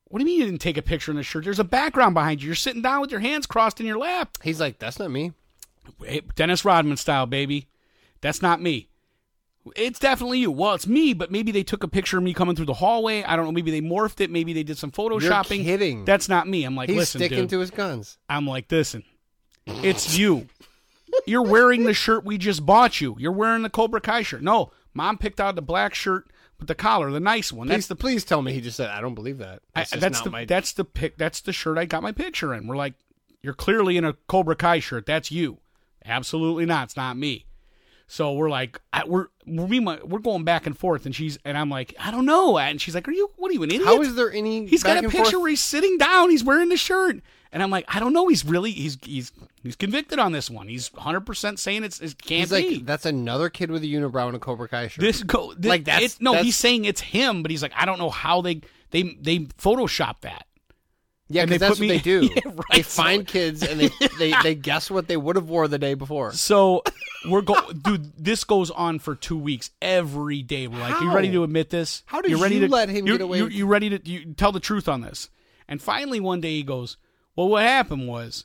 What 0.09 0.21
do 0.21 0.25
you 0.25 0.27
mean 0.27 0.39
you 0.41 0.47
didn't 0.47 0.61
take 0.61 0.77
a 0.77 0.83
picture 0.83 1.11
in 1.11 1.17
the 1.17 1.25
shirt? 1.25 1.45
There's 1.45 1.59
a 1.59 1.65
background 1.65 2.15
behind 2.15 2.41
you. 2.41 2.47
You're 2.47 2.55
sitting 2.55 2.83
down 2.83 3.01
with 3.01 3.11
your 3.11 3.21
hands 3.21 3.45
crossed 3.47 3.81
in 3.81 3.87
your 3.87 3.99
lap. 3.99 4.39
He's 4.43 4.61
like, 4.61 4.79
that's 4.79 5.01
not 5.01 5.11
me. 5.11 5.33
Dennis 6.37 6.65
Rodman 6.65 6.97
style, 6.97 7.27
baby. 7.27 7.67
That's 8.21 8.41
not 8.41 8.63
me. 8.63 8.89
It's 9.75 9.99
definitely 9.99 10.39
you. 10.41 10.51
Well, 10.51 10.75
it's 10.75 10.87
me, 10.87 11.13
but 11.13 11.33
maybe 11.33 11.51
they 11.51 11.63
took 11.63 11.83
a 11.83 11.89
picture 11.89 12.19
of 12.19 12.25
me 12.25 12.33
coming 12.35 12.55
through 12.55 12.67
the 12.67 12.75
hallway. 12.75 13.23
I 13.25 13.35
don't 13.37 13.47
know. 13.47 13.53
Maybe 13.53 13.71
they 13.71 13.81
morphed 13.81 14.21
it. 14.21 14.31
Maybe 14.31 14.53
they 14.53 14.63
did 14.63 14.79
some 14.79 14.93
photoshopping. 14.93 15.65
kidding. 15.65 16.05
That's 16.05 16.29
not 16.29 16.47
me. 16.47 16.65
I'm 16.65 16.77
like, 16.77 16.89
He's 16.89 16.99
listen, 16.99 17.19
sticking 17.19 17.39
dude. 17.41 17.51
to 17.51 17.59
his 17.61 17.71
guns. 17.71 18.19
I'm 18.29 18.47
like, 18.47 18.71
listen, 18.71 19.03
it's 19.67 20.17
you. 20.17 20.47
You're 21.27 21.43
wearing 21.43 21.85
the 21.85 21.95
shirt 21.95 22.25
we 22.25 22.39
just 22.39 22.65
bought 22.67 23.01
you. 23.01 23.17
You're 23.19 23.33
wearing 23.33 23.63
the 23.63 23.71
Cobra 23.71 24.01
Kai 24.01 24.23
shirt. 24.23 24.43
No, 24.43 24.71
mom 24.95 25.19
picked 25.19 25.41
out 25.41 25.55
the 25.57 25.63
black 25.63 25.95
shirt 25.95 26.27
with 26.59 26.69
the 26.69 26.75
collar, 26.75 27.11
the 27.11 27.21
nice 27.21 27.53
one. 27.53 27.67
That's 27.69 27.87
Please, 27.87 27.89
the 27.89 27.97
please 27.97 28.25
tell 28.25 28.43
me 28.43 28.53
he 28.53 28.61
just 28.61 28.77
said, 28.77 28.91
I 28.91 29.01
don't 29.01 29.15
believe 29.15 29.39
that. 29.39 29.63
I, 29.75 29.81
That's, 29.81 29.91
just 29.91 30.01
that's 30.01 30.19
not 30.19 30.25
the 30.25 30.31
my. 30.31 30.45
that's 30.45 30.73
the 30.73 30.85
pic. 30.85 31.17
That's 31.17 31.41
the 31.41 31.53
shirt 31.53 31.79
I 31.79 31.87
got 31.87 32.03
my 32.03 32.13
picture 32.13 32.55
in. 32.55 32.67
We're 32.67 32.77
like, 32.77 32.95
you're 33.43 33.55
clearly 33.55 33.97
in 33.97 34.05
a 34.05 34.13
Cobra 34.29 34.57
Kai 34.57 34.79
shirt. 34.81 35.07
That's 35.07 35.31
you. 35.31 35.59
Absolutely 36.05 36.67
not. 36.67 36.85
It's 36.85 36.97
not 36.97 37.17
me. 37.17 37.46
So 38.09 38.35
we're 38.35 38.51
like, 38.51 38.81
I, 38.93 39.05
we're 39.05 39.27
we're, 39.47 39.67
we're 40.05 40.19
going 40.21 40.45
back 40.45 40.67
and 40.67 40.79
forth, 40.79 41.07
and 41.07 41.15
she's 41.15 41.39
and 41.45 41.59
I'm 41.59 41.69
like, 41.71 41.95
I 41.99 42.11
don't 42.13 42.25
know. 42.27 42.57
And 42.59 42.81
she's 42.81 42.95
like, 42.95 43.09
Are 43.09 43.13
you? 43.13 43.31
What 43.37 43.51
are 43.51 43.55
you 43.55 43.63
an 43.65 43.71
idiot? 43.71 43.85
How 43.85 44.01
is 44.01 44.15
there 44.15 44.33
any? 44.33 44.67
He's 44.67 44.83
got 44.85 44.99
a 44.99 45.03
picture 45.09 45.17
forth? 45.25 45.33
where 45.35 45.51
he's 45.51 45.61
sitting 45.61 45.99
down. 45.99 46.31
He's 46.31 46.45
wearing 46.45 46.69
the 46.69 46.77
shirt, 46.77 47.17
and 47.51 47.63
I'm 47.65 47.71
like, 47.71 47.85
I 47.89 47.99
don't 47.99 48.13
know. 48.13 48.29
He's 48.29 48.45
really 48.45 48.71
he's 48.71 48.97
he's 49.03 49.33
he's 49.63 49.75
convicted 49.75 50.21
on 50.21 50.31
this 50.31 50.49
one. 50.49 50.69
He's 50.69 50.93
100 50.93 51.21
percent 51.23 51.59
saying 51.59 51.83
it's 51.83 52.01
it 52.01 52.17
can't 52.23 52.41
He's 52.41 52.53
like, 52.53 52.69
be. 52.69 52.79
that's 52.83 53.07
another 53.07 53.51
kid 53.51 53.73
with 53.73 53.83
a 53.83 53.87
unibrow 53.87 54.29
and 54.29 54.37
a 54.37 54.39
Cobra 54.39 54.69
Kai 54.69 54.87
shirt. 54.87 55.01
this 55.03 55.25
go 55.25 55.53
this, 55.55 55.69
Like, 55.69 55.85
that's- 55.85 56.15
it- 56.17 56.23
no. 56.23 56.31
that's- 56.31 56.45
He's 56.47 56.57
saying 56.57 56.85
it's 56.85 57.01
him, 57.01 57.43
but 57.43 57.51
he's 57.51 57.63
like, 57.63 57.73
I 57.75 57.87
don't 57.87 57.99
know 57.99 58.11
how 58.11 58.41
they 58.41 58.61
they 58.93 59.03
they 59.21 59.41
Photoshop 59.41 60.21
that. 60.21 60.46
Yeah, 61.29 61.43
and 61.43 61.51
because 61.51 61.61
that's 61.61 61.71
what 61.71 61.81
me- 61.81 61.89
they 61.89 61.99
do. 61.99 62.23
Yeah, 62.37 62.43
right, 62.45 62.65
They 62.73 62.83
find 62.83 63.27
kids 63.27 63.63
and 63.63 63.81
they, 63.81 63.91
they, 64.19 64.35
they 64.43 64.55
guess 64.55 64.91
what 64.91 65.09
they 65.09 65.17
would 65.17 65.37
have 65.37 65.49
wore 65.49 65.67
the 65.69 65.79
day 65.79 65.95
before. 65.95 66.33
So 66.33 66.83
we're 67.29 67.43
go, 67.43 67.71
dude. 67.73 68.13
This 68.17 68.45
goes 68.45 68.71
on 68.71 68.99
for 68.99 69.15
two 69.15 69.37
weeks 69.39 69.71
every 69.83 70.43
day. 70.43 70.67
We're 70.69 70.79
like, 70.79 71.01
you 71.01 71.13
ready 71.13 71.33
to 71.33 71.43
admit 71.43 71.71
this? 71.71 72.03
How 72.07 72.21
did 72.21 72.31
you 72.31 72.43
ready 72.43 72.57
you 72.57 72.61
to 72.63 72.69
let 72.69 72.89
him 72.89 73.07
you, 73.07 73.13
get 73.15 73.21
away 73.23 73.39
You, 73.39 73.49
you 73.49 73.67
ready 73.67 73.91
to 73.91 74.09
you 74.09 74.35
tell 74.35 74.53
the 74.53 74.61
truth 74.61 74.89
on 74.89 75.01
this? 75.01 75.31
And 75.69 75.83
finally, 75.83 76.21
one 76.21 76.41
day 76.41 76.53
he 76.53 76.63
goes, 76.63 76.97
"Well, 77.35 77.49
what 77.49 77.63
happened 77.65 78.07
was, 78.07 78.45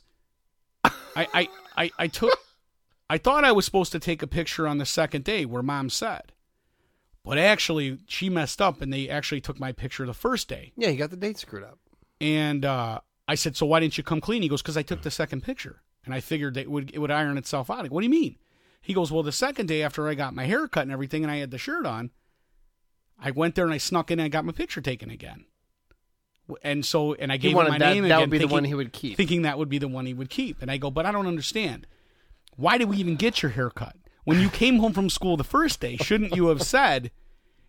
I 0.84 0.90
I 1.14 1.48
I, 1.76 1.90
I 1.98 2.06
took, 2.08 2.36
I 3.08 3.18
thought 3.18 3.44
I 3.44 3.52
was 3.52 3.64
supposed 3.64 3.92
to 3.92 3.98
take 4.00 4.22
a 4.22 4.26
picture 4.26 4.66
on 4.66 4.78
the 4.78 4.86
second 4.86 5.22
day 5.24 5.44
where 5.44 5.62
mom 5.62 5.88
said, 5.88 6.32
but 7.24 7.38
actually 7.38 7.98
she 8.08 8.28
messed 8.28 8.60
up 8.60 8.82
and 8.82 8.92
they 8.92 9.08
actually 9.08 9.40
took 9.40 9.60
my 9.60 9.70
picture 9.72 10.04
the 10.04 10.14
first 10.14 10.48
day. 10.48 10.72
Yeah, 10.76 10.88
he 10.88 10.96
got 10.96 11.10
the 11.10 11.16
date 11.16 11.38
screwed 11.38 11.62
up. 11.64 11.78
And 12.22 12.64
uh, 12.64 13.00
I 13.26 13.34
said, 13.34 13.56
so 13.56 13.66
why 13.66 13.80
didn't 13.80 13.98
you 13.98 14.04
come 14.04 14.20
clean? 14.20 14.42
He 14.42 14.48
goes, 14.48 14.62
because 14.62 14.76
I 14.76 14.82
took 14.82 15.02
the 15.02 15.10
second 15.10 15.42
picture 15.42 15.82
and 16.04 16.14
I 16.14 16.20
figured 16.20 16.54
that 16.54 16.62
it 16.62 16.70
would 16.70 16.90
it 16.94 16.98
would 17.00 17.10
iron 17.10 17.36
itself 17.36 17.68
out. 17.68 17.84
I 17.84 17.88
go, 17.88 17.94
what 17.96 18.00
do 18.00 18.06
you 18.06 18.10
mean? 18.10 18.36
He 18.80 18.94
goes, 18.94 19.10
well, 19.12 19.22
the 19.24 19.32
second 19.32 19.66
day 19.66 19.82
after 19.82 20.08
I 20.08 20.14
got 20.14 20.32
my 20.34 20.44
hair 20.46 20.66
cut 20.68 20.82
and 20.82 20.92
everything, 20.92 21.22
and 21.24 21.30
I 21.30 21.36
had 21.36 21.50
the 21.50 21.58
shirt 21.58 21.84
on, 21.84 22.10
I 23.18 23.30
went 23.32 23.54
there 23.56 23.64
and 23.64 23.74
I 23.74 23.78
snuck 23.78 24.10
in 24.10 24.18
and 24.20 24.26
I 24.26 24.28
got 24.28 24.44
my 24.44 24.52
picture 24.52 24.80
taken 24.80 25.10
again. 25.10 25.44
And 26.62 26.84
so, 26.84 27.14
and 27.14 27.32
I 27.32 27.36
gave 27.38 27.52
him 27.56 27.68
my 27.68 27.78
that. 27.78 27.94
name 27.94 28.02
that 28.04 28.08
again, 28.16 28.20
would 28.20 28.30
be 28.30 28.38
the 28.38 28.42
thinking- 28.42 28.54
one 28.56 28.64
he 28.64 28.74
would 28.74 28.92
keep. 28.92 29.16
thinking 29.16 29.42
that 29.42 29.58
would 29.58 29.68
be 29.68 29.78
the 29.78 29.88
one 29.88 30.06
he 30.06 30.14
would 30.14 30.30
keep. 30.30 30.62
And 30.62 30.70
I 30.70 30.76
go, 30.76 30.90
but 30.90 31.06
I 31.06 31.12
don't 31.12 31.26
understand. 31.26 31.86
Why 32.56 32.78
did 32.78 32.88
we 32.88 32.96
even 32.98 33.16
get 33.16 33.42
your 33.42 33.52
haircut? 33.52 33.96
When 34.24 34.40
you 34.40 34.48
came 34.48 34.78
home 34.78 34.92
from 34.92 35.10
school 35.10 35.36
the 35.36 35.44
first 35.44 35.80
day, 35.80 35.96
shouldn't 35.96 36.36
you 36.36 36.46
have 36.48 36.62
said, 36.62 37.10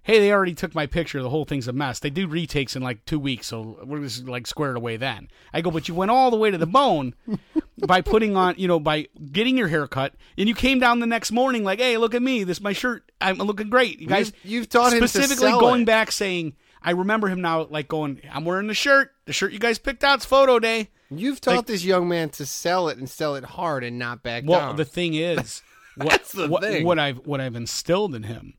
hey, 0.03 0.19
they 0.19 0.31
already 0.31 0.53
took 0.53 0.75
my 0.75 0.85
picture. 0.85 1.21
The 1.21 1.29
whole 1.29 1.45
thing's 1.45 1.67
a 1.67 1.73
mess. 1.73 1.99
They 1.99 2.09
do 2.09 2.27
retakes 2.27 2.75
in 2.75 2.83
like 2.83 3.03
two 3.05 3.19
weeks, 3.19 3.47
so 3.47 3.79
we're 3.83 4.01
just 4.01 4.25
like 4.27 4.45
squared 4.47 4.75
away 4.77 4.97
then. 4.97 5.29
I 5.53 5.61
go, 5.61 5.71
but 5.71 5.87
you 5.87 5.95
went 5.95 6.11
all 6.11 6.29
the 6.29 6.37
way 6.37 6.51
to 6.51 6.57
the 6.57 6.65
bone 6.67 7.15
by 7.87 8.01
putting 8.01 8.35
on, 8.37 8.55
you 8.57 8.67
know, 8.67 8.79
by 8.79 9.07
getting 9.31 9.57
your 9.57 9.69
haircut, 9.69 10.13
and 10.37 10.47
you 10.47 10.55
came 10.55 10.79
down 10.79 10.99
the 10.99 11.07
next 11.07 11.31
morning 11.31 11.63
like, 11.63 11.79
hey, 11.79 11.97
look 11.97 12.13
at 12.13 12.21
me. 12.21 12.43
This 12.43 12.57
is 12.57 12.63
my 12.63 12.73
shirt. 12.73 13.11
I'm 13.21 13.37
looking 13.37 13.69
great. 13.69 13.99
You 13.99 14.07
guys 14.07 14.33
You've- 14.43 14.55
you've 14.55 14.69
taught 14.69 14.93
him 14.93 15.01
to 15.01 15.07
specifically 15.07 15.51
going 15.51 15.81
it. 15.83 15.85
back 15.85 16.11
saying, 16.11 16.55
I 16.81 16.91
remember 16.91 17.29
him 17.29 17.41
now 17.41 17.63
like 17.69 17.87
going, 17.87 18.21
I'm 18.31 18.43
wearing 18.45 18.67
the 18.67 18.73
shirt. 18.73 19.11
The 19.25 19.31
shirt 19.33 19.53
you 19.53 19.59
guys 19.59 19.79
picked 19.79 20.03
out's 20.03 20.25
photo 20.25 20.59
day. 20.59 20.89
You've 21.09 21.39
taught 21.39 21.55
Like- 21.55 21.65
this 21.67 21.85
young 21.85 22.09
man 22.09 22.29
to 22.31 22.45
sell 22.45 22.89
it 22.89 22.97
and 22.97 23.09
sell 23.09 23.35
it 23.35 23.45
hard 23.45 23.83
and 23.85 23.97
not 23.99 24.21
back 24.23 24.43
Well, 24.45 24.59
down. 24.59 24.75
the 24.75 24.83
thing 24.85 25.13
is, 25.13 25.61
what, 25.95 26.09
That's 26.09 26.31
the 26.33 26.47
what, 26.49 26.61
thing. 26.63 26.83
what 26.85 26.99
I've 26.99 27.19
what 27.25 27.39
I've 27.39 27.55
instilled 27.55 28.15
in 28.15 28.23
him 28.23 28.55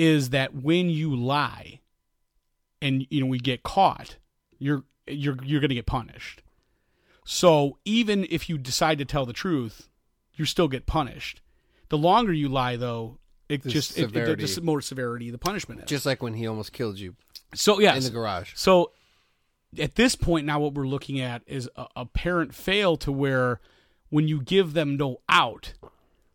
is 0.00 0.30
that 0.30 0.54
when 0.54 0.88
you 0.88 1.14
lie, 1.14 1.80
and 2.80 3.06
you 3.10 3.20
know 3.20 3.26
we 3.26 3.38
get 3.38 3.62
caught, 3.62 4.16
you're 4.58 4.82
you're 5.06 5.36
you're 5.44 5.60
going 5.60 5.68
to 5.68 5.74
get 5.74 5.84
punished. 5.84 6.42
So 7.26 7.76
even 7.84 8.26
if 8.30 8.48
you 8.48 8.56
decide 8.56 8.96
to 8.98 9.04
tell 9.04 9.26
the 9.26 9.34
truth, 9.34 9.90
you 10.34 10.46
still 10.46 10.68
get 10.68 10.86
punished. 10.86 11.42
The 11.90 11.98
longer 11.98 12.32
you 12.32 12.48
lie, 12.48 12.76
though, 12.76 13.18
it 13.50 13.62
The 13.62 13.68
just 13.68 13.98
it, 13.98 14.16
it, 14.16 14.54
the 14.54 14.60
more 14.62 14.80
severity 14.80 15.30
the 15.30 15.36
punishment 15.36 15.82
is. 15.82 15.86
Just 15.86 16.06
like 16.06 16.22
when 16.22 16.32
he 16.32 16.46
almost 16.46 16.72
killed 16.72 16.98
you 16.98 17.14
so 17.54 17.78
yeah, 17.78 17.94
in 17.94 18.02
the 18.02 18.10
garage. 18.10 18.52
so 18.54 18.92
at 19.78 19.96
this 19.96 20.16
point 20.16 20.46
now, 20.46 20.60
what 20.60 20.72
we're 20.72 20.86
looking 20.86 21.20
at 21.20 21.42
is 21.46 21.68
a, 21.76 21.86
a 21.94 22.06
parent 22.06 22.54
fail 22.54 22.96
to 22.96 23.12
where 23.12 23.60
when 24.08 24.26
you 24.28 24.40
give 24.40 24.72
them 24.72 24.96
no 24.96 25.20
out, 25.28 25.74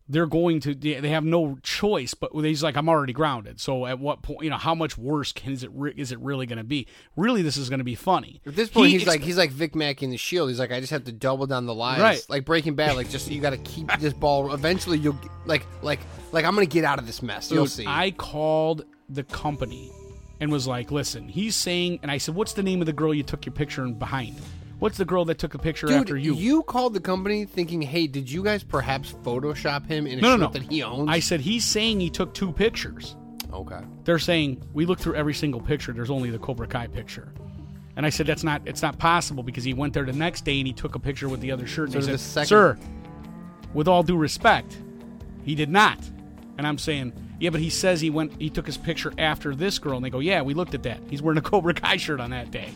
they're 0.07 0.27
going 0.27 0.59
to 0.59 0.75
they 0.75 1.09
have 1.09 1.23
no 1.23 1.57
choice. 1.63 2.13
But 2.13 2.31
he's 2.33 2.61
like, 2.63 2.77
I'm 2.77 2.87
already 2.87 3.13
grounded. 3.13 3.59
So 3.59 3.85
at 3.85 3.99
what 3.99 4.21
point, 4.21 4.43
you 4.43 4.49
know, 4.49 4.57
how 4.57 4.75
much 4.75 4.97
worse 4.97 5.31
can 5.31 5.51
is 5.53 5.63
it 5.63 5.71
re- 5.73 5.93
is 5.95 6.11
it 6.11 6.19
really 6.19 6.45
going 6.45 6.57
to 6.57 6.63
be? 6.63 6.87
Really, 7.15 7.41
this 7.41 7.57
is 7.57 7.69
going 7.69 7.79
to 7.79 7.85
be 7.85 7.95
funny. 7.95 8.41
At 8.45 8.55
this 8.55 8.69
point, 8.69 8.87
He 8.87 8.93
he's 8.93 9.01
ex- 9.03 9.09
like 9.09 9.21
he's 9.21 9.37
like 9.37 9.51
Vic 9.51 9.73
Mackey 9.75 10.05
in 10.05 10.11
the 10.11 10.17
Shield. 10.17 10.49
He's 10.49 10.59
like, 10.59 10.71
I 10.71 10.79
just 10.79 10.91
have 10.91 11.05
to 11.05 11.11
double 11.11 11.47
down 11.47 11.65
the 11.65 11.73
lies, 11.73 12.01
Right. 12.01 12.25
Like 12.29 12.45
Breaking 12.45 12.75
Bad, 12.75 12.95
like 12.95 13.09
just 13.09 13.29
you 13.31 13.41
got 13.41 13.51
to 13.51 13.57
keep 13.57 13.91
this 13.99 14.13
ball. 14.13 14.53
Eventually, 14.53 14.97
you'll 14.99 15.19
like 15.45 15.65
like 15.81 15.99
like 16.31 16.45
I'm 16.45 16.53
gonna 16.53 16.65
get 16.67 16.83
out 16.83 16.99
of 16.99 17.07
this 17.07 17.21
mess. 17.21 17.51
You'll 17.51 17.67
see. 17.67 17.85
I 17.87 18.11
called 18.11 18.85
the 19.09 19.23
company 19.23 19.91
and 20.39 20.51
was 20.51 20.67
like, 20.67 20.91
listen, 20.91 21.27
he's 21.29 21.55
saying, 21.55 21.99
and 22.01 22.11
I 22.11 22.17
said, 22.17 22.35
what's 22.35 22.53
the 22.53 22.63
name 22.63 22.81
of 22.81 22.85
the 22.85 22.93
girl 22.93 23.13
you 23.13 23.23
took 23.23 23.45
your 23.45 23.53
picture 23.53 23.83
in 23.85 23.93
behind? 23.93 24.35
What's 24.79 24.97
the 24.97 25.05
girl 25.05 25.25
that 25.25 25.37
took 25.37 25.53
a 25.53 25.57
picture 25.57 25.87
Dude, 25.87 25.95
after 26.01 26.17
you? 26.17 26.35
You 26.35 26.63
called 26.63 26.93
the 26.93 26.99
company 26.99 27.45
thinking, 27.45 27.81
"Hey, 27.81 28.07
did 28.07 28.29
you 28.29 28.43
guys 28.43 28.63
perhaps 28.63 29.13
Photoshop 29.23 29.87
him 29.87 30.05
in 30.05 30.19
a 30.19 30.21
no, 30.21 30.31
shirt 30.31 30.39
no, 30.39 30.45
no. 30.47 30.51
that 30.51 30.61
he 30.63 30.83
owns?" 30.83 31.09
I 31.09 31.19
said 31.19 31.39
he's 31.41 31.63
saying 31.65 31.99
he 32.01 32.09
took 32.09 32.33
two 32.33 32.51
pictures. 32.51 33.15
okay. 33.53 33.79
they're 34.03 34.19
saying 34.19 34.61
we 34.73 34.85
looked 34.85 35.01
through 35.01 35.15
every 35.15 35.33
single 35.33 35.61
picture. 35.61 35.93
There's 35.93 36.09
only 36.11 36.29
the 36.29 36.39
Cobra 36.39 36.67
Kai 36.67 36.87
picture. 36.87 37.33
And 37.95 38.05
I 38.05 38.09
said 38.09 38.27
that's 38.27 38.43
not 38.43 38.61
it's 38.65 38.81
not 38.81 38.97
possible 38.97 39.43
because 39.43 39.63
he 39.63 39.73
went 39.73 39.93
there 39.93 40.03
the 40.03 40.11
next 40.11 40.43
day 40.43 40.57
and 40.59 40.67
he 40.67 40.73
took 40.73 40.95
a 40.95 40.99
picture 40.99 41.29
with 41.29 41.39
the 41.39 41.51
other 41.51 41.65
shirt. 41.65 41.91
So 41.91 41.99
and 41.99 42.05
he 42.05 42.11
the 42.11 42.17
said, 42.17 42.47
second- 42.47 42.47
"Sir, 42.47 42.77
with 43.73 43.87
all 43.87 44.03
due 44.03 44.17
respect, 44.17 44.77
he 45.43 45.55
did 45.55 45.69
not." 45.69 45.99
And 46.57 46.67
I'm 46.67 46.77
saying, 46.77 47.13
"Yeah, 47.39 47.49
but 47.51 47.61
he 47.61 47.69
says 47.69 48.01
he 48.01 48.09
went 48.09 48.33
he 48.41 48.49
took 48.49 48.65
his 48.65 48.77
picture 48.77 49.13
after 49.17 49.55
this 49.55 49.79
girl." 49.79 49.95
And 49.95 50.05
they 50.05 50.09
go, 50.09 50.19
"Yeah, 50.19 50.41
we 50.41 50.53
looked 50.53 50.73
at 50.73 50.83
that. 50.83 50.99
He's 51.09 51.21
wearing 51.21 51.37
a 51.37 51.41
Cobra 51.49 51.73
Kai 51.73 51.95
shirt 51.95 52.19
on 52.19 52.31
that 52.31 52.51
day." 52.51 52.69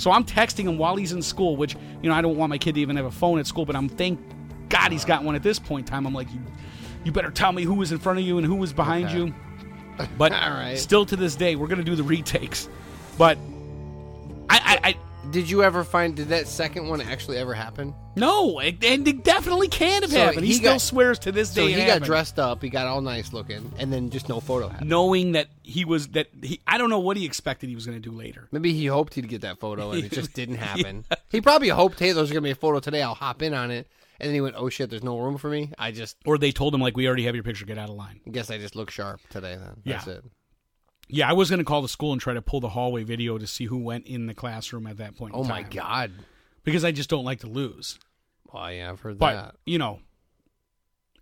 So 0.00 0.10
I'm 0.10 0.24
texting 0.24 0.64
him 0.64 0.78
while 0.78 0.96
he's 0.96 1.12
in 1.12 1.20
school, 1.20 1.56
which 1.56 1.76
you 2.02 2.08
know 2.08 2.14
I 2.14 2.22
don't 2.22 2.38
want 2.38 2.48
my 2.48 2.56
kid 2.56 2.74
to 2.76 2.80
even 2.80 2.96
have 2.96 3.04
a 3.04 3.10
phone 3.10 3.38
at 3.38 3.46
school, 3.46 3.66
but 3.66 3.76
I'm 3.76 3.86
thank 3.86 4.18
God 4.70 4.92
he's 4.92 5.04
got 5.04 5.24
one 5.24 5.34
at 5.34 5.42
this 5.42 5.58
point 5.58 5.86
in 5.86 5.90
time. 5.92 6.06
I'm 6.06 6.14
like, 6.14 6.32
you, 6.32 6.40
you 7.04 7.12
better 7.12 7.30
tell 7.30 7.52
me 7.52 7.64
who 7.64 7.74
was 7.74 7.92
in 7.92 7.98
front 7.98 8.18
of 8.18 8.24
you 8.24 8.38
and 8.38 8.46
who 8.46 8.54
was 8.54 8.72
behind 8.72 9.06
Okay. 9.08 9.16
you. 9.18 9.34
But 10.16 10.32
right. 10.32 10.78
still 10.78 11.04
to 11.04 11.14
this 11.16 11.36
day, 11.36 11.54
we're 11.54 11.66
gonna 11.66 11.84
do 11.84 11.94
the 11.94 12.02
retakes. 12.02 12.70
But 13.18 13.36
I, 14.48 14.78
I, 14.82 14.88
I 14.88 14.94
Did 15.30 15.48
you 15.48 15.62
ever 15.62 15.84
find? 15.84 16.16
Did 16.16 16.28
that 16.28 16.48
second 16.48 16.88
one 16.88 17.00
actually 17.00 17.36
ever 17.38 17.54
happen? 17.54 17.94
no, 18.16 18.58
it, 18.58 18.82
and 18.84 19.06
it 19.06 19.22
definitely 19.22 19.68
can't 19.68 20.02
have 20.02 20.10
So 20.12 20.18
happened. 20.18 20.42
He, 20.42 20.48
he 20.48 20.54
still 20.54 20.72
got- 20.74 20.80
swears 20.80 21.18
to 21.20 21.32
this 21.32 21.54
day. 21.54 21.62
So 21.62 21.66
he 21.68 21.74
got 21.76 21.82
happened. 21.86 22.04
dressed 22.06 22.38
up, 22.38 22.62
he 22.62 22.68
got 22.68 22.86
all 22.88 23.00
nice 23.00 23.32
looking, 23.32 23.72
and 23.78 23.92
then 23.92 24.10
just 24.10 24.28
no 24.28 24.40
photo 24.40 24.68
happened. 24.68 24.90
knowing 24.90 25.32
that 25.32 25.48
he 25.62 25.84
was 25.84 26.08
that 26.08 26.26
he. 26.42 26.60
I 26.66 26.78
don't 26.78 26.90
know 26.90 26.98
what 26.98 27.16
he 27.16 27.24
expected 27.24 27.68
he 27.68 27.74
was 27.74 27.86
gonna 27.86 28.00
do 28.00 28.10
later. 28.12 28.48
Maybe 28.50 28.72
he 28.72 28.86
hoped 28.86 29.14
he'd 29.14 29.28
get 29.28 29.42
that 29.42 29.58
photo, 29.60 29.92
and 29.92 30.04
it 30.04 30.12
just 30.20 30.32
didn't 30.32 30.56
happen. 30.56 31.04
He 31.30 31.40
probably 31.40 31.68
hoped, 31.68 31.98
"Hey, 31.98 32.12
there's 32.12 32.30
gonna 32.30 32.40
be 32.40 32.50
a 32.50 32.54
photo 32.56 32.80
today. 32.80 33.02
I'll 33.02 33.14
hop 33.14 33.42
in 33.42 33.54
on 33.54 33.70
it." 33.70 33.86
And 34.18 34.28
then 34.28 34.34
he 34.34 34.40
went, 34.40 34.56
"Oh 34.58 34.68
shit, 34.68 34.90
there's 34.90 35.04
no 35.04 35.18
room 35.18 35.38
for 35.38 35.48
me. 35.48 35.72
I 35.78 35.92
just 35.92 36.16
Or 36.26 36.36
they 36.38 36.50
told 36.52 36.74
him 36.74 36.80
like, 36.80 36.96
we 36.96 37.06
already 37.06 37.24
have 37.24 37.34
your 37.34 37.44
picture. 37.44 37.64
Get 37.64 37.78
out 37.78 37.88
of 37.88 37.94
line. 37.96 38.20
guess 38.30 38.50
I 38.50 38.58
just 38.58 38.76
look 38.76 38.90
sharp 38.90 39.20
today. 39.30 39.56
Then 39.56 39.80
that's 39.86 40.06
Yeah. 40.06 40.12
it." 40.14 40.24
Yeah, 41.12 41.28
I 41.28 41.32
was 41.32 41.50
gonna 41.50 41.64
call 41.64 41.82
the 41.82 41.88
school 41.88 42.12
and 42.12 42.20
try 42.20 42.34
to 42.34 42.42
pull 42.42 42.60
the 42.60 42.68
hallway 42.70 43.02
video 43.04 43.38
to 43.38 43.46
see 43.46 43.64
who 43.66 43.78
went 43.78 44.06
in 44.06 44.26
the 44.26 44.34
classroom 44.34 44.86
at 44.86 44.96
that 44.98 45.16
point. 45.16 45.34
in 45.34 45.40
Oh 45.40 45.44
my 45.44 45.62
time. 45.62 45.70
god. 45.72 46.12
Because 46.64 46.84
I 46.84 46.92
just 46.92 47.08
don't 47.10 47.24
like 47.24 47.40
to 47.40 47.46
lose. 47.48 47.98
Well, 48.52 48.72
yeah, 48.72 48.90
I've 48.90 49.00
heard 49.00 49.18
But 49.18 49.32
that. 49.34 49.54
you 49.64 49.78
know, 49.78 50.00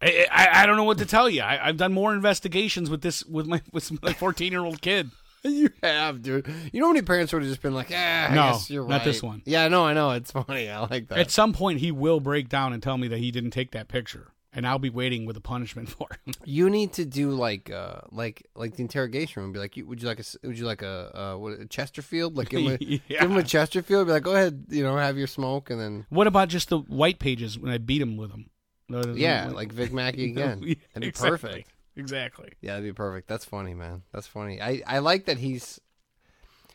I, 0.00 0.26
I 0.30 0.62
I 0.62 0.66
don't 0.66 0.76
know 0.76 0.84
what 0.84 0.98
to 0.98 1.06
tell 1.06 1.28
you. 1.28 1.42
I, 1.42 1.68
I've 1.68 1.76
done 1.76 1.92
more 1.92 2.14
investigations 2.14 2.88
with 2.90 3.02
this 3.02 3.24
with 3.24 3.46
my 3.46 3.60
with 3.72 4.02
my 4.02 4.12
fourteen 4.12 4.52
year 4.52 4.64
old 4.64 4.80
kid. 4.80 5.10
you 5.44 5.70
have, 5.82 6.22
dude. 6.22 6.46
You 6.72 6.80
know 6.80 6.86
how 6.88 6.92
many 6.92 7.04
parents 7.04 7.32
would 7.32 7.42
have 7.42 7.50
just 7.50 7.62
been 7.62 7.74
like, 7.74 7.90
"Yeah, 7.90 8.28
I 8.30 8.34
No, 8.34 8.42
guess 8.52 8.70
you're 8.70 8.82
not 8.86 8.96
right." 8.98 9.04
this 9.04 9.22
one. 9.22 9.42
Yeah, 9.44 9.68
no, 9.68 9.84
I 9.86 9.94
know. 9.94 10.10
It's 10.12 10.30
funny. 10.32 10.68
I 10.68 10.80
like 10.80 11.08
that. 11.08 11.18
At 11.18 11.30
some 11.30 11.52
point, 11.52 11.78
he 11.80 11.92
will 11.92 12.18
break 12.20 12.48
down 12.48 12.72
and 12.72 12.82
tell 12.82 12.98
me 12.98 13.06
that 13.08 13.18
he 13.18 13.30
didn't 13.30 13.50
take 13.52 13.70
that 13.72 13.86
picture, 13.88 14.28
and 14.58 14.66
I'll 14.66 14.80
be 14.80 14.90
waiting 14.90 15.24
with 15.24 15.36
a 15.36 15.40
punishment 15.40 15.88
for 15.96 16.08
him. 16.26 16.34
You 16.44 16.68
need 16.68 16.92
to 16.94 17.04
do 17.04 17.30
like, 17.30 17.70
uh, 17.70 18.00
like, 18.10 18.44
like 18.56 18.74
the 18.74 18.82
interrogation 18.82 19.40
room. 19.40 19.52
Be 19.52 19.60
like, 19.60 19.76
you, 19.76 19.86
would 19.86 20.02
you 20.02 20.08
like 20.08 20.18
a 20.18 20.24
would 20.46 20.58
you 20.58 20.66
like 20.66 20.82
a, 20.82 21.16
uh, 21.16 21.38
what, 21.38 21.60
a 21.60 21.66
Chesterfield? 21.66 22.36
Like, 22.36 22.48
give 22.48 22.60
him 22.62 22.76
a, 22.80 22.84
Yeah. 22.84 22.98
give 23.20 23.30
him 23.30 23.36
a 23.36 23.44
Chesterfield. 23.44 24.08
Be 24.08 24.12
like, 24.14 24.24
go 24.24 24.34
ahead, 24.34 24.64
you 24.68 24.82
know, 24.82 24.96
have 24.96 25.16
your 25.16 25.28
smoke, 25.28 25.70
and 25.70 25.80
then 25.80 26.06
What 26.08 26.26
about 26.26 26.48
just 26.48 26.70
the 26.70 26.78
white 26.78 27.20
pages 27.20 27.56
when 27.56 27.70
I 27.70 27.78
beat 27.78 28.02
him 28.02 28.16
with 28.16 28.30
them? 28.32 28.50
The- 28.88 29.14
yeah, 29.16 29.50
like 29.54 29.70
Vic 29.80 29.92
Mackey 29.92 30.32
again. 30.32 30.60
That'd 30.60 30.60
be 31.02 31.06
exactly. 31.06 31.30
perfect. 31.30 31.70
Exactly. 31.96 32.52
Yeah, 32.60 32.72
that'd 32.72 32.84
be 32.84 32.92
perfect. 32.92 33.28
That's 33.28 33.44
funny, 33.44 33.74
man. 33.74 34.02
That's 34.12 34.26
funny. 34.26 34.60
I, 34.60 34.82
I 34.88 34.98
like 34.98 35.26
that 35.26 35.38
he's 35.38 35.80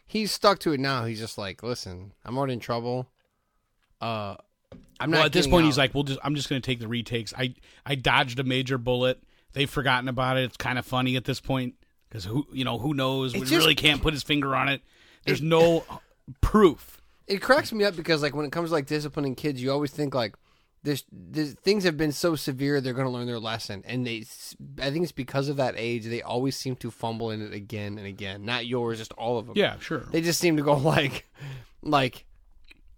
he's 0.05 0.31
stuck 0.31 0.59
to 0.59 0.71
it 0.71 0.79
now. 0.79 1.03
He's 1.03 1.19
just 1.19 1.37
like, 1.37 1.63
listen, 1.63 2.13
I'm 2.23 2.37
already 2.37 2.53
in 2.53 2.59
trouble. 2.61 3.09
Uh, 3.99 4.35
I'm 4.99 5.11
not. 5.11 5.17
well, 5.17 5.25
at 5.25 5.33
this 5.33 5.47
point, 5.47 5.63
out. 5.63 5.67
he's 5.67 5.77
like, 5.77 5.93
"Well, 5.93 6.03
just 6.03 6.19
I'm 6.23 6.35
just 6.35 6.49
going 6.49 6.61
to 6.61 6.65
take 6.65 6.79
the 6.79 6.87
retakes. 6.87 7.33
I 7.37 7.55
I 7.85 7.95
dodged 7.95 8.39
a 8.39 8.43
major 8.43 8.77
bullet. 8.77 9.21
They've 9.53 9.69
forgotten 9.69 10.07
about 10.07 10.37
it. 10.37 10.43
It's 10.45 10.57
kind 10.57 10.79
of 10.79 10.85
funny 10.85 11.15
at 11.15 11.25
this 11.25 11.39
point 11.39 11.75
because 12.09 12.25
who 12.25 12.47
you 12.51 12.63
know 12.65 12.77
who 12.79 12.93
knows? 12.93 13.33
We 13.33 13.41
just- 13.41 13.51
really 13.53 13.75
can't 13.75 14.01
put 14.01 14.13
his 14.13 14.23
finger 14.23 14.55
on 14.55 14.69
it. 14.69 14.81
There's 15.25 15.41
no 15.41 15.83
proof. 16.41 17.01
it 17.27 17.41
cracks 17.41 17.71
me 17.71 17.83
up 17.83 17.95
because 17.95 18.21
like 18.21 18.35
when 18.35 18.45
it 18.45 18.51
comes 18.51 18.69
to 18.69 18.73
like 18.73 18.85
disciplining 18.87 19.35
kids, 19.35 19.61
you 19.61 19.71
always 19.71 19.91
think 19.91 20.13
like 20.15 20.35
this, 20.83 21.03
this 21.13 21.53
things 21.53 21.85
have 21.85 21.95
been 21.95 22.11
so 22.11 22.35
severe 22.35 22.81
they're 22.81 22.93
going 22.93 23.05
to 23.07 23.11
learn 23.11 23.25
their 23.25 23.39
lesson, 23.39 23.83
and 23.87 24.05
they. 24.05 24.25
I 24.81 24.91
think 24.91 25.03
it's 25.03 25.11
because 25.13 25.47
of 25.49 25.55
that 25.57 25.75
age 25.77 26.05
they 26.05 26.21
always 26.21 26.55
seem 26.57 26.75
to 26.77 26.91
fumble 26.91 27.31
in 27.31 27.41
it 27.41 27.53
again 27.53 27.97
and 27.97 28.05
again. 28.05 28.43
Not 28.43 28.65
yours, 28.65 28.97
just 28.97 29.13
all 29.13 29.37
of 29.37 29.45
them. 29.47 29.53
Yeah, 29.57 29.79
sure. 29.79 29.99
They 30.11 30.19
just 30.21 30.39
seem 30.41 30.57
to 30.57 30.63
go 30.63 30.73
like, 30.77 31.25
like, 31.81 32.25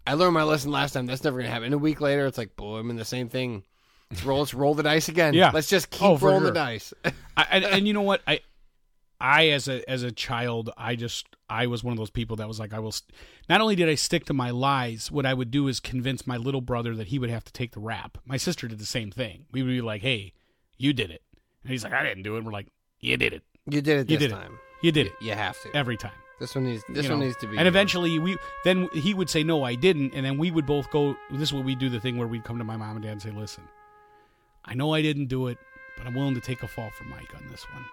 I 0.06 0.14
learned 0.14 0.34
my 0.34 0.42
lesson 0.44 0.70
last 0.70 0.92
time. 0.92 1.06
That's 1.06 1.24
never 1.24 1.38
gonna 1.38 1.50
happen. 1.50 1.64
And 1.66 1.74
a 1.74 1.78
week 1.78 2.00
later, 2.00 2.26
it's 2.26 2.38
like, 2.38 2.54
boy, 2.56 2.76
I'm 2.78 2.90
in 2.90 2.96
the 2.96 3.04
same 3.04 3.28
thing. 3.28 3.64
Let's 4.10 4.24
roll. 4.24 4.38
Let's 4.40 4.54
roll 4.54 4.74
the 4.74 4.82
dice 4.84 5.08
again. 5.08 5.34
Yeah. 5.34 5.50
Let's 5.52 5.68
just 5.68 5.88
oh, 5.94 5.96
keep 5.96 6.02
Oh, 6.02 6.16
rolling 6.26 6.42
sure. 6.42 6.50
the 6.50 6.54
dice. 6.54 6.94
I, 7.36 7.46
and, 7.50 7.64
and 7.64 7.86
you 7.88 7.92
know 7.92 8.02
what? 8.02 8.22
I, 8.26 8.40
I 9.20 9.48
as 9.48 9.66
a 9.66 9.88
as 9.90 10.02
a 10.04 10.12
child, 10.12 10.70
I 10.76 10.94
just 10.94 11.26
I 11.50 11.66
was 11.66 11.82
one 11.82 11.92
of 11.92 11.98
those 11.98 12.10
people 12.10 12.36
that 12.36 12.46
was 12.46 12.60
like, 12.60 12.72
I 12.72 12.78
will. 12.78 12.92
St- 12.92 13.10
Not 13.48 13.60
only 13.60 13.74
did 13.74 13.88
I 13.88 13.94
stick 13.96 14.26
to 14.26 14.34
my 14.34 14.50
lies, 14.50 15.10
what 15.10 15.26
I 15.26 15.34
would 15.34 15.50
do 15.50 15.66
is 15.68 15.80
convince 15.80 16.26
my 16.26 16.36
little 16.36 16.60
brother 16.60 16.94
that 16.94 17.08
he 17.08 17.18
would 17.18 17.30
have 17.30 17.44
to 17.44 17.52
take 17.52 17.72
the 17.72 17.80
rap. 17.80 18.18
My 18.24 18.36
sister 18.36 18.68
did 18.68 18.78
the 18.78 18.86
same 18.86 19.10
thing. 19.10 19.46
We 19.52 19.62
would 19.62 19.70
be 19.70 19.80
like, 19.80 20.02
Hey, 20.02 20.34
you 20.76 20.92
did 20.92 21.10
it, 21.10 21.22
and 21.62 21.72
he's 21.72 21.82
like, 21.82 21.92
I 21.94 22.04
didn't 22.04 22.22
do 22.22 22.36
it. 22.36 22.44
we're 22.44 22.52
like, 22.52 22.68
You 23.00 23.16
did 23.16 23.32
it. 23.32 23.42
you 23.68 23.80
did 23.80 23.98
it 24.00 24.10
You 24.10 24.18
this 24.18 24.28
did 24.28 24.36
it. 24.38 24.44
You 24.82 24.92
did 24.92 25.06
it 25.06 25.12
You 25.20 25.32
have 25.32 25.60
to. 25.62 25.74
every 25.74 25.96
time. 25.96 26.12
This 26.38 26.54
one 26.54 26.64
needs. 26.64 26.84
This 26.88 27.04
you 27.04 27.10
one 27.10 27.20
know? 27.20 27.26
needs 27.26 27.36
to 27.38 27.46
be. 27.46 27.56
And 27.56 27.66
eventually, 27.66 28.18
we 28.18 28.36
then 28.64 28.88
he 28.92 29.14
would 29.14 29.30
say, 29.30 29.42
"No, 29.42 29.64
I 29.64 29.74
didn't," 29.74 30.14
and 30.14 30.24
then 30.24 30.36
we 30.36 30.50
would 30.50 30.66
both 30.66 30.90
go. 30.90 31.16
This 31.30 31.48
is 31.48 31.52
what 31.52 31.64
we 31.64 31.74
do. 31.74 31.88
The 31.88 32.00
thing 32.00 32.18
where 32.18 32.28
we'd 32.28 32.44
come 32.44 32.58
to 32.58 32.64
my 32.64 32.76
mom 32.76 32.96
and 32.96 33.02
dad 33.02 33.12
and 33.12 33.22
say, 33.22 33.30
"Listen, 33.30 33.64
I 34.64 34.74
know 34.74 34.92
I 34.92 35.00
didn't 35.02 35.26
do 35.26 35.46
it, 35.46 35.58
but 35.96 36.06
I'm 36.06 36.14
willing 36.14 36.34
to 36.34 36.40
take 36.40 36.62
a 36.62 36.68
fall 36.68 36.90
for 36.90 37.04
Mike 37.04 37.34
on 37.34 37.46
this 37.50 37.64
one." 37.72 37.84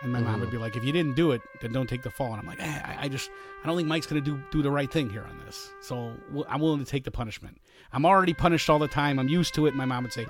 And 0.00 0.12
my 0.12 0.20
mom 0.20 0.38
would 0.38 0.52
be 0.52 0.58
like, 0.58 0.76
"If 0.76 0.84
you 0.84 0.92
didn't 0.92 1.16
do 1.16 1.32
it, 1.32 1.42
then 1.60 1.72
don't 1.72 1.88
take 1.88 2.02
the 2.02 2.10
fall." 2.10 2.32
And 2.32 2.40
I'm 2.40 2.46
like, 2.46 2.62
eh, 2.62 2.82
I, 2.84 3.06
I 3.06 3.08
just 3.08 3.30
I 3.64 3.66
don't 3.66 3.76
think 3.76 3.88
Mike's 3.88 4.06
going 4.06 4.22
to 4.22 4.30
do 4.30 4.40
do 4.52 4.62
the 4.62 4.70
right 4.70 4.90
thing 4.90 5.10
here 5.10 5.26
on 5.28 5.40
this, 5.44 5.72
so 5.80 6.12
w- 6.28 6.44
I'm 6.48 6.60
willing 6.60 6.78
to 6.78 6.84
take 6.84 7.02
the 7.02 7.10
punishment. 7.10 7.60
I'm 7.92 8.06
already 8.06 8.32
punished 8.32 8.70
all 8.70 8.78
the 8.78 8.86
time. 8.86 9.18
I'm 9.18 9.28
used 9.28 9.54
to 9.54 9.66
it. 9.66 9.70
And 9.70 9.76
my 9.76 9.86
mom 9.86 10.04
would 10.04 10.12
say, 10.12 10.24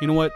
"You 0.00 0.06
know 0.06 0.12
what?" 0.12 0.30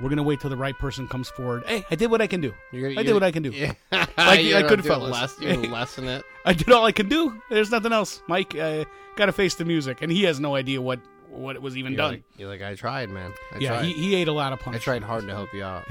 We're 0.00 0.08
gonna 0.08 0.22
wait 0.24 0.40
till 0.40 0.50
the 0.50 0.56
right 0.56 0.76
person 0.78 1.06
comes 1.06 1.28
forward. 1.28 1.64
Hey, 1.66 1.84
I 1.90 1.94
did 1.94 2.10
what 2.10 2.20
I 2.20 2.26
can 2.26 2.40
do. 2.40 2.52
You're, 2.72 2.90
I 2.90 3.02
did 3.04 3.12
what 3.14 3.22
I 3.22 3.30
can 3.30 3.42
do. 3.42 3.50
Yeah. 3.50 3.74
Like- 3.92 4.08
You're 4.44 4.60
like 4.60 4.68
gonna. 4.68 4.98
Less, 4.98 5.36
you're 5.40 5.54
gonna 5.54 5.68
lessen 5.68 6.08
it. 6.08 6.24
I 6.44 6.52
did 6.52 6.70
all 6.70 6.84
I 6.84 6.92
could 6.92 7.08
do. 7.08 7.40
There's 7.50 7.70
nothing 7.70 7.92
else. 7.92 8.22
Mike 8.28 8.54
uh, 8.56 8.84
got 9.16 9.26
to 9.26 9.32
face 9.32 9.54
the 9.54 9.64
music, 9.64 10.02
and 10.02 10.10
he 10.10 10.24
has 10.24 10.40
no 10.40 10.54
idea 10.54 10.80
what 10.80 11.00
what 11.30 11.60
was 11.60 11.76
even 11.76 11.92
You're 11.92 11.98
done. 11.98 12.10
like, 12.12 12.22
you're 12.36 12.48
like, 12.48 12.62
I 12.62 12.74
tried, 12.74 13.10
man. 13.10 13.32
I 13.52 13.58
yeah, 13.58 13.68
tried. 13.70 13.84
he, 13.86 13.92
he 13.92 14.14
ate 14.14 14.28
a 14.28 14.32
lot 14.32 14.52
of 14.52 14.60
punch. 14.60 14.76
I 14.76 14.78
tried 14.78 15.02
hard 15.02 15.26
to 15.26 15.34
help 15.34 15.52
you 15.52 15.64
out. 15.64 15.84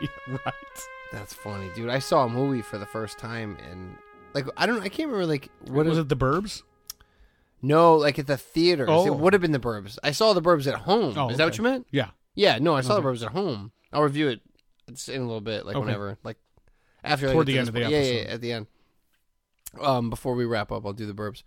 Yeah, 0.00 0.08
right. 0.44 0.54
That's 1.12 1.32
funny, 1.32 1.70
dude. 1.74 1.88
I 1.88 1.98
saw 1.98 2.24
a 2.24 2.28
movie 2.28 2.60
for 2.62 2.76
the 2.76 2.84
first 2.86 3.18
time, 3.18 3.56
and 3.70 3.96
like, 4.34 4.46
I 4.56 4.66
don't. 4.66 4.82
I 4.82 4.88
can't 4.88 5.08
remember 5.08 5.26
like 5.26 5.48
what 5.66 5.86
was 5.86 5.98
it? 5.98 6.08
The 6.08 6.16
Burbs? 6.16 6.62
No, 7.62 7.96
like 7.96 8.18
at 8.18 8.26
the 8.26 8.36
theaters. 8.36 8.88
Oh. 8.90 9.06
It 9.06 9.14
would 9.16 9.32
have 9.32 9.40
been 9.42 9.52
the 9.52 9.58
Burbs. 9.58 9.98
I 10.04 10.10
saw 10.10 10.32
the 10.34 10.42
Burbs 10.42 10.66
at 10.66 10.74
home. 10.74 11.14
Oh, 11.16 11.30
Is 11.30 11.38
that 11.38 11.44
what 11.44 11.56
you 11.56 11.64
meant? 11.64 11.86
Yeah. 11.90 12.08
Yeah, 12.36 12.58
no, 12.60 12.76
I 12.76 12.82
saw 12.82 12.94
Okay. 12.94 13.02
the 13.02 13.08
Burbs 13.08 13.26
at 13.26 13.32
home. 13.32 13.72
I'll 13.92 14.02
review 14.02 14.28
it 14.28 14.40
it's 14.88 15.08
in 15.08 15.20
a 15.20 15.24
little 15.24 15.40
bit, 15.40 15.66
like 15.66 15.74
Okay. 15.74 15.84
whenever, 15.84 16.16
like 16.22 16.36
after 17.02 17.32
Toward 17.32 17.46
the 17.48 17.58
end 17.58 17.66
of 17.68 17.74
the 17.74 17.80
point. 17.80 17.90
Yeah, 17.92 18.02
yeah, 18.02 18.12
yeah, 18.22 18.28
at 18.34 18.40
the 18.40 18.52
end. 18.52 18.66
Um, 19.80 20.10
before 20.10 20.34
we 20.34 20.44
wrap 20.44 20.70
up, 20.70 20.86
I'll 20.86 20.92
do 20.92 21.06
the 21.06 21.12
Burbs. 21.14 21.42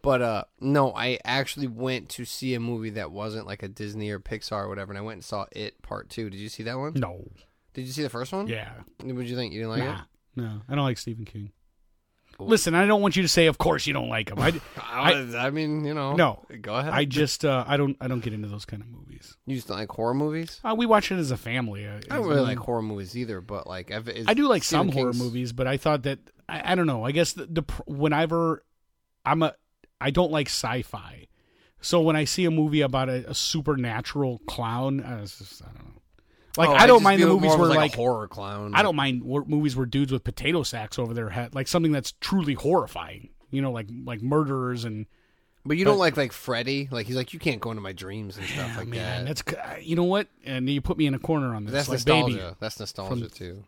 But 0.00 0.22
uh, 0.22 0.44
no, 0.60 0.92
I 0.94 1.18
actually 1.24 1.66
went 1.66 2.08
to 2.10 2.24
see 2.24 2.54
a 2.54 2.60
movie 2.60 2.90
that 2.90 3.10
wasn't 3.10 3.46
like 3.46 3.62
a 3.62 3.68
Disney 3.68 4.10
or 4.10 4.20
Pixar 4.20 4.64
or 4.64 4.68
whatever, 4.68 4.92
and 4.92 4.98
I 4.98 5.02
went 5.02 5.16
and 5.16 5.24
saw 5.24 5.46
It 5.52 5.80
Part 5.82 6.10
Two. 6.10 6.30
Did 6.30 6.38
you 6.40 6.48
see 6.48 6.62
that 6.64 6.78
one? 6.78 6.92
No. 6.94 7.26
Did 7.72 7.86
you 7.86 7.92
see 7.92 8.02
the 8.02 8.10
first 8.10 8.32
one? 8.32 8.46
Yeah. 8.46 8.70
What 9.02 9.16
did 9.16 9.28
you 9.28 9.34
think? 9.36 9.52
You 9.54 9.60
didn't 9.60 9.70
like 9.70 9.82
nah. 9.84 10.00
No, 10.36 10.60
I 10.68 10.74
don't 10.74 10.84
like 10.84 10.98
Stephen 10.98 11.24
King. 11.24 11.52
Listen, 12.38 12.74
I 12.74 12.86
don't 12.86 13.00
want 13.00 13.16
you 13.16 13.22
to 13.22 13.28
say, 13.28 13.46
"Of 13.46 13.58
course 13.58 13.86
you 13.86 13.92
don't 13.92 14.08
like 14.08 14.30
him." 14.30 14.38
I? 14.38 14.60
I, 14.76 15.46
I 15.46 15.50
mean, 15.50 15.84
you 15.84 15.94
know. 15.94 16.14
No. 16.14 16.44
Go 16.60 16.74
ahead. 16.74 16.92
I 16.92 17.04
just, 17.04 17.44
uh, 17.44 17.64
I 17.66 17.76
don't, 17.76 17.96
I 18.00 18.08
don't 18.08 18.20
get 18.20 18.32
into 18.32 18.48
those 18.48 18.64
kind 18.64 18.82
of 18.82 18.88
movies. 18.88 19.36
you 19.46 19.56
just 19.56 19.68
don't 19.68 19.78
like 19.78 19.90
horror 19.90 20.14
movies. 20.14 20.60
Uh, 20.64 20.74
we 20.76 20.86
watch 20.86 21.10
it 21.12 21.16
as 21.16 21.30
a 21.30 21.36
family. 21.36 21.86
Uh, 21.86 22.00
I 22.10 22.16
don't 22.16 22.26
really 22.26 22.40
like 22.40 22.58
horror 22.58 22.82
movies 22.82 23.16
either, 23.16 23.40
but 23.40 23.66
like 23.66 23.90
is 23.90 24.26
I 24.28 24.34
do 24.34 24.48
like 24.48 24.62
Stephen 24.62 24.88
some 24.88 24.96
horror 24.96 25.12
movies, 25.12 25.52
but 25.52 25.66
I 25.66 25.76
thought 25.76 26.02
that 26.04 26.18
I, 26.48 26.72
I 26.72 26.74
don't 26.74 26.86
know. 26.86 27.04
I 27.04 27.12
guess 27.12 27.32
the, 27.32 27.46
the 27.46 27.62
whenever 27.86 28.64
I'm 29.24 29.42
a 29.42 29.54
I 30.00 30.10
don't 30.10 30.32
like 30.32 30.48
sci-fi, 30.48 31.28
so 31.80 32.00
when 32.00 32.16
I 32.16 32.24
see 32.24 32.44
a 32.44 32.50
movie 32.50 32.80
about 32.80 33.08
a, 33.08 33.30
a 33.30 33.34
supernatural 33.34 34.40
clown, 34.46 35.02
I, 35.02 35.20
just, 35.20 35.62
I 35.62 35.66
don't 35.66 35.84
know. 35.84 36.02
Like 36.56 36.68
Oh, 36.68 36.74
I 36.74 36.86
don't 36.86 37.02
mind 37.02 37.22
the 37.22 37.26
movies 37.26 37.56
where 37.56 37.68
like, 37.68 37.92
a 37.92 37.96
horror 37.96 38.28
clown. 38.28 38.72
I 38.74 38.82
don't 38.82 38.96
mind 38.96 39.24
movies 39.24 39.74
where 39.76 39.86
dudes 39.86 40.12
with 40.12 40.24
potato 40.24 40.62
sacks 40.62 40.98
over 40.98 41.12
their 41.14 41.30
head, 41.30 41.54
like 41.54 41.68
something 41.68 41.92
that's 41.92 42.12
truly 42.20 42.54
horrifying. 42.54 43.30
You 43.50 43.62
know, 43.62 43.72
like 43.72 43.88
like 44.04 44.22
murderers 44.22 44.84
and 44.84 45.06
But 45.64 45.76
you 45.76 45.84
don't 45.84 45.98
like 45.98 46.16
like 46.16 46.32
Freddy. 46.32 46.88
Like 46.90 47.06
he's 47.06 47.16
like 47.16 47.32
you 47.32 47.38
can't 47.38 47.60
go 47.60 47.70
into 47.70 47.80
my 47.82 47.92
dreams 47.92 48.36
and 48.36 48.46
stuff 48.46 48.70
Ah, 48.74 48.78
like 48.78 48.88
man, 48.88 49.24
that. 49.24 49.44
that's 49.44 49.84
you 49.84 49.96
know 49.96 50.04
what? 50.04 50.28
And 50.44 50.68
you 50.68 50.80
put 50.80 50.96
me 50.98 51.06
in 51.06 51.14
a 51.14 51.18
corner 51.18 51.54
on 51.54 51.64
this. 51.64 51.72
That's 51.72 51.88
like 51.88 51.96
nostalgia. 51.98 52.36
baby 52.36 52.54
That's 52.60 52.78
nostalgia 52.80 53.28
too. 53.28 53.64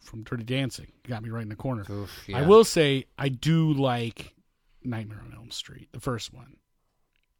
from 0.00 0.22
Dirty 0.24 0.44
Dancing, 0.44 0.88
you 1.04 1.08
got 1.10 1.22
me 1.22 1.30
right 1.30 1.42
in 1.42 1.48
the 1.48 1.56
corner. 1.56 1.84
Oof, 1.90 2.10
I 2.34 2.42
will 2.42 2.64
say 2.64 3.06
I 3.18 3.28
do 3.28 3.72
like 3.72 4.34
Nightmare 4.84 5.22
on 5.24 5.32
Elm 5.36 5.50
Street, 5.52 5.88
the 5.92 6.00
first 6.00 6.32
one. 6.34 6.56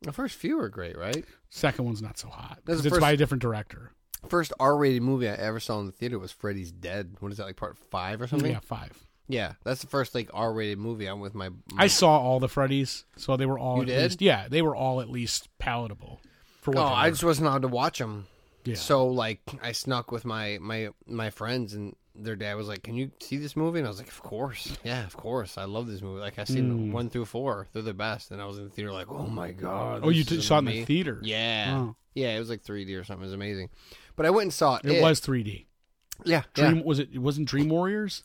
The 0.02 0.12
first 0.12 0.36
few 0.36 0.58
are 0.60 0.68
great, 0.68 0.96
right? 0.98 1.24
Second 1.50 1.84
one's 1.84 2.02
not 2.02 2.18
so 2.18 2.28
hot 2.28 2.58
because 2.64 2.84
it's 2.84 2.98
by 2.98 3.12
a 3.12 3.16
different 3.16 3.40
director. 3.42 3.92
First 4.28 4.52
R-rated 4.60 5.02
movie 5.02 5.28
I 5.28 5.32
ever 5.34 5.58
saw 5.60 5.80
in 5.80 5.86
the 5.86 5.92
theater 5.92 6.18
was 6.18 6.30
Freddy's 6.32 6.70
Dead. 6.72 7.16
What 7.20 7.32
is 7.32 7.38
that 7.38 7.44
like 7.46 7.56
part 7.56 7.76
five 7.76 8.20
or 8.22 8.26
something? 8.26 8.50
Yeah, 8.52 8.60
five. 8.60 8.92
Yeah, 9.28 9.54
that's 9.64 9.80
the 9.80 9.86
first 9.86 10.14
like 10.14 10.30
R-rated 10.32 10.78
movie. 10.78 11.06
I'm 11.06 11.20
with 11.20 11.34
my. 11.34 11.50
I 11.76 11.86
saw 11.88 12.18
all 12.18 12.38
the 12.40 12.48
Freddys, 12.48 13.04
so 13.16 13.36
they 13.36 13.46
were 13.46 13.58
all 13.58 13.76
You 13.76 13.82
at 13.82 13.86
did? 13.88 14.02
least 14.02 14.22
yeah, 14.22 14.46
they 14.48 14.62
were 14.62 14.76
all 14.76 15.00
at 15.00 15.08
least 15.10 15.48
palatable 15.58 16.20
for 16.60 16.72
what 16.72 16.82
Oh, 16.82 16.86
I 16.86 17.10
just 17.10 17.24
wasn't 17.24 17.46
allowed 17.48 17.62
to 17.62 17.68
watch 17.68 17.98
them. 17.98 18.26
yeah. 18.64 18.74
So 18.76 19.06
like, 19.08 19.40
I 19.62 19.72
snuck 19.72 20.12
with 20.12 20.24
my 20.24 20.58
my 20.60 20.90
my 21.06 21.30
friends, 21.30 21.72
and 21.74 21.96
their 22.14 22.36
dad 22.36 22.54
was 22.56 22.68
like, 22.68 22.82
"Can 22.82 22.94
you 22.94 23.10
see 23.20 23.38
this 23.38 23.56
movie?" 23.56 23.78
And 23.78 23.86
I 23.86 23.90
was 23.90 23.98
like, 23.98 24.08
"Of 24.08 24.22
course, 24.22 24.76
yeah, 24.84 25.04
of 25.06 25.16
course. 25.16 25.56
I 25.56 25.64
love 25.64 25.86
this 25.86 26.02
movie. 26.02 26.20
Like 26.20 26.38
I've 26.38 26.48
seen 26.48 26.90
Mm. 26.90 26.92
one 26.92 27.08
through 27.08 27.24
four. 27.24 27.68
They're 27.72 27.82
the 27.82 27.94
best." 27.94 28.30
And 28.32 28.42
I 28.42 28.44
was 28.44 28.58
in 28.58 28.64
the 28.64 28.70
theater 28.70 28.92
like, 28.92 29.10
"Oh 29.10 29.26
my 29.26 29.52
god!" 29.52 30.00
oh, 30.04 30.10
you 30.10 30.24
t- 30.24 30.40
saw 30.42 30.56
it 30.56 30.58
in 30.60 30.64
the 30.66 30.84
theater? 30.84 31.20
Yeah, 31.22 31.74
Oh. 31.78 31.96
yeah. 32.14 32.36
It 32.36 32.38
was 32.38 32.50
like 32.50 32.62
3D 32.62 32.94
or 33.00 33.04
something. 33.04 33.22
It 33.22 33.26
was 33.26 33.32
amazing. 33.34 33.70
But 34.16 34.26
I 34.26 34.30
went 34.30 34.44
and 34.44 34.52
saw 34.52 34.76
it. 34.76 34.84
It 34.84 35.02
was 35.02 35.20
3D. 35.20 35.66
Yeah. 36.24 36.42
Dream 36.54 36.76
yeah. 36.76 36.82
was 36.82 36.98
it? 36.98 37.10
It 37.12 37.18
wasn't 37.18 37.48
Dream 37.48 37.68
Warriors. 37.68 38.22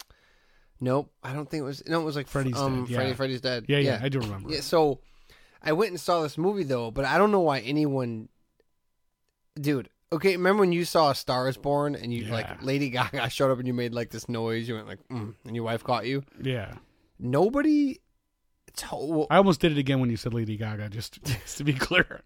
Nope. 0.80 1.12
I 1.24 1.34
don't 1.34 1.50
think 1.50 1.62
it 1.62 1.66
was. 1.66 1.84
No, 1.88 2.02
it 2.02 2.06
was 2.06 2.16
like 2.16 2.28
Freddy's 2.28 2.58
um, 2.58 2.84
Dead, 2.84 2.90
yeah. 2.90 2.98
Freddy. 2.98 3.14
Freddy's 3.14 3.42
dead. 3.42 3.66
Yeah, 3.68 3.80
yeah, 3.80 4.00
I 4.02 4.10
do 4.10 4.20
remember. 4.20 4.52
Yeah, 4.52 4.62
so 4.62 5.00
I 5.64 5.74
went 5.74 5.92
and 5.92 6.00
saw 6.00 6.22
this 6.22 6.38
movie 6.38 6.64
though, 6.64 6.92
but 6.92 7.06
I 7.06 7.18
don't 7.18 7.32
know 7.32 7.40
why 7.40 7.60
anyone 7.60 8.30
Dude, 9.60 9.90
okay, 10.12 10.38
remember 10.38 10.62
when 10.62 10.72
you 10.72 10.86
saw 10.86 11.10
A 11.10 11.16
Star 11.16 11.50
is 11.50 11.58
Born 11.58 11.96
and 11.96 12.14
you 12.14 12.26
Yeah. 12.26 12.32
like 12.32 12.64
Lady 12.64 12.90
Gaga 12.92 13.30
showed 13.30 13.52
up 13.52 13.58
and 13.58 13.68
you 13.68 13.74
made 13.74 13.94
like 13.94 14.12
this 14.12 14.30
noise, 14.30 14.68
you 14.68 14.76
went 14.76 14.88
like 14.88 15.00
mm, 15.10 15.34
and 15.46 15.56
your 15.56 15.66
wife 15.66 15.84
caught 15.84 16.06
you? 16.06 16.24
Yeah, 16.42 16.76
Nobody 17.20 18.00
told 18.76 19.28
I 19.32 19.38
almost 19.38 19.60
did 19.60 19.72
it 19.72 19.78
again 19.80 20.00
when 20.00 20.10
you 20.10 20.18
said 20.18 20.34
Lady 20.34 20.58
Gaga. 20.58 20.90
Just, 20.90 21.24
just 21.24 21.58
to 21.58 21.64
be 21.64 21.74
clear. 21.74 22.22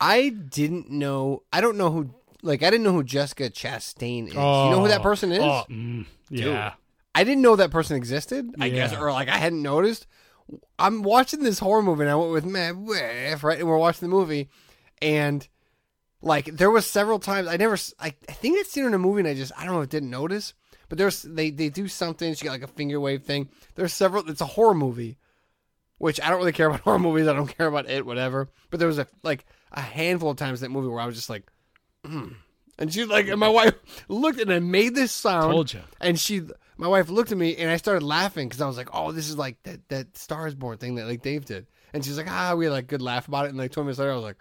I 0.00 0.28
didn't 0.28 0.90
know 0.90 1.42
I 1.52 1.60
don't 1.60 1.76
know 1.76 1.90
who 1.90 2.14
like 2.42 2.62
I 2.62 2.70
didn't 2.70 2.84
know 2.84 2.92
who 2.92 3.04
Jessica 3.04 3.50
Chastain 3.50 4.28
is. 4.28 4.34
you 4.34 4.40
know 4.40 4.80
who 4.80 4.88
that 4.88 5.02
person 5.02 5.32
is? 5.32 5.40
Oh, 5.40 5.64
mm, 5.68 6.06
yeah. 6.30 6.74
I 7.14 7.24
didn't 7.24 7.42
know 7.42 7.56
that 7.56 7.70
person 7.70 7.96
existed, 7.96 8.54
I 8.60 8.68
guess, 8.68 8.94
or 8.94 9.10
like 9.12 9.28
I 9.28 9.38
hadn't 9.38 9.62
noticed. 9.62 10.06
I'm 10.78 11.02
watching 11.02 11.42
this 11.42 11.58
horror 11.58 11.82
movie 11.82 12.02
and 12.02 12.10
I 12.10 12.14
went 12.14 12.30
with 12.32 12.44
my 12.44 12.70
wife, 12.72 13.42
right? 13.42 13.58
And 13.58 13.66
we're 13.68 13.78
watching 13.78 14.08
the 14.08 14.14
movie 14.14 14.48
and 15.02 15.46
like 16.22 16.44
there 16.46 16.70
was 16.70 16.86
several 16.86 17.18
times 17.18 17.48
I 17.48 17.56
never 17.56 17.76
I, 17.98 18.14
I 18.28 18.32
think 18.32 18.58
I'd 18.58 18.66
seen 18.66 18.82
her 18.84 18.88
in 18.88 18.94
a 18.94 18.98
movie 18.98 19.20
and 19.20 19.28
I 19.28 19.34
just 19.34 19.52
I 19.56 19.64
don't 19.64 19.74
know 19.74 19.82
I 19.82 19.86
didn't 19.86 20.10
notice. 20.10 20.54
But 20.88 20.98
there's 20.98 21.22
they 21.22 21.50
they 21.50 21.68
do 21.68 21.88
something. 21.88 22.34
She 22.34 22.44
got 22.44 22.52
like 22.52 22.62
a 22.62 22.68
finger 22.68 23.00
wave 23.00 23.24
thing. 23.24 23.48
There's 23.74 23.92
several. 23.92 24.28
It's 24.30 24.40
a 24.40 24.46
horror 24.46 24.74
movie, 24.74 25.16
which 25.98 26.20
I 26.20 26.28
don't 26.28 26.38
really 26.38 26.52
care 26.52 26.68
about 26.68 26.80
horror 26.84 26.98
movies. 27.00 27.26
I 27.26 27.32
don't 27.32 27.48
care 27.58 27.66
about 27.66 27.90
it, 27.90 28.06
whatever. 28.06 28.50
But 28.70 28.78
there 28.78 28.86
was 28.88 28.98
a 28.98 29.06
like 29.24 29.46
a 29.72 29.80
handful 29.80 30.30
of 30.30 30.36
times 30.36 30.62
in 30.62 30.66
that 30.70 30.76
movie 30.78 30.88
where 30.88 31.00
I 31.00 31.06
was 31.06 31.16
just 31.16 31.28
like, 31.30 31.50
mm. 32.06 32.34
and 32.78 32.92
she 32.92 33.04
like, 33.04 33.28
and 33.28 33.40
my 33.40 33.48
wife 33.48 33.74
looked 34.08 34.40
and 34.40 34.52
I 34.52 34.58
made 34.60 34.94
this 34.94 35.12
sound. 35.12 35.52
Told 35.52 35.72
you. 35.72 35.80
And 36.00 36.18
she, 36.18 36.42
my 36.76 36.88
wife 36.88 37.08
looked 37.08 37.32
at 37.32 37.38
me 37.38 37.56
and 37.56 37.70
I 37.70 37.76
started 37.76 38.02
laughing 38.04 38.48
because 38.48 38.60
I 38.60 38.66
was 38.66 38.76
like, 38.76 38.88
oh, 38.92 39.12
this 39.12 39.28
is 39.28 39.36
like 39.38 39.62
that 39.64 39.88
that 39.88 40.16
Stars 40.16 40.54
Born 40.54 40.78
thing 40.78 40.96
that 40.96 41.06
like 41.06 41.22
Dave 41.22 41.44
did. 41.46 41.66
And 41.92 42.04
she's 42.04 42.16
like, 42.18 42.30
ah, 42.30 42.54
we 42.54 42.66
had 42.66 42.72
like 42.72 42.86
good 42.86 43.00
laugh 43.02 43.28
about 43.28 43.46
it. 43.46 43.50
And 43.50 43.58
like 43.58 43.72
20 43.72 43.84
minutes 43.86 43.98
later, 43.98 44.12
I 44.12 44.16
was 44.16 44.24
like, 44.24 44.36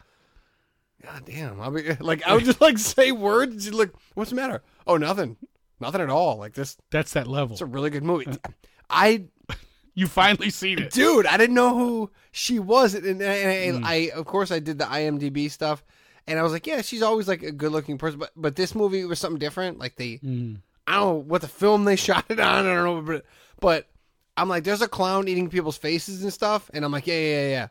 God 1.04 1.24
damn. 1.26 1.62
I'll 1.62 1.72
be 1.72 1.94
like, 2.00 2.26
I 2.28 2.34
would 2.34 2.46
just 2.46 2.62
like 2.62 2.78
say 2.78 3.12
words. 3.12 3.54
And 3.54 3.62
she's 3.62 3.74
like, 3.74 3.92
what's 4.16 4.30
the 4.32 4.36
matter? 4.36 4.64
Oh, 4.88 4.98
nothing. 4.98 5.38
Nothing 5.80 6.02
at 6.02 6.10
all. 6.10 6.38
Like 6.38 6.54
this, 6.54 6.78
That's 6.92 7.14
that 7.14 7.28
level. 7.28 7.54
it's 7.54 7.62
a 7.62 7.66
really 7.66 7.90
good 7.90 8.04
movie. 8.04 8.28
I, 8.90 9.26
You 9.98 10.08
finally 10.08 10.50
seen 10.50 10.80
it. 10.80 10.92
dude, 10.92 11.26
I 11.26 11.38
didn't 11.38 11.56
know 11.56 11.74
who 11.78 12.12
she 12.32 12.60
was. 12.60 12.96
And, 12.96 13.06
and, 13.06 13.22
and 13.22 13.78
Hmm. 13.78 13.86
I, 13.86 14.12
of 14.14 14.26
course, 14.26 14.52
I 14.52 14.60
did 14.60 14.78
the 14.78 14.84
IMDb 14.86 15.50
stuff. 15.50 15.86
And 16.28 16.40
I 16.40 16.44
was 16.44 16.52
like, 16.52 16.66
yeah, 16.66 16.82
she's 16.82 17.02
always 17.04 17.28
like 17.28 17.44
a 17.44 17.52
good 17.52 17.72
looking 17.72 17.98
person. 17.98 18.20
But, 18.20 18.32
but 18.36 18.56
this 18.56 18.74
movie 18.74 19.06
was 19.06 19.20
something 19.20 19.40
different. 19.40 19.78
Like 19.80 19.96
they, 19.96 20.18
Mm. 20.24 20.58
I 20.88 20.94
don't 20.96 21.06
know 21.08 21.14
what 21.16 21.42
the 21.42 21.48
film 21.48 21.86
they 21.86 21.96
shot 22.08 22.26
it 22.30 22.40
on. 22.40 22.66
I 22.66 22.74
don't 22.76 22.84
know, 22.86 23.02
but 23.02 23.26
but 23.60 23.88
I'm 24.38 24.50
like, 24.50 24.64
there's 24.64 24.82
a 24.82 24.88
clown 24.88 25.28
eating 25.28 25.50
people's 25.50 25.78
faces 25.78 26.22
and 26.24 26.32
stuff, 26.34 26.70
and 26.74 26.84
I'm 26.86 26.92
like, 26.92 27.08
yeah, 27.08 27.14
yeah, 27.20 27.42
yeah, 27.42 27.48
yeah. 27.50 27.68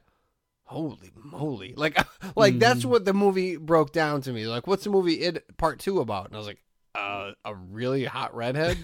Holy 0.65 1.13
moly! 1.15 1.75
Like, 1.77 1.99
like 2.37 2.59
that's 2.59 2.85
what 2.85 3.05
the 3.05 3.13
movie 3.13 3.57
broke 3.57 3.93
down 3.93 4.23
to 4.23 4.33
me. 4.33 4.47
Like, 4.47 4.67
what's 4.67 4.85
the 4.85 4.91
movie 4.91 5.15
It 5.21 5.57
Part 5.59 5.79
Two 5.79 6.01
about? 6.01 6.27
And 6.27 6.35
I 6.35 6.39
was 6.39 6.47
like, 6.47 6.63
uh, 6.95 7.33
a 7.45 7.55
really 7.55 8.05
hot 8.05 8.35
redhead. 8.35 8.79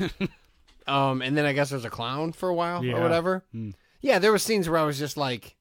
um, 0.86 1.22
and 1.22 1.36
then 1.36 1.44
I 1.46 1.52
guess 1.52 1.70
there's 1.70 1.84
a 1.84 1.90
clown 1.90 2.32
for 2.32 2.48
a 2.48 2.54
while 2.54 2.84
Yeah. 2.84 2.94
or 2.98 3.02
whatever. 3.02 3.44
Hmm. 3.52 3.70
Yeah, 4.02 4.18
there 4.18 4.32
were 4.32 4.38
scenes 4.38 4.68
where 4.68 4.78
I 4.78 4.84
was 4.84 4.98
just 4.98 5.16
like, 5.16 5.56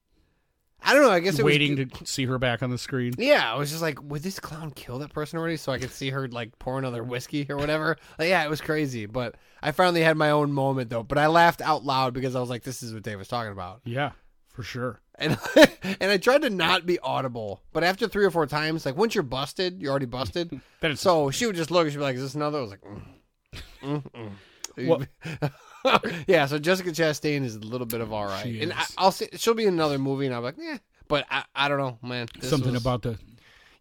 I 0.82 0.94
don't 0.94 1.04
know. 1.04 1.12
I 1.12 1.20
guess 1.20 1.38
it 1.38 1.44
Waiting 1.46 1.78
was, 1.78 2.00
to 2.00 2.06
see 2.06 2.26
her 2.26 2.38
back 2.38 2.64
on 2.64 2.70
the 2.70 2.78
screen. 2.78 3.14
yeah, 3.18 3.52
I 3.54 3.58
was 3.58 3.70
just 3.70 3.82
like, 3.82 4.02
would 4.02 4.24
this 4.24 4.40
clown 4.40 4.72
kill 4.72 5.00
that 5.00 5.14
person 5.14 5.38
already 5.38 5.58
so 5.58 5.72
I 5.72 5.78
could 5.78 5.92
see 5.92 6.10
her 6.10 6.28
like 6.28 6.58
pour 6.58 6.80
another 6.80 7.04
whiskey 7.04 7.46
or 7.50 7.58
whatever? 7.58 7.98
Like, 8.18 8.30
yeah, 8.30 8.44
it 8.44 8.50
was 8.50 8.62
crazy. 8.62 9.06
But 9.06 9.36
I 9.62 9.72
finally 9.72 10.02
had 10.02 10.16
my 10.18 10.32
own 10.32 10.52
moment 10.52 10.90
though. 10.90 11.04
But 11.04 11.18
I 11.18 11.28
laughed 11.28 11.62
out 11.62 11.84
loud 11.84 12.14
because 12.14 12.36
I 12.36 12.40
was 12.40 12.50
like, 12.50 12.64
this 12.64 12.82
is 12.82 12.94
what 12.94 13.04
Dave 13.04 13.18
was 13.18 13.28
talking 13.28 13.52
about. 13.52 13.82
Yeah, 13.86 14.12
for 14.48 14.64
sure. 14.64 15.02
And 15.16 15.38
and 16.00 16.12
I 16.12 16.18
tried 16.18 16.44
to 16.44 16.50
not 16.50 16.86
be 16.86 16.98
audible. 17.00 17.62
But 17.74 17.84
after 17.84 18.08
three 18.08 18.24
or 18.24 18.32
four 18.32 18.46
times, 18.48 18.86
like 18.86 18.96
once 18.96 19.14
you're 19.16 19.24
busted, 19.24 19.82
you're 19.82 19.92
already 19.92 20.06
busted. 20.06 20.60
So 20.96 21.30
she 21.30 21.46
would 21.46 21.58
just 21.58 21.72
look 21.72 21.84
and 21.84 21.92
she'd 21.92 21.98
be 21.98 22.04
like, 22.04 22.16
is 22.16 22.22
this 22.22 22.36
another? 22.36 22.60
I 22.60 22.62
was 22.62 22.72
like, 22.72 22.82
mm, 22.82 23.02
mm, 23.84 24.32
mm. 24.78 24.88
Well- 24.88 25.52
yeah, 26.28 26.46
so 26.46 26.60
Jessica 26.60 26.90
Chastain 26.92 27.44
is 27.44 27.56
a 27.56 27.60
little 27.60 27.88
bit 27.88 28.02
of 28.02 28.12
all 28.12 28.26
right. 28.26 28.44
She 28.44 28.62
and 28.62 28.74
I, 28.74 28.82
is. 28.82 28.94
I'll 28.98 29.12
say 29.12 29.30
she'll 29.34 29.54
be 29.54 29.66
in 29.66 29.74
another 29.74 29.98
movie 29.98 30.26
and 30.26 30.36
I'm 30.36 30.44
like, 30.44 30.56
yeah. 30.58 30.78
But 31.08 31.26
I, 31.32 31.44
I 31.56 31.68
don't 31.68 31.80
know, 31.80 31.98
man. 32.08 32.28
This 32.40 32.50
something 32.50 32.74
was- 32.74 32.82
about 32.82 33.02
the 33.02 33.18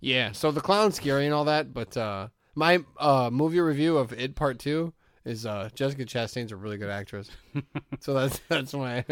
yeah, 0.00 0.32
so 0.32 0.50
the 0.52 0.60
clown's 0.60 0.94
scary 0.94 1.24
and 1.24 1.34
all 1.34 1.46
that, 1.46 1.74
but 1.74 1.96
uh, 1.96 2.28
my 2.54 2.84
uh, 2.98 3.30
movie 3.32 3.60
review 3.60 3.98
of 3.98 4.12
It 4.12 4.36
Part 4.36 4.58
Two 4.58 4.92
is 5.24 5.44
uh, 5.44 5.68
Jessica 5.74 6.04
Chastain's 6.04 6.52
a 6.52 6.56
really 6.56 6.78
good 6.78 6.90
actress. 6.90 7.30
so 8.00 8.14
that's 8.14 8.40
that's 8.48 8.72
why. 8.72 9.04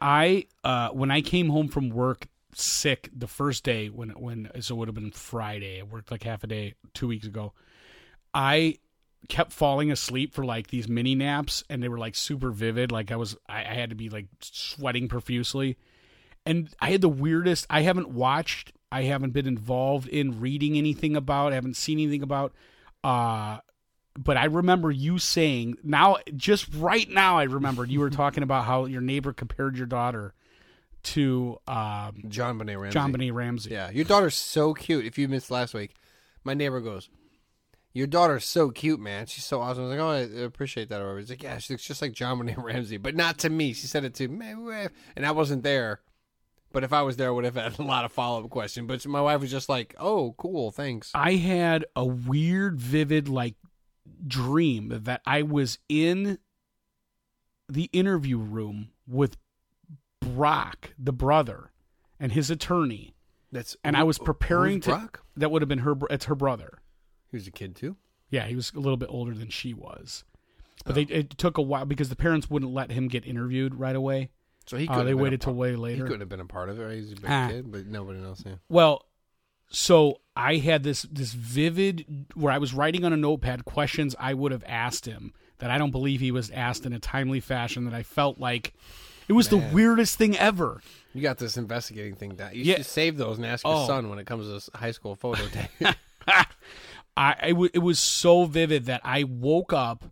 I 0.00 0.46
uh 0.64 0.88
when 0.90 1.10
I 1.10 1.20
came 1.20 1.50
home 1.50 1.68
from 1.68 1.90
work 1.90 2.26
sick 2.54 3.08
the 3.16 3.28
first 3.28 3.64
day 3.64 3.88
when 3.88 4.10
when 4.10 4.50
so 4.60 4.74
it 4.74 4.78
would 4.78 4.88
have 4.88 4.94
been 4.94 5.12
Friday. 5.12 5.80
I 5.80 5.82
worked 5.82 6.10
like 6.10 6.22
half 6.22 6.42
a 6.42 6.46
day 6.46 6.74
two 6.94 7.08
weeks 7.08 7.26
ago. 7.26 7.52
I 8.32 8.76
kept 9.28 9.52
falling 9.52 9.90
asleep 9.90 10.34
for 10.34 10.44
like 10.44 10.68
these 10.68 10.88
mini 10.88 11.14
naps 11.14 11.62
and 11.68 11.82
they 11.82 11.88
were 11.88 11.98
like 11.98 12.14
super 12.14 12.50
vivid. 12.50 12.90
Like 12.90 13.12
I 13.12 13.16
was 13.16 13.36
I, 13.48 13.60
I 13.60 13.74
had 13.74 13.90
to 13.90 13.96
be 13.96 14.08
like 14.08 14.26
sweating 14.40 15.08
profusely. 15.08 15.76
And 16.46 16.70
I 16.80 16.90
had 16.90 17.00
the 17.00 17.08
weirdest 17.08 17.66
I 17.68 17.82
haven't 17.82 18.08
watched 18.10 18.72
I 18.92 19.02
haven't 19.02 19.30
been 19.30 19.46
involved 19.46 20.08
in 20.08 20.40
reading 20.40 20.76
anything 20.76 21.14
about, 21.14 21.52
I 21.52 21.56
haven't 21.56 21.76
seen 21.76 21.98
anything 21.98 22.22
about 22.22 22.52
uh 23.04 23.58
but 24.18 24.36
I 24.36 24.46
remember 24.46 24.90
you 24.90 25.18
saying 25.18 25.76
now, 25.82 26.16
just 26.34 26.66
right 26.74 27.08
now, 27.08 27.38
I 27.38 27.44
remembered 27.44 27.90
you 27.90 28.00
were 28.00 28.10
talking 28.10 28.42
about 28.42 28.64
how 28.64 28.86
your 28.86 29.00
neighbor 29.00 29.32
compared 29.32 29.76
your 29.76 29.86
daughter 29.86 30.34
to 31.02 31.58
um, 31.66 32.24
JonBenét 32.26 32.78
Ramsey. 32.78 32.98
JonBenét 32.98 33.32
Ramsey. 33.32 33.70
Yeah, 33.70 33.90
your 33.90 34.04
daughter's 34.04 34.34
so 34.34 34.74
cute. 34.74 35.06
If 35.06 35.16
you 35.16 35.28
missed 35.28 35.50
last 35.50 35.74
week, 35.74 35.94
my 36.44 36.54
neighbor 36.54 36.80
goes, 36.80 37.08
"Your 37.92 38.06
daughter's 38.06 38.44
so 38.44 38.70
cute, 38.70 39.00
man. 39.00 39.26
She's 39.26 39.44
so 39.44 39.60
awesome." 39.60 39.84
I 39.84 39.86
was 39.86 39.98
like, 39.98 40.00
"Oh, 40.00 40.40
I 40.40 40.44
appreciate 40.44 40.88
that." 40.88 41.00
Or 41.00 41.18
he's 41.18 41.30
like, 41.30 41.42
"Yeah, 41.42 41.58
she 41.58 41.72
looks 41.72 41.84
just 41.84 42.02
like 42.02 42.12
JonBenét 42.12 42.62
Ramsey, 42.62 42.96
but 42.96 43.14
not 43.14 43.38
to 43.38 43.50
me." 43.50 43.72
She 43.72 43.86
said 43.86 44.04
it 44.04 44.14
to 44.14 44.28
me, 44.28 44.54
and 45.16 45.26
I 45.26 45.30
wasn't 45.32 45.62
there. 45.62 46.00
But 46.72 46.84
if 46.84 46.92
I 46.92 47.02
was 47.02 47.16
there, 47.16 47.28
I 47.28 47.30
would 47.32 47.44
have 47.44 47.56
had 47.56 47.78
a 47.78 47.82
lot 47.82 48.04
of 48.04 48.12
follow 48.12 48.44
up 48.44 48.50
questions. 48.50 48.86
But 48.86 49.04
my 49.06 49.20
wife 49.20 49.40
was 49.40 49.50
just 49.50 49.68
like, 49.68 49.94
"Oh, 49.98 50.34
cool, 50.38 50.70
thanks." 50.70 51.10
I 51.14 51.34
had 51.34 51.84
a 51.96 52.04
weird, 52.04 52.80
vivid, 52.80 53.28
like 53.28 53.54
dream 54.26 55.00
that 55.04 55.22
I 55.26 55.42
was 55.42 55.78
in 55.88 56.38
the 57.68 57.88
interview 57.92 58.38
room 58.38 58.90
with 59.06 59.36
Brock, 60.20 60.92
the 60.98 61.12
brother, 61.12 61.70
and 62.18 62.32
his 62.32 62.50
attorney, 62.50 63.14
That's 63.50 63.76
and 63.82 63.96
I 63.96 64.02
was 64.02 64.18
preparing 64.18 64.80
to. 64.82 64.90
Brock? 64.90 65.24
That 65.36 65.50
would 65.50 65.62
have 65.62 65.68
been 65.68 65.78
her. 65.80 65.94
It's 66.10 66.26
her 66.26 66.34
brother. 66.34 66.78
He 67.30 67.36
was 67.36 67.46
a 67.46 67.50
kid 67.50 67.76
too. 67.76 67.96
Yeah, 68.30 68.46
he 68.46 68.54
was 68.56 68.72
a 68.74 68.80
little 68.80 68.96
bit 68.96 69.08
older 69.10 69.34
than 69.34 69.48
she 69.50 69.74
was. 69.74 70.24
But 70.84 70.92
Oh. 70.92 70.94
they, 70.94 71.02
it 71.02 71.30
took 71.38 71.58
a 71.58 71.62
while 71.62 71.84
because 71.84 72.08
the 72.08 72.16
parents 72.16 72.48
wouldn't 72.48 72.72
let 72.72 72.90
him 72.90 73.08
get 73.08 73.26
interviewed 73.26 73.74
right 73.74 73.96
away. 73.96 74.30
So 74.66 74.76
he 74.76 74.86
Uh, 74.88 74.94
could. 74.94 75.06
they 75.06 75.14
waited 75.14 75.40
till 75.40 75.54
way 75.54 75.74
later. 75.76 75.96
He 75.96 76.02
couldn't 76.02 76.20
have 76.20 76.28
been 76.28 76.40
a 76.40 76.44
part 76.46 76.68
of 76.68 76.78
it. 76.78 76.84
Right? 76.84 76.96
He's 76.96 77.12
a 77.12 77.16
big 77.16 77.24
Ah. 77.30 77.48
kid, 77.48 77.70
but 77.72 77.86
nobody 77.86 78.22
else. 78.22 78.42
Yeah. 78.46 78.54
Well, 78.68 79.04
so 79.68 80.20
I 80.36 80.56
had 80.56 80.82
this 80.84 81.02
this 81.02 81.32
vivid 81.34 82.26
where 82.34 82.52
I 82.52 82.58
was 82.58 82.72
writing 82.72 83.04
on 83.04 83.12
a 83.12 83.16
notepad 83.16 83.64
questions 83.64 84.14
I 84.18 84.32
would 84.34 84.52
have 84.52 84.64
asked 84.66 85.06
him 85.06 85.32
that 85.58 85.70
I 85.70 85.76
don't 85.78 85.90
believe 85.90 86.20
he 86.20 86.30
was 86.30 86.50
asked 86.50 86.86
in 86.86 86.92
a 86.92 86.98
timely 86.98 87.40
fashion 87.40 87.84
that 87.84 87.94
I 87.94 88.02
felt 88.02 88.38
like 88.38 88.72
it 89.28 89.32
was 89.34 89.48
the 89.48 89.58
weirdest 89.58 90.16
thing 90.18 90.36
ever. 90.38 90.80
You 91.14 91.20
got 91.22 91.38
this 91.38 91.56
investigating 91.56 92.14
thing 92.14 92.34
down. 92.36 92.54
You 92.54 92.62
Yeah. 92.64 92.76
should 92.76 92.86
save 92.86 93.16
those 93.16 93.36
and 93.36 93.46
ask 93.46 93.64
your 93.64 93.74
Oh. 93.74 93.86
son 93.86 94.08
when 94.08 94.18
it 94.18 94.26
comes 94.26 94.46
to 94.64 94.76
high 94.78 94.92
school 94.92 95.14
photo 95.16 95.46
day. 95.48 95.68
I, 97.16 97.36
I 97.40 97.48
w- 97.50 97.70
it 97.72 97.80
was 97.80 97.98
so 97.98 98.44
vivid 98.44 98.86
that 98.86 99.00
I 99.04 99.24
woke 99.24 99.72
up 99.72 100.04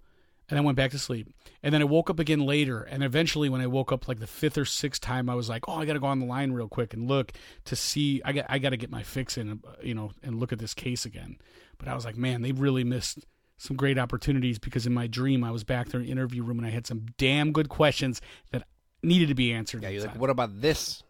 and 0.48 0.58
I 0.58 0.62
went 0.62 0.76
back 0.76 0.90
to 0.92 0.98
sleep. 0.98 1.28
And 1.62 1.74
then 1.74 1.82
I 1.82 1.84
woke 1.84 2.08
up 2.08 2.18
again 2.18 2.40
later. 2.40 2.82
And 2.82 3.02
eventually, 3.02 3.48
when 3.48 3.60
I 3.60 3.66
woke 3.66 3.90
up 3.90 4.06
like 4.06 4.20
the 4.20 4.26
fifth 4.26 4.56
or 4.56 4.64
sixth 4.64 5.00
time, 5.00 5.28
I 5.28 5.34
was 5.34 5.48
like, 5.48 5.68
"Oh, 5.68 5.74
I 5.74 5.84
got 5.84 5.94
to 5.94 6.00
go 6.00 6.06
on 6.06 6.20
the 6.20 6.26
line 6.26 6.52
real 6.52 6.68
quick 6.68 6.94
and 6.94 7.08
look 7.08 7.32
to 7.64 7.74
see. 7.76 8.22
I 8.24 8.32
got 8.32 8.46
I 8.48 8.58
got 8.58 8.70
to 8.70 8.76
get 8.76 8.90
my 8.90 9.02
fix 9.02 9.36
in, 9.36 9.60
you 9.82 9.94
know, 9.94 10.12
and 10.22 10.38
look 10.38 10.52
at 10.52 10.58
this 10.58 10.74
case 10.74 11.04
again." 11.04 11.38
But 11.78 11.88
I 11.88 11.94
was 11.94 12.04
like, 12.04 12.16
"Man, 12.16 12.42
they 12.42 12.52
really 12.52 12.84
missed 12.84 13.26
some 13.56 13.76
great 13.76 13.98
opportunities 13.98 14.58
because 14.60 14.86
in 14.86 14.94
my 14.94 15.08
dream 15.08 15.42
I 15.42 15.50
was 15.50 15.64
back 15.64 15.88
there 15.88 16.00
in 16.00 16.06
the 16.06 16.12
interview 16.12 16.44
room 16.44 16.58
and 16.58 16.66
I 16.66 16.70
had 16.70 16.86
some 16.86 17.06
damn 17.18 17.50
good 17.50 17.68
questions 17.68 18.20
that 18.52 18.62
needed 19.02 19.28
to 19.28 19.34
be 19.34 19.52
answered." 19.52 19.82
yeah, 19.82 19.88
you're 19.88 20.02
like, 20.02 20.12
time. 20.12 20.20
what 20.20 20.30
about 20.30 20.60
this? 20.60 21.02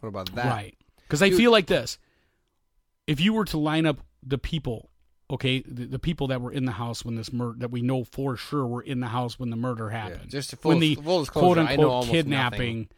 What 0.00 0.08
about 0.08 0.34
that? 0.34 0.46
Right. 0.46 0.78
Because 1.02 1.22
I 1.22 1.30
feel 1.30 1.50
like 1.50 1.66
this. 1.66 1.98
If 3.06 3.20
you 3.20 3.34
were 3.34 3.44
to 3.46 3.58
line 3.58 3.84
up 3.84 4.00
the 4.22 4.38
people, 4.38 4.89
okay, 5.30 5.62
the, 5.66 5.86
the 5.86 5.98
people 5.98 6.26
that 6.26 6.40
were 6.42 6.52
in 6.52 6.64
the 6.64 6.72
house 6.72 7.04
when 7.04 7.14
this 7.14 7.32
murder, 7.32 7.58
that 7.60 7.70
we 7.70 7.80
know 7.82 8.02
for 8.04 8.36
sure 8.36 8.66
were 8.66 8.82
in 8.82 9.00
the 9.00 9.06
house 9.08 9.38
when 9.38 9.50
the 9.50 9.56
murder 9.56 9.88
Yeah, 9.90 9.98
happened. 10.08 10.30
just 10.30 10.50
to 10.50 10.56
full, 10.56 10.70
when 10.70 10.80
the 10.80 10.96
full 10.96 11.24
quote 11.26 11.56
unquote 11.56 12.06
kidnapping, 12.08 12.78
Nothing. 12.78 12.88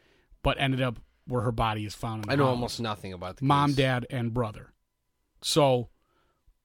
but 0.43 0.59
ended 0.59 0.81
up 0.83 0.99
where 1.27 1.43
her 1.43 1.53
body 1.53 1.85
is 1.85 1.95
found 1.95 2.25
in 2.25 2.29
the 2.29 2.33
I 2.33 2.37
know 2.37 2.45
house. 2.47 2.51
almost 2.51 2.81
nothing 2.81 3.13
about 3.13 3.37
the 3.37 3.45
Mom, 3.45 3.71
case. 3.71 3.77
dad, 3.77 4.07
and 4.11 4.33
brother. 4.35 4.73
So, 5.43 5.89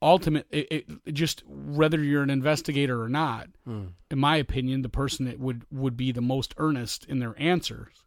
ultimate, 0.01 0.47
it, 0.51 0.67
it, 1.05 1.13
just 1.13 1.43
whether 1.47 2.01
you're 2.03 2.23
an 2.23 2.29
investigator 2.29 3.01
or 3.03 3.09
not, 3.09 3.49
Hmm. 3.65 3.87
in 4.09 4.19
my 4.19 4.37
opinion, 4.37 4.81
the 4.83 4.89
person 4.89 5.25
that 5.25 5.39
would 5.39 5.63
would 5.71 5.97
be 5.97 6.11
the 6.11 6.21
most 6.21 6.53
earnest 6.57 7.05
in 7.05 7.19
their 7.19 7.35
answers 7.37 8.03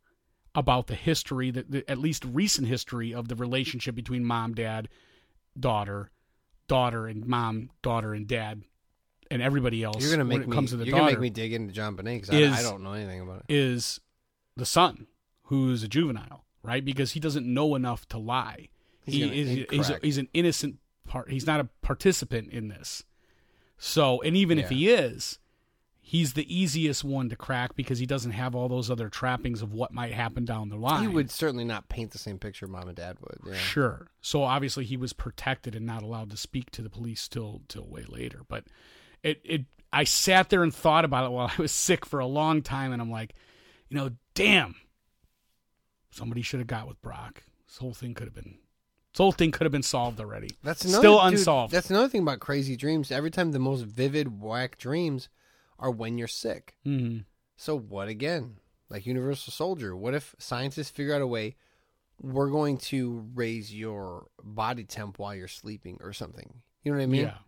about 0.55 0.87
the 0.89 0.95
history, 0.97 1.51
that 1.53 1.71
the, 1.71 1.89
at 1.91 1.99
least 1.99 2.25
recent 2.25 2.67
history 2.69 3.15
of 3.15 3.29
the 3.29 3.37
relationship 3.37 3.95
between 3.95 4.25
mom, 4.25 4.55
dad, 4.55 4.89
daughter, 5.59 6.11
daughter, 6.71 7.09
and 7.09 7.27
mom, 7.27 7.69
daughter, 7.83 8.15
and 8.15 8.29
dad, 8.29 8.63
and 9.29 9.43
everybody 9.43 9.83
else. 9.83 10.01
You're 10.01 10.13
gonna 10.13 10.29
when 10.29 10.39
make 10.39 10.47
it 10.47 10.49
me. 10.49 10.55
comes 10.55 10.71
to 10.71 10.77
the 10.77 10.85
you're 10.85 10.93
gonna 10.93 11.11
daughter 11.11 11.21
make 11.21 11.23
me 11.23 11.31
dig 11.31 11.53
into 11.53 11.75
JonBenét 11.75 12.21
because 12.23 12.31
I, 12.31 12.61
I 12.61 12.63
don't 12.63 12.85
know 12.85 12.93
anything 12.93 13.21
about 13.21 13.41
it. 13.41 13.47
is 13.49 13.99
the 14.57 14.65
son, 14.65 15.09
who's 15.45 15.83
a 15.83 15.89
juvenile, 15.89 16.45
right? 16.63 16.85
Because 16.85 17.11
he 17.11 17.19
doesn't 17.19 17.45
know 17.45 17.75
enough 17.75 18.07
to 18.11 18.19
lie. 18.19 18.69
He's 19.05 19.15
he 19.15 19.41
is 19.41 19.67
he's, 19.69 19.91
a, 19.91 19.99
he's 20.01 20.19
an 20.19 20.29
innocent 20.33 20.77
part. 21.09 21.29
He's 21.29 21.45
not 21.45 21.59
a 21.59 21.65
participant 21.83 22.53
in 22.53 22.69
this. 22.69 23.03
So, 23.77 24.23
and 24.23 24.37
even 24.37 24.61
if 24.61 24.69
he 24.69 24.91
is, 24.91 25.41
he's 26.11 26.33
the 26.33 26.53
easiest 26.53 27.05
one 27.05 27.29
to 27.29 27.37
crack 27.37 27.77
because 27.77 28.01
he 28.01 28.05
doesn't 28.05 28.33
have 28.33 28.57
all 28.57 28.69
those 28.69 28.91
other 28.91 29.09
trappings 29.09 29.63
of 29.63 29.73
what 29.73 29.93
might 29.93 30.13
happen 30.13 30.45
down 30.45 30.69
the 30.69 30.75
line. 30.75 31.03
He 31.03 31.07
would 31.07 31.31
certainly 31.31 31.65
not 31.65 31.89
paint 31.89 32.11
the 32.11 32.19
same 32.19 32.37
picture 32.37 32.67
mom 32.67 32.89
and 32.89 32.97
dad 32.97 33.17
would. 33.21 33.39
Yeah. 33.47 33.55
Sure. 33.57 34.09
So 34.21 34.43
obviously 34.43 34.85
he 34.85 34.97
was 34.97 35.13
protected 35.13 35.77
and 35.77 35.87
not 35.87 36.03
allowed 36.03 36.31
to 36.31 36.37
speak 36.37 36.73
to 36.73 36.83
the 36.83 36.91
police 36.91 37.29
till 37.29 37.63
till 37.69 37.87
way 37.87 38.03
later. 38.09 38.41
But 38.49 38.65
it 39.23 39.41
it 39.45 39.67
I 39.93 40.03
sat 40.03 40.51
there 40.51 40.65
and 40.65 40.75
thought 40.75 41.05
about 41.05 41.27
it 41.27 41.31
while 41.31 41.49
I 41.57 41.63
was 41.63 41.71
sick 41.71 42.05
for 42.05 42.19
a 42.19 42.27
long 42.27 42.63
time, 42.63 42.93
and 42.93 43.01
I'm 43.01 43.11
like, 43.11 43.37
you 43.89 43.97
know, 43.97 44.11
damn, 44.35 44.75
somebody 46.11 46.43
should 46.43 46.59
have 46.59 46.67
got 46.67 46.89
with 46.89 47.01
Brock. 47.03 47.45
This 47.69 47.77
whole 47.77 47.95
thing 47.95 48.15
could 48.15 48.27
have 48.27 48.35
been, 48.35 48.59
this 49.13 49.19
whole 49.19 49.31
thing 49.31 49.53
could 49.53 49.65
have 49.65 49.73
been 49.73 49.85
solved 49.85 50.19
already. 50.19 50.51
That's 50.65 50.85
another, 50.85 51.03
still 51.03 51.19
dude, 51.19 51.35
unsolved. 51.35 51.73
That's 51.73 51.91
another 51.91 52.09
thing 52.09 52.23
about 52.23 52.41
crazy 52.41 52.75
dreams. 52.75 53.13
Every 53.13 53.31
time 53.31 53.53
the 53.53 53.61
most 53.61 53.83
vivid, 53.83 54.41
whack 54.41 54.77
dreams 54.77 55.29
are 55.81 55.91
when 55.91 56.17
you're 56.19 56.29
sick. 56.29 56.77
Mhm. 56.87 57.25
So 57.57 57.77
what 57.77 58.07
again? 58.09 58.59
Like 58.89 59.07
Universal 59.07 59.53
Soldier. 59.53 59.97
What 59.97 60.15
if 60.15 60.35
scientists 60.39 60.91
figure 60.91 61.15
out 61.15 61.23
a 61.23 61.27
way? 61.27 61.57
We're 62.23 62.51
going 62.51 62.77
to 62.79 63.27
raise 63.35 63.75
your 63.75 64.27
body 64.43 64.85
temp 64.85 65.19
while 65.19 65.35
you're 65.35 65.49
sleeping 65.49 65.99
or 66.03 66.13
something. 66.13 66.63
You 66.85 66.93
know 66.93 66.99
what 66.99 67.05
I 67.05 67.07
mean? 67.07 67.23
Yeah. 67.23 67.39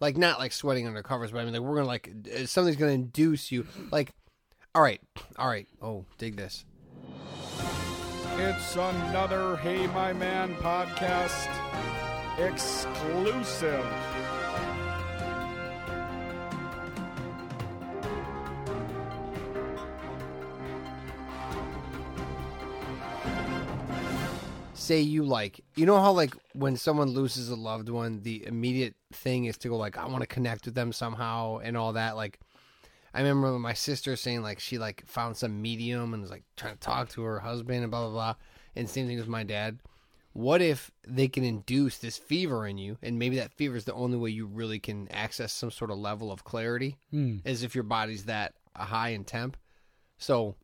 Like 0.00 0.16
not 0.16 0.38
like 0.38 0.52
sweating 0.52 0.86
under 0.86 1.02
covers, 1.02 1.30
but 1.32 1.38
I 1.38 1.44
mean 1.44 1.54
like 1.54 1.62
we're 1.62 1.76
gonna 1.76 1.86
like 1.86 2.10
uh, 2.34 2.44
something's 2.46 2.76
gonna 2.76 2.92
induce 2.92 3.50
you. 3.50 3.66
Like, 3.90 4.10
all 4.74 4.82
right, 4.82 5.00
all 5.38 5.48
right. 5.48 5.66
Oh, 5.80 6.04
dig 6.18 6.36
this. 6.36 6.64
It's 8.38 8.76
another 8.76 9.56
Hey 9.56 9.86
My 9.86 10.12
Man 10.12 10.54
podcast 10.56 11.48
exclusive. 12.38 13.86
Say 24.86 25.00
you 25.00 25.24
like 25.24 25.60
you 25.74 25.84
know 25.86 26.00
how 26.00 26.12
like 26.12 26.34
when 26.54 26.76
someone 26.76 27.08
loses 27.10 27.48
a 27.48 27.56
loved 27.56 27.88
one 27.88 28.22
the 28.22 28.46
immediate 28.46 28.94
thing 29.12 29.44
is 29.46 29.56
to 29.58 29.68
go 29.68 29.76
like 29.76 29.96
i 29.98 30.06
want 30.06 30.20
to 30.20 30.26
connect 30.26 30.64
with 30.64 30.74
them 30.74 30.92
somehow 30.92 31.58
and 31.58 31.76
all 31.76 31.92
that 31.94 32.16
like 32.16 32.38
i 33.14 33.18
remember 33.20 33.58
my 33.58 33.72
sister 33.72 34.16
saying 34.16 34.42
like 34.42 34.60
she 34.60 34.78
like 34.78 35.04
found 35.06 35.36
some 35.36 35.60
medium 35.60 36.12
and 36.14 36.22
was 36.22 36.30
like 36.30 36.44
trying 36.56 36.74
to 36.74 36.80
talk 36.80 37.08
to 37.08 37.22
her 37.22 37.40
husband 37.40 37.82
and 37.82 37.90
blah 37.90 38.02
blah 38.02 38.10
blah 38.10 38.34
and 38.74 38.88
same 38.88 39.06
thing 39.06 39.18
with 39.18 39.28
my 39.28 39.42
dad 39.42 39.78
what 40.32 40.60
if 40.60 40.90
they 41.08 41.28
can 41.28 41.42
induce 41.44 41.96
this 41.98 42.18
fever 42.18 42.66
in 42.66 42.76
you 42.76 42.98
and 43.02 43.18
maybe 43.18 43.36
that 43.36 43.52
fever 43.54 43.74
is 43.76 43.86
the 43.86 43.94
only 43.94 44.18
way 44.18 44.28
you 44.30 44.46
really 44.46 44.78
can 44.78 45.08
access 45.10 45.52
some 45.52 45.70
sort 45.70 45.90
of 45.90 45.98
level 45.98 46.30
of 46.30 46.44
clarity 46.44 46.98
Hmm. 47.10 47.38
as 47.44 47.62
if 47.62 47.74
your 47.74 47.84
body's 47.84 48.24
that 48.24 48.54
high 48.76 49.08
in 49.10 49.24
temp 49.24 49.56
so 50.18 50.54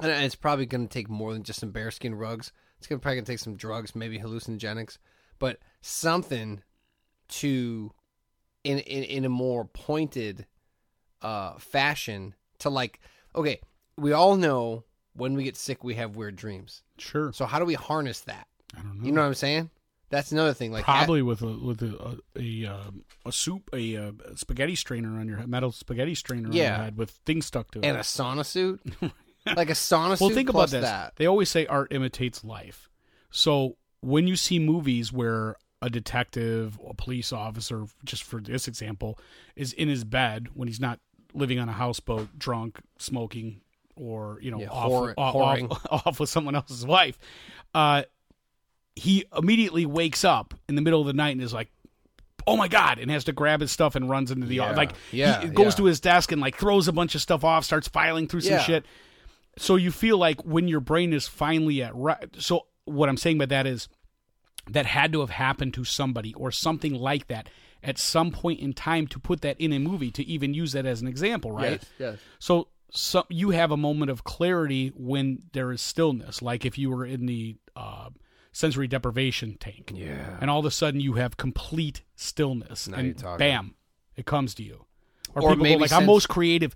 and 0.00 0.10
it's 0.24 0.34
probably 0.34 0.66
going 0.66 0.86
to 0.86 0.92
take 0.92 1.08
more 1.08 1.32
than 1.32 1.42
just 1.42 1.60
some 1.60 1.70
bearskin 1.70 2.14
rugs. 2.14 2.52
It's 2.78 2.86
gonna 2.86 2.98
probably 3.00 3.16
going 3.16 3.24
to 3.24 3.32
take 3.32 3.38
some 3.38 3.56
drugs, 3.56 3.94
maybe 3.94 4.18
hallucinogenics, 4.18 4.98
but 5.38 5.58
something 5.80 6.62
to 7.28 7.92
in 8.64 8.78
in, 8.80 9.02
in 9.04 9.24
a 9.24 9.28
more 9.28 9.64
pointed 9.64 10.46
uh, 11.22 11.54
fashion 11.58 12.34
to 12.60 12.70
like. 12.70 13.00
Okay, 13.34 13.60
we 13.96 14.12
all 14.12 14.36
know 14.36 14.84
when 15.14 15.34
we 15.34 15.44
get 15.44 15.56
sick, 15.56 15.82
we 15.84 15.94
have 15.94 16.16
weird 16.16 16.36
dreams. 16.36 16.82
Sure. 16.98 17.32
So 17.32 17.46
how 17.46 17.58
do 17.58 17.64
we 17.64 17.74
harness 17.74 18.20
that? 18.22 18.46
I 18.76 18.82
don't 18.82 18.98
know. 19.00 19.06
You 19.06 19.12
know 19.12 19.22
what 19.22 19.28
I'm 19.28 19.34
saying? 19.34 19.70
That's 20.08 20.30
another 20.30 20.54
thing. 20.54 20.70
Like 20.70 20.84
Probably 20.84 21.22
with 21.22 21.42
a 21.42 21.46
with 21.58 21.82
a 21.82 22.18
a, 22.36 22.40
a, 22.40 22.72
um, 22.72 23.04
a 23.24 23.32
soup 23.32 23.68
a, 23.72 23.96
uh 23.96 24.12
spaghetti 24.36 24.76
strainer 24.76 25.18
on 25.18 25.26
your 25.26 25.38
head, 25.38 25.48
metal 25.48 25.72
spaghetti 25.72 26.14
strainer 26.14 26.48
on 26.48 26.52
Yeah. 26.54 26.76
your 26.76 26.84
head 26.84 26.96
with 26.96 27.10
things 27.10 27.46
stuck 27.46 27.70
to 27.72 27.80
it. 27.80 27.84
and 27.84 27.96
a 27.96 28.00
sauna 28.00 28.44
suit, 28.46 28.80
like 29.54 29.70
a 29.70 29.74
sauna 29.74 30.18
well, 30.20 30.30
think 30.30 30.48
about 30.48 30.70
this. 30.70 30.82
That. 30.82 31.14
They 31.16 31.26
always 31.26 31.48
say 31.50 31.66
art 31.66 31.92
imitates 31.92 32.42
life. 32.44 32.88
So 33.30 33.76
when 34.00 34.26
you 34.26 34.36
see 34.36 34.58
movies 34.58 35.12
where 35.12 35.56
a 35.82 35.90
detective, 35.90 36.78
a 36.88 36.94
police 36.94 37.32
officer, 37.32 37.84
just 38.04 38.22
for 38.22 38.40
this 38.40 38.66
example, 38.66 39.18
is 39.54 39.72
in 39.72 39.88
his 39.88 40.04
bed 40.04 40.48
when 40.54 40.68
he's 40.68 40.80
not 40.80 41.00
living 41.34 41.58
on 41.58 41.68
a 41.68 41.72
houseboat, 41.72 42.38
drunk, 42.38 42.78
smoking, 42.98 43.60
or 43.94 44.38
you 44.40 44.50
know, 44.50 44.58
Yeah, 44.60 44.68
off, 44.70 44.90
whore- 44.90 45.14
off, 45.18 45.34
off, 45.34 45.86
off 46.06 46.20
with 46.20 46.28
someone 46.30 46.54
else's 46.54 46.86
wife, 46.86 47.18
uh, 47.74 48.04
he 48.94 49.24
immediately 49.36 49.84
wakes 49.86 50.24
up 50.24 50.54
in 50.68 50.74
the 50.74 50.82
middle 50.82 51.00
of 51.00 51.06
the 51.06 51.12
night 51.12 51.30
and 51.32 51.42
is 51.42 51.52
like, 51.52 51.70
"Oh 52.46 52.56
my 52.56 52.68
god!" 52.68 52.98
and 52.98 53.10
has 53.10 53.24
to 53.24 53.32
grab 53.32 53.60
his 53.60 53.70
stuff 53.70 53.94
and 53.94 54.08
runs 54.08 54.30
into 54.30 54.46
the 54.46 54.56
Yeah. 54.56 54.72
like 54.74 54.92
Yeah, 55.12 55.42
he 55.42 55.48
goes 55.48 55.74
yeah. 55.74 55.76
to 55.78 55.84
his 55.84 56.00
desk 56.00 56.32
and 56.32 56.40
like 56.40 56.56
throws 56.56 56.88
a 56.88 56.92
bunch 56.92 57.14
of 57.14 57.20
stuff 57.20 57.44
off, 57.44 57.64
starts 57.64 57.88
filing 57.88 58.26
through 58.28 58.40
some 58.42 58.60
shit. 58.60 58.86
So 59.56 59.76
you 59.76 59.90
feel 59.90 60.18
like 60.18 60.44
when 60.44 60.68
your 60.68 60.80
brain 60.80 61.12
is 61.12 61.26
finally 61.28 61.82
at 61.82 61.94
right. 61.94 62.28
So 62.38 62.66
what 62.84 63.08
I'm 63.08 63.16
saying 63.16 63.38
by 63.38 63.46
that 63.46 63.66
is 63.66 63.88
that 64.68 64.86
had 64.86 65.12
to 65.12 65.20
have 65.20 65.30
happened 65.30 65.74
to 65.74 65.84
somebody 65.84 66.34
or 66.34 66.50
something 66.50 66.94
like 66.94 67.28
that 67.28 67.48
at 67.82 67.98
some 67.98 68.32
point 68.32 68.60
in 68.60 68.72
time 68.72 69.06
to 69.06 69.18
put 69.18 69.40
that 69.42 69.60
in 69.60 69.72
a 69.72 69.78
movie 69.78 70.10
to 70.10 70.24
even 70.24 70.54
use 70.54 70.72
that 70.72 70.86
as 70.86 71.00
an 71.00 71.08
example, 71.08 71.52
right? 71.52 71.72
Yes, 71.72 71.86
yes. 71.98 72.18
So, 72.38 72.68
so 72.90 73.24
you 73.28 73.50
have 73.50 73.70
a 73.70 73.76
moment 73.76 74.10
of 74.10 74.24
clarity 74.24 74.92
when 74.96 75.42
there 75.52 75.70
is 75.72 75.80
stillness, 75.80 76.42
like 76.42 76.64
if 76.64 76.76
you 76.78 76.90
were 76.90 77.06
in 77.06 77.26
the 77.26 77.56
uh, 77.76 78.10
sensory 78.52 78.88
deprivation 78.88 79.56
tank, 79.58 79.92
Yeah. 79.94 80.36
and 80.40 80.50
all 80.50 80.58
of 80.60 80.64
a 80.66 80.70
sudden 80.70 81.00
you 81.00 81.14
have 81.14 81.36
complete 81.36 82.02
stillness, 82.16 82.88
Now 82.88 82.98
and 82.98 83.22
bam, 83.38 83.74
it 84.16 84.26
comes 84.26 84.54
to 84.56 84.62
you. 84.64 84.86
Or, 85.34 85.42
Or 85.42 85.50
people 85.50 85.64
maybe 85.64 85.74
go 85.76 85.80
like, 85.82 85.92
"I'm 85.92 86.06
most 86.06 86.28
creative." 86.28 86.74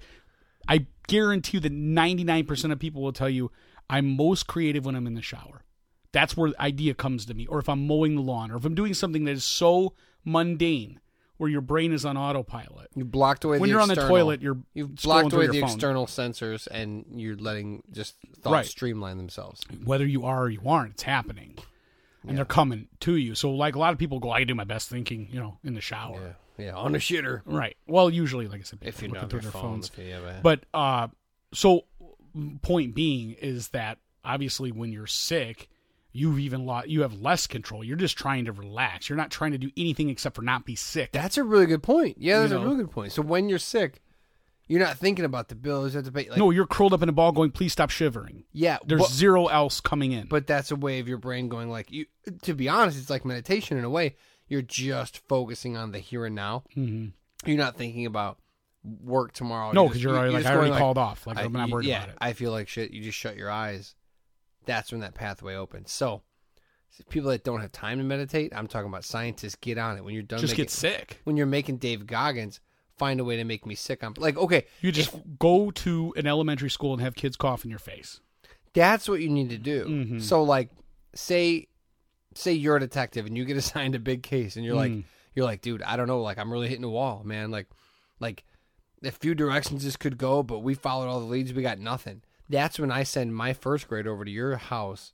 I 0.68 0.86
guarantee 1.08 1.56
you 1.56 1.60
that 1.60 1.72
99% 1.72 2.72
of 2.72 2.78
people 2.78 3.02
will 3.02 3.12
tell 3.12 3.28
you, 3.30 3.50
"I'm 3.88 4.16
most 4.16 4.46
creative 4.46 4.84
when 4.84 4.94
I'm 4.94 5.06
in 5.06 5.14
the 5.14 5.22
shower." 5.22 5.64
That's 6.12 6.36
where 6.36 6.50
the 6.50 6.60
idea 6.60 6.94
comes 6.94 7.24
to 7.26 7.34
me, 7.34 7.46
or 7.46 7.58
if 7.60 7.68
I'm 7.68 7.86
mowing 7.86 8.16
the 8.16 8.22
lawn, 8.22 8.50
or 8.50 8.56
if 8.56 8.64
I'm 8.64 8.74
doing 8.74 8.94
something 8.94 9.24
that 9.24 9.32
is 9.32 9.44
so 9.44 9.94
mundane, 10.24 11.00
where 11.36 11.48
your 11.48 11.60
brain 11.62 11.92
is 11.92 12.04
on 12.04 12.16
autopilot. 12.18 12.88
You 12.94 13.04
blocked 13.04 13.44
away 13.44 13.58
When 13.58 13.68
the 13.68 13.72
you're 13.72 13.80
on 13.80 13.88
the 13.88 13.94
toilet, 13.94 14.42
you're 14.42 14.58
You've 14.74 14.96
blocked 14.96 15.32
away 15.32 15.46
the 15.46 15.60
phone. 15.60 15.70
external 15.70 16.06
sensors, 16.06 16.68
and 16.70 17.06
you're 17.14 17.36
letting 17.36 17.82
just 17.92 18.16
thoughts 18.42 18.52
Right. 18.52 18.66
streamline 18.66 19.16
themselves. 19.16 19.62
whether 19.84 20.04
you 20.06 20.24
are 20.26 20.42
or 20.44 20.50
you 20.50 20.60
aren't, 20.66 20.92
it's 20.94 21.02
happening. 21.04 21.56
And 22.28 22.36
they're 22.36 22.44
coming 22.44 22.88
to 23.00 23.16
you. 23.16 23.34
So 23.34 23.50
like 23.52 23.74
a 23.74 23.78
lot 23.78 23.94
of 23.94 23.98
people 23.98 24.18
go, 24.20 24.30
I 24.30 24.44
do 24.44 24.54
my 24.54 24.64
best 24.64 24.90
thinking, 24.90 25.28
you 25.32 25.40
know, 25.40 25.58
in 25.64 25.72
the 25.72 25.80
shower. 25.80 26.20
Yeah, 26.20 26.32
yeah, 26.60 26.74
on 26.74 26.94
a 26.94 26.98
shitter. 26.98 27.42
Right. 27.44 27.76
Well, 27.86 28.10
usually, 28.10 28.46
like 28.48 28.60
I 28.60 28.64
said, 28.64 28.78
If 28.82 29.00
people 29.00 29.16
you're 29.16 29.22
looking 29.22 29.22
not 29.22 29.30
through 29.30 29.40
their 29.40 29.50
phone, 29.50 29.62
phones. 29.62 29.90
if 29.96 29.98
you 30.06 30.12
have 30.12 30.42
But 30.42 30.64
uh 30.74 31.08
so 31.52 31.84
point 32.62 32.94
being 32.94 33.32
is 33.32 33.68
that 33.68 33.98
obviously 34.24 34.70
when 34.72 34.92
you're 34.92 35.06
sick, 35.06 35.68
you've 36.12 36.38
even 36.38 36.66
lost 36.66 36.88
you 36.88 37.02
have 37.02 37.14
less 37.20 37.46
control. 37.46 37.82
You're 37.84 37.96
just 37.96 38.16
trying 38.16 38.44
to 38.46 38.52
relax. 38.52 39.08
You're 39.08 39.16
not 39.16 39.30
trying 39.30 39.52
to 39.52 39.58
do 39.58 39.70
anything 39.76 40.08
except 40.10 40.36
for 40.36 40.42
not 40.42 40.64
be 40.64 40.76
sick. 40.76 41.12
that's 41.12 41.38
a 41.38 41.44
really 41.44 41.66
good 41.66 41.82
point. 41.82 42.16
Yeah, 42.18 42.40
that's 42.40 42.52
You 42.52 42.58
a 42.58 42.62
really 42.62 42.76
good 42.76 42.90
point. 42.90 43.12
So 43.12 43.22
when 43.22 43.48
you're 43.48 43.58
sick, 43.58 44.00
you're 44.68 44.80
not 44.80 44.96
thinking 44.98 45.24
about 45.24 45.48
the 45.48 45.56
bills. 45.56 45.92
You 45.94 45.98
have 45.98 46.06
to 46.06 46.12
pay. 46.12 46.28
Like, 46.28 46.38
no, 46.38 46.50
you're 46.52 46.66
curled 46.66 46.92
up 46.92 47.02
in 47.02 47.08
a 47.08 47.12
ball 47.12 47.32
going, 47.32 47.50
please 47.50 47.72
stop 47.72 47.90
shivering. 47.90 48.44
yeah, 48.52 48.78
There's 48.86 49.00
but, 49.02 49.10
zero 49.10 49.46
else 49.48 49.80
coming 49.80 50.12
in. 50.12 50.28
but 50.28 50.46
that's 50.46 50.70
a 50.70 50.76
way 50.76 51.00
of 51.00 51.08
your 51.08 51.18
brain 51.18 51.48
going 51.48 51.68
like 51.70 51.90
you. 51.90 52.06
To 52.42 52.54
be 52.54 52.68
honest, 52.68 52.96
it's 52.96 53.10
like 53.10 53.24
meditation 53.24 53.76
in 53.78 53.84
a 53.84 53.90
way. 53.90 54.14
You're 54.50 54.60
just 54.62 55.26
focusing 55.28 55.78
on 55.78 55.92
the 55.92 55.98
here 56.00 56.26
and 56.26 56.34
now. 56.34 56.64
Mhm. 56.76 57.12
You're 57.46 57.56
not 57.56 57.78
thinking 57.78 58.04
about 58.04 58.38
work 59.02 59.32
tomorrow. 59.32 59.72
no, 59.72 59.86
because 59.88 60.02
you're 60.02 60.14
already 60.16 60.34
like 60.34 60.44
I 60.44 60.52
already 60.54 60.70
going 60.70 60.78
called 60.80 60.98
off. 60.98 61.26
Like 61.26 61.38
I- 61.38 61.44
I'm 61.44 61.52
not 61.52 61.70
worried 61.70 61.86
yeah, 61.86 61.98
about 62.04 62.08
it. 62.10 62.16
I 62.20 62.32
feel 62.34 62.50
like 62.50 62.68
shit. 62.68 62.90
You 62.90 63.02
just 63.02 63.16
shut 63.16 63.36
your 63.36 63.50
eyes. 63.50 63.94
That's 64.66 64.90
when 64.92 65.00
that 65.00 65.14
pathway 65.14 65.54
opens. 65.54 65.90
So, 65.90 66.22
people 67.08 67.30
that 67.30 67.44
don't 67.44 67.60
have 67.60 67.72
time 67.72 67.98
to 67.98 68.04
meditate, 68.04 68.52
I'm 68.54 68.66
talking 68.66 68.88
about 68.88 69.04
scientists. 69.04 69.54
Get 69.54 69.78
on 69.78 69.96
it 69.96 70.04
when 70.04 70.12
you're 70.12 70.22
done. 70.22 70.38
Just 70.40 70.52
making, 70.54 70.64
get 70.64 70.70
sick. 70.70 71.20
when 71.24 71.36
you're 71.36 71.46
making 71.46 71.78
Dave 71.78 72.06
Goggins. 72.06 72.60
Find 72.98 73.18
a 73.20 73.24
way 73.24 73.36
to 73.36 73.44
make 73.44 73.64
me 73.64 73.74
sick. 73.74 74.02
I'm 74.04 74.12
like, 74.18 74.36
okay, 74.36 74.66
You 74.82 74.92
just 74.92 75.14
go 75.38 75.70
to 75.70 76.12
an 76.18 76.26
elementary 76.26 76.68
school 76.68 76.92
and 76.92 77.00
have 77.00 77.14
kids 77.14 77.34
cough 77.36 77.64
in 77.64 77.70
your 77.70 77.78
face. 77.78 78.20
that's 78.74 79.08
what 79.08 79.20
you 79.22 79.30
need 79.30 79.48
to 79.50 79.56
do. 79.58 79.84
Mhm. 79.86 80.22
So, 80.22 80.42
like, 80.42 80.68
say, 81.14 81.68
say 82.34 82.52
you're 82.52 82.76
a 82.76 82.80
detective 82.80 83.26
and 83.26 83.36
you 83.36 83.44
get 83.44 83.56
assigned 83.64 83.94
a 83.94 83.98
big 83.98 84.22
case, 84.22 84.56
and 84.56 84.64
you're 84.64 84.74
like, 84.76 84.92
Mm. 84.92 85.04
you're 85.34 85.44
like, 85.44 85.60
dude, 85.62 85.82
I 85.82 85.96
don't 85.96 86.06
know, 86.08 86.20
like, 86.22 86.38
I'm 86.38 86.52
really 86.52 86.68
hitting 86.68 86.84
a 86.84 86.88
wall, 86.90 87.22
man. 87.24 87.50
Like, 87.50 87.66
like, 88.20 88.44
a 89.02 89.10
few 89.10 89.34
directions 89.34 89.82
this 89.84 89.96
could 89.96 90.18
go, 90.18 90.42
but 90.42 90.58
we 90.60 90.74
followed 90.74 91.08
all 91.08 91.20
the 91.20 91.26
leads, 91.26 91.52
we 91.54 91.62
got 91.62 91.78
nothing. 91.78 92.22
That's 92.48 92.78
when 92.78 92.90
I 92.90 93.02
send 93.04 93.34
my 93.34 93.52
first 93.52 93.88
grade 93.88 94.06
over 94.06 94.24
to 94.24 94.30
your 94.30 94.56
house 94.56 95.12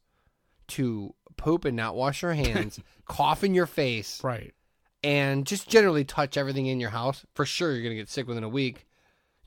to 0.68 1.14
poop 1.36 1.64
and 1.64 1.76
not 1.76 1.94
wash 1.94 2.22
your 2.22 2.32
hands, 2.34 2.80
cough 3.06 3.44
in 3.44 3.54
your 3.54 3.66
face, 3.66 4.24
Right. 4.24 4.54
and 5.04 5.46
just 5.46 5.68
generally 5.68 6.04
touch 6.04 6.36
everything 6.36 6.66
in 6.66 6.80
your 6.80 6.90
house. 6.90 7.24
For 7.34 7.44
sure, 7.44 7.72
you're 7.72 7.82
gonna 7.84 7.94
get 7.94 8.08
sick 8.08 8.26
within 8.26 8.42
a 8.42 8.48
week. 8.48 8.86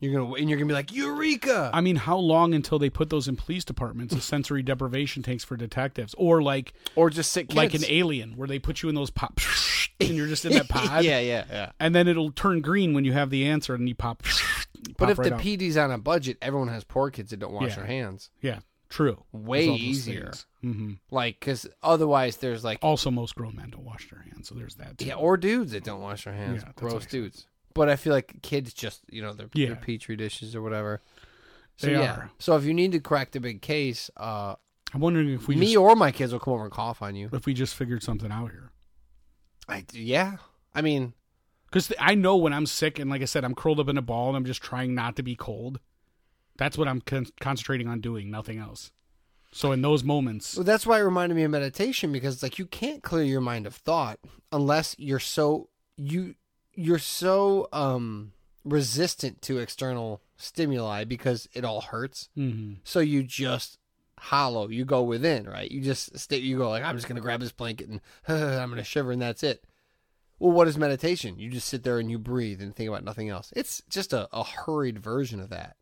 You're 0.02 0.14
gonna 0.14 0.34
and 0.36 0.50
you're 0.50 0.58
gonna 0.58 0.68
be 0.68 0.74
like 0.74 0.94
Eureka. 0.94 1.72
I 1.74 1.82
mean, 1.82 1.98
how 1.98 2.18
long 2.18 2.54
until 2.54 2.80
they 2.80 2.90
put 2.90 3.10
those 3.10 3.28
in 3.28 3.36
police 3.36 3.66
departments, 3.66 4.14
the 4.16 4.22
sensory 4.22 4.64
deprivation 4.64 5.24
tanks 5.24 5.44
for 5.44 5.58
detectives, 5.58 6.16
or 6.18 6.42
like 6.42 6.74
or 6.96 7.10
just 7.10 7.34
sick 7.34 7.50
kids. 7.50 7.58
like 7.58 7.74
an 7.74 7.84
alien 7.88 8.38
where 8.38 8.48
they 8.48 8.60
put 8.60 8.82
you 8.82 8.88
in 8.90 8.96
those 8.96 9.10
pop 9.10 9.40
and 10.00 10.10
you're 10.12 10.28
just 10.28 10.46
in 10.46 10.54
that 10.54 10.70
pod, 10.70 11.04
yeah, 11.04 11.20
yeah, 11.20 11.44
yeah. 11.50 11.72
and 11.80 11.94
then 11.94 12.08
it'll 12.08 12.32
turn 12.32 12.62
green 12.62 12.94
when 12.94 13.04
you 13.04 13.12
have 13.14 13.30
the 13.30 13.46
answer 13.48 13.74
and 13.76 13.90
you 13.90 13.96
pop. 13.96 14.24
you 14.88 14.94
But 14.98 15.06
pop 15.06 15.10
if 15.10 15.20
right 15.20 15.30
the 15.30 15.36
out. 15.36 15.42
PD's 15.42 15.76
on 15.76 15.92
a 15.92 15.98
budget, 15.98 16.38
everyone 16.42 16.70
has 16.70 16.86
poor 16.86 17.12
kids 17.12 17.32
that 17.32 17.38
don't 17.42 17.52
wash 17.52 17.72
Yeah. 17.72 17.76
their 17.76 17.86
hands. 17.86 18.30
yeah, 18.42 18.60
true, 18.88 19.24
Way 19.34 19.58
There's 19.66 19.70
all 19.70 19.74
those 19.78 19.82
easier. 19.86 20.24
things. 20.24 20.46
Mhm. 20.64 20.98
Like, 21.12 21.40
because 21.42 21.68
otherwise, 21.84 22.38
there's 22.38 22.64
like, 22.64 22.80
Also, 22.82 23.12
most 23.12 23.36
grown 23.36 23.56
men 23.58 23.70
don't 23.72 23.84
wash 23.84 24.10
their 24.10 24.22
hands, 24.22 24.48
so 24.48 24.56
there's 24.56 24.76
that. 24.76 24.98
Too. 24.98 25.06
yeah, 25.08 25.16
or 25.16 25.36
dudes 25.36 25.74
that 25.74 25.84
don't 25.84 26.00
wash 26.02 26.24
their 26.24 26.34
hands. 26.34 26.64
Yeah, 26.66 26.72
Gross 26.78 26.94
what 26.94 27.04
I 27.04 27.08
dudes. 27.08 27.48
But 27.80 27.88
I 27.88 27.96
feel 27.96 28.12
like 28.12 28.42
kids 28.42 28.74
just 28.74 29.04
you 29.10 29.22
know 29.22 29.32
they're, 29.32 29.48
Yeah. 29.54 29.68
they're 29.68 29.76
petri 29.78 30.18
dishes 30.18 30.54
or 30.54 30.62
whatever. 30.62 31.02
So 31.78 31.88
They 31.88 31.94
yeah. 31.94 32.12
are. 32.14 32.32
So 32.38 32.58
if 32.58 32.66
you 32.66 32.74
need 32.74 32.92
to 32.92 33.00
crack 33.00 33.32
the 33.32 33.40
big 33.40 33.62
case, 33.62 34.12
uh, 34.18 34.56
I'm 34.94 35.00
wondering 35.00 35.30
if 35.30 35.48
we 35.48 35.56
me 35.56 35.68
just, 35.68 35.78
or 35.78 35.96
my 35.96 36.12
kids 36.12 36.34
will 36.34 36.42
come 36.42 36.56
over 36.56 36.64
and 36.66 36.74
cough 36.74 37.02
on 37.02 37.16
you. 37.16 37.30
if 37.32 37.46
we 37.46 37.54
just 37.54 37.76
figured 37.76 38.04
something 38.04 38.34
out 38.34 38.52
here. 38.52 38.72
I, 39.70 39.86
yeah. 39.94 40.38
I 40.76 40.82
mean, 40.82 41.14
Because 41.68 41.94
I 42.00 42.16
know 42.16 42.36
when 42.36 42.52
I'm 42.52 42.66
sick, 42.66 43.00
and 43.00 43.10
like 43.10 43.22
I 43.22 43.26
said, 43.26 43.46
I'm 43.46 43.56
curled 43.56 43.80
up 43.80 43.88
in 43.88 43.98
a 43.98 44.02
ball, 44.02 44.28
and 44.28 44.36
I'm 44.36 44.44
just 44.44 44.62
trying 44.62 44.94
not 44.94 45.16
to 45.16 45.24
be 45.24 45.38
cold. 45.38 45.80
That's 46.58 46.78
what 46.78 46.90
I'm 46.90 47.00
con- 47.00 47.28
concentrating 47.40 47.88
on 47.88 48.02
doing, 48.02 48.30
nothing 48.30 48.58
else. 48.60 48.92
So 49.54 49.72
in 49.72 49.82
those 49.82 50.04
moments, 50.04 50.58
well, 50.58 50.66
that's 50.66 50.86
why 50.86 51.00
it 51.00 51.04
reminded 51.04 51.36
me 51.36 51.44
of 51.44 51.52
meditation 51.52 52.12
because 52.12 52.34
it's 52.34 52.44
like 52.44 52.60
you 52.60 52.66
can't 52.66 53.02
clear 53.04 53.24
your 53.24 53.40
mind 53.42 53.66
of 53.68 53.74
thought 53.76 54.20
unless 54.52 54.96
you're 55.00 55.20
so 55.22 55.70
you 55.96 56.36
you're 56.76 57.00
so 57.00 57.68
um 57.74 58.32
resistant 58.66 59.42
to 59.44 59.58
external 59.58 60.22
stimuli 60.38 61.04
because 61.04 61.48
it 61.54 61.64
all 61.66 61.82
hurts. 61.82 62.30
Mhm. 62.38 62.78
So 62.84 63.00
you 63.00 63.24
just 63.24 63.78
hollow. 64.18 64.68
You 64.68 64.86
go 64.86 65.02
within, 65.04 65.46
right? 65.46 65.70
You 65.70 65.82
just 65.82 66.18
stay. 66.18 66.38
You 66.38 66.58
go 66.58 66.70
like, 66.70 66.84
I'm 66.84 66.96
just 66.96 67.08
gonna 67.08 67.22
grab 67.22 67.40
this 67.40 67.52
blanket 67.52 67.90
and 67.90 68.02
I'm 68.28 68.70
gonna 68.70 68.84
shiver, 68.84 69.12
and 69.12 69.22
that's 69.22 69.44
it. 69.44 69.64
Well, 70.40 70.52
what 70.54 70.68
is 70.70 70.78
meditation? 70.78 71.38
You 71.38 71.50
just 71.50 71.68
sit 71.68 71.84
there 71.84 72.00
and 72.00 72.10
you 72.10 72.18
breathe 72.18 72.62
and 72.62 72.74
think 72.76 72.88
about 72.90 73.04
nothing 73.04 73.28
else. 73.30 73.52
It's 73.56 73.82
just 73.90 74.14
a, 74.14 74.30
a 74.32 74.44
hurried 74.44 75.00
version 75.00 75.40
of 75.42 75.50
that. 75.50 75.76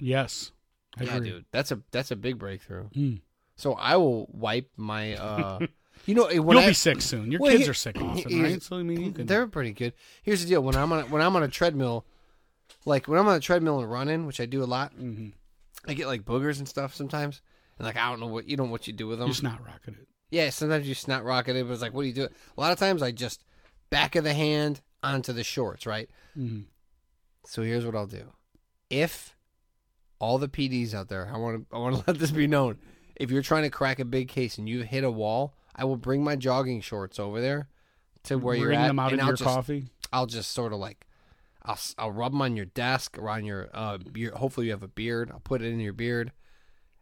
yes, 0.00 0.50
I 0.98 1.04
yeah, 1.04 1.16
agree. 1.16 1.30
dude, 1.30 1.44
that's 1.52 1.70
a 1.72 1.80
that's 1.90 2.10
a 2.10 2.16
big 2.16 2.38
breakthrough. 2.38 2.88
Mm. 2.90 3.20
So 3.56 3.74
I 3.74 3.96
will 3.96 4.28
wipe 4.32 4.70
my. 4.76 5.14
uh 5.16 5.58
You 6.06 6.14
know, 6.16 6.24
when 6.42 6.56
You'll 6.56 6.64
I, 6.66 6.68
be 6.68 6.74
sick 6.74 7.00
soon. 7.00 7.30
Your 7.30 7.40
Well, 7.40 7.52
kids 7.52 7.64
he- 7.64 7.70
are 7.70 7.74
sick 7.74 7.96
often, 8.00 8.30
here's- 8.30 8.52
right? 8.52 8.62
So 8.62 8.76
I 8.78 8.82
mean, 8.82 9.00
you 9.00 9.12
can. 9.12 9.26
They're 9.26 9.46
pretty 9.46 9.72
good. 9.72 9.92
Here's 10.22 10.42
the 10.42 10.48
deal: 10.48 10.62
when 10.62 10.74
I'm 10.74 10.90
on 10.92 11.00
a, 11.00 11.02
when 11.06 11.22
I'm 11.22 11.36
on 11.36 11.42
a 11.42 11.48
treadmill, 11.48 12.04
like 12.84 13.06
when 13.06 13.18
I'm 13.18 13.28
on 13.28 13.36
a 13.36 13.40
treadmill 13.40 13.78
and 13.80 13.90
running, 13.90 14.26
which 14.26 14.40
I 14.40 14.46
do 14.46 14.62
a 14.62 14.66
lot, 14.66 14.94
Mhm. 14.96 15.32
I 15.86 15.94
get 15.94 16.06
like 16.08 16.24
boogers 16.24 16.58
and 16.58 16.68
stuff 16.68 16.94
sometimes, 16.94 17.40
and 17.78 17.86
like 17.86 17.96
I 17.96 18.08
don't 18.10 18.20
know 18.20 18.26
what 18.26 18.48
you 18.48 18.56
don't 18.56 18.66
know 18.66 18.72
what 18.72 18.86
you 18.86 18.92
do 18.92 19.06
with 19.06 19.18
them. 19.18 19.28
You're 19.28 19.32
just 19.34 19.42
not 19.44 19.64
rocking 19.64 19.94
it. 19.94 20.08
Yeah, 20.30 20.50
sometimes 20.50 20.88
you 20.88 20.94
snot 20.94 21.24
rocket 21.24 21.56
it, 21.56 21.66
but 21.66 21.72
it's 21.74 21.82
like, 21.82 21.92
what 21.92 22.02
do 22.02 22.08
you 22.08 22.14
do? 22.14 22.24
A 22.56 22.60
lot 22.60 22.72
of 22.72 22.78
times 22.78 23.02
I 23.02 23.12
just 23.12 23.44
back 23.90 24.16
of 24.16 24.24
the 24.24 24.32
hand 24.34 24.80
onto 25.02 25.32
the 25.32 25.44
shorts, 25.44 25.86
right? 25.86 26.08
Mhm. 26.36 26.64
So 27.46 27.62
here's 27.62 27.84
what 27.84 27.94
I'll 27.94 28.06
do. 28.06 28.32
If 28.90 29.36
all 30.18 30.38
the 30.38 30.48
PDs 30.48 30.94
out 30.94 31.08
there, 31.08 31.30
I 31.32 31.36
want 31.36 31.68
to 31.70 31.76
I 31.76 31.78
want 31.78 31.96
to 31.96 32.04
let 32.08 32.18
this 32.18 32.30
be 32.30 32.46
known. 32.46 32.78
If 33.16 33.30
you're 33.30 33.42
trying 33.42 33.64
to 33.64 33.70
crack 33.70 33.98
a 34.00 34.04
big 34.04 34.28
case 34.28 34.58
and 34.58 34.68
you 34.68 34.82
hit 34.82 35.04
a 35.04 35.10
wall, 35.10 35.54
I 35.74 35.84
will 35.84 35.96
bring 35.96 36.22
my 36.22 36.36
jogging 36.36 36.80
shorts 36.80 37.18
over 37.18 37.40
there 37.40 37.68
to 38.24 38.36
where 38.38 38.54
you're 38.54 38.72
at, 38.72 38.88
them 38.88 38.98
out 38.98 39.12
and 39.12 39.14
into 39.14 39.22
I'll 39.24 39.28
your 39.30 39.36
just 39.36 39.48
coffee. 39.48 39.84
I'll 40.12 40.26
just 40.26 40.50
sort 40.52 40.72
of 40.72 40.78
like 40.78 41.06
I'll 41.64 41.78
I'll 41.98 42.10
rub 42.12 42.32
them 42.32 42.42
on 42.42 42.56
your 42.56 42.66
desk 42.66 43.16
or 43.18 43.28
on 43.30 43.44
your 43.44 43.68
uh 43.72 43.98
beard. 43.98 44.34
Hopefully 44.34 44.66
you 44.66 44.72
have 44.72 44.82
a 44.82 44.88
beard. 44.88 45.30
I'll 45.32 45.40
put 45.40 45.62
it 45.62 45.66
in 45.72 45.80
your 45.80 45.92
beard. 45.92 46.32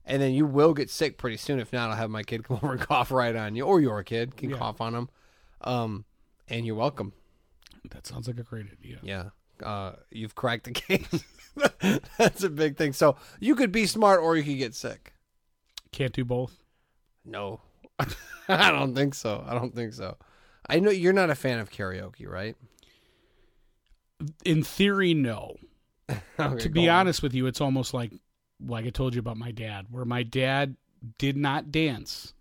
And 0.06 0.20
then 0.22 0.32
you 0.32 0.46
will 0.46 0.72
get 0.74 0.88
sick 0.90 1.18
pretty 1.18 1.36
soon. 1.36 1.60
If 1.60 1.72
not, 1.72 1.90
I'll 1.90 1.96
have 1.96 2.10
my 2.10 2.22
kid 2.22 2.44
come 2.48 2.58
over 2.62 2.72
and 2.72 2.80
cough 2.80 3.10
right 3.10 3.34
on 3.36 3.54
you, 3.54 3.64
or 3.64 3.80
your 3.80 4.02
kid 4.02 4.36
can 4.36 4.50
Yeah. 4.50 4.56
cough 4.58 4.80
on 4.80 4.92
them. 4.94 5.10
Um, 5.60 6.04
and 6.48 6.64
you're 6.66 6.74
welcome. 6.74 7.12
That 7.90 8.06
sounds 8.06 8.26
like 8.26 8.38
a 8.38 8.42
great 8.42 8.66
idea. 8.72 8.98
Yeah. 9.02 9.30
Uh, 9.62 9.92
you've 10.10 10.34
cracked 10.34 10.64
the 10.64 10.70
case. 10.72 11.24
That's 12.18 12.42
a 12.42 12.48
big 12.50 12.76
thing. 12.76 12.92
So 12.94 13.16
you 13.40 13.54
could 13.54 13.72
be 13.72 13.86
smart 13.86 14.20
or 14.20 14.36
you 14.36 14.42
could 14.42 14.58
get 14.58 14.74
sick. 14.74 15.12
Can't 15.92 16.12
do 16.14 16.24
both. 16.24 16.62
No, 17.24 17.60
I 18.48 18.70
don't 18.70 18.94
think 18.94 19.14
so. 19.14 19.44
I 19.46 19.54
don't 19.54 19.74
think 19.74 19.92
so. 19.94 20.16
I 20.68 20.80
know 20.80 20.90
you're 20.90 21.12
not 21.12 21.30
a 21.30 21.34
fan 21.34 21.58
of 21.58 21.70
karaoke, 21.70 22.28
right? 22.28 22.56
In 24.44 24.62
theory, 24.62 25.14
no. 25.14 25.56
Okay, 26.40 26.56
to 26.58 26.68
be 26.68 26.88
on. 26.88 26.96
honest 27.00 27.22
with 27.22 27.34
you, 27.34 27.46
it's 27.46 27.60
almost 27.60 27.94
like 27.94 28.12
like 28.66 28.84
I 28.86 28.90
told 28.90 29.14
you 29.14 29.20
about 29.20 29.36
my 29.36 29.52
dad, 29.52 29.86
where 29.90 30.04
my 30.04 30.22
dad 30.22 30.76
did 31.18 31.36
not 31.36 31.70
dance, 31.70 32.34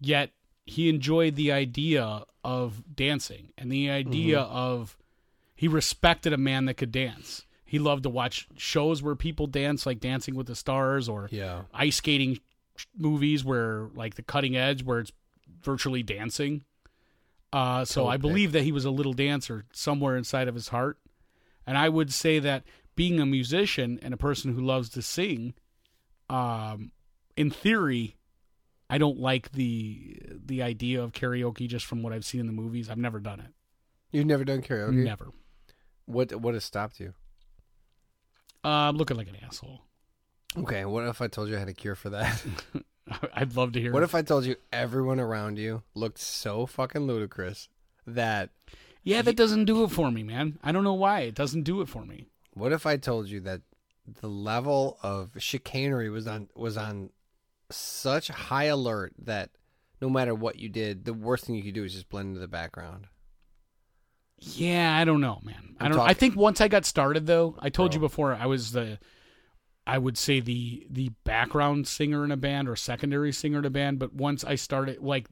yet 0.00 0.30
he 0.66 0.88
enjoyed 0.88 1.34
the 1.34 1.50
idea 1.50 2.24
of 2.44 2.82
dancing 2.94 3.52
and 3.58 3.70
the 3.72 3.90
idea 3.90 4.38
Mm-hmm. 4.38 4.54
of 4.56 4.96
he 5.54 5.66
respected 5.66 6.32
a 6.32 6.36
man 6.38 6.66
that 6.66 6.74
could 6.74 6.92
dance. 6.92 7.44
He 7.64 7.78
loved 7.78 8.04
to 8.04 8.08
watch 8.10 8.46
shows 8.56 9.02
where 9.02 9.16
people 9.16 9.46
dance, 9.48 9.84
like 9.86 9.98
Dancing 9.98 10.34
with 10.36 10.46
the 10.46 10.54
Stars 10.54 11.08
or 11.08 11.28
Yeah. 11.32 11.62
ice 11.74 11.96
skating 11.96 12.38
movies 12.96 13.44
where 13.44 13.88
like 13.94 14.14
the 14.14 14.22
cutting 14.22 14.56
edge 14.56 14.82
where 14.82 15.00
it's 15.00 15.12
virtually 15.62 16.02
dancing. 16.02 16.64
Uh, 17.52 17.84
so 17.84 18.02
Cool 18.02 18.10
I 18.10 18.16
believe 18.16 18.52
that 18.52 18.62
he 18.62 18.72
was 18.72 18.84
a 18.84 18.90
little 18.90 19.12
dancer 19.12 19.64
somewhere 19.72 20.16
inside 20.16 20.48
of 20.48 20.54
his 20.54 20.68
heart. 20.68 20.98
And 21.66 21.78
I 21.78 21.88
would 21.88 22.12
say 22.12 22.38
that 22.38 22.64
being 22.94 23.20
a 23.20 23.26
musician 23.26 23.98
and 24.02 24.12
a 24.12 24.16
person 24.16 24.54
who 24.54 24.60
loves 24.60 24.88
to 24.90 25.02
sing, 25.02 25.54
um, 26.28 26.92
in 27.36 27.50
theory, 27.50 28.16
I 28.88 28.98
don't 28.98 29.18
like 29.18 29.52
the 29.52 30.20
the 30.44 30.62
idea 30.62 31.02
of 31.02 31.12
karaoke 31.12 31.68
just 31.68 31.86
from 31.86 32.02
what 32.02 32.12
I've 32.12 32.24
seen 32.24 32.40
in 32.40 32.46
the 32.46 32.52
movies. 32.52 32.88
I've 32.88 32.98
never 32.98 33.20
done 33.20 33.40
it. 33.40 33.52
You've 34.12 34.26
never 34.26 34.44
done 34.44 34.62
karaoke. 34.62 34.94
Never. 34.94 35.30
What 36.06 36.34
What 36.34 36.54
has 36.54 36.64
stopped 36.64 37.00
you? 37.00 37.14
Uh, 38.64 38.88
I'm 38.88 38.96
looking 38.96 39.16
like 39.16 39.28
an 39.28 39.36
asshole. 39.44 39.85
Okay. 40.58 40.84
What 40.84 41.06
if 41.06 41.20
I 41.20 41.28
told 41.28 41.48
you 41.48 41.56
I 41.56 41.58
had 41.58 41.68
a 41.68 41.74
cure 41.74 41.94
for 41.94 42.10
that? 42.10 42.42
I'd 43.34 43.54
love 43.54 43.72
to 43.72 43.80
hear. 43.80 43.92
what 43.92 44.02
if 44.02 44.14
I 44.14 44.22
told 44.22 44.44
you 44.44 44.56
everyone 44.72 45.20
around 45.20 45.58
you 45.58 45.82
looked 45.94 46.18
so 46.18 46.66
fucking 46.66 47.06
ludicrous 47.06 47.68
that? 48.06 48.50
yeah, 49.04 49.22
that 49.22 49.36
doesn't 49.36 49.66
do 49.66 49.84
it 49.84 49.90
for 49.90 50.10
me, 50.10 50.24
man. 50.24 50.58
I 50.62 50.72
don't 50.72 50.82
know 50.84 50.94
why 50.94 51.20
it 51.20 51.34
doesn't 51.34 51.62
do 51.62 51.80
it 51.80 51.88
for 51.88 52.04
me. 52.04 52.26
What 52.54 52.72
if 52.72 52.84
I 52.86 52.96
told 52.96 53.28
you 53.28 53.40
that 53.40 53.60
the 54.20 54.28
level 54.28 54.98
of 55.02 55.30
chicanery 55.38 56.10
was 56.10 56.26
on 56.26 56.48
was 56.56 56.76
on 56.76 57.10
such 57.70 58.28
high 58.28 58.64
alert 58.64 59.12
that 59.18 59.50
no 60.00 60.10
matter 60.10 60.34
what 60.34 60.58
you 60.58 60.68
did, 60.68 61.04
the 61.04 61.14
worst 61.14 61.44
thing 61.44 61.54
you 61.54 61.62
could 61.62 61.74
do 61.74 61.84
is 61.84 61.92
just 61.92 62.08
blend 62.08 62.28
into 62.28 62.40
the 62.40 62.48
background. 62.48 63.06
Yeah, 64.38 64.94
I 64.94 65.04
don't 65.04 65.20
know, 65.20 65.40
man. 65.42 65.76
I 65.80 65.86
I'm 65.86 65.92
don't. 65.92 66.00
I 66.00 66.08
talking- 66.08 66.16
think 66.16 66.36
once 66.36 66.60
I 66.60 66.68
got 66.68 66.84
started, 66.84 67.26
though, 67.26 67.56
I 67.58 67.70
told 67.70 67.94
you 67.94 68.00
oh. 68.00 68.02
before, 68.02 68.34
I 68.34 68.46
was 68.46 68.72
the, 68.72 68.98
I 69.86 69.98
would 69.98 70.18
say 70.18 70.40
the 70.40 70.86
the 70.90 71.10
background 71.24 71.86
singer 71.86 72.24
in 72.24 72.32
a 72.32 72.36
band 72.36 72.68
or 72.68 72.76
secondary 72.76 73.32
singer 73.32 73.58
in 73.60 73.64
a 73.64 73.70
band. 73.70 73.98
But 73.98 74.12
once 74.14 74.44
I 74.44 74.54
started, 74.56 75.00
like 75.00 75.28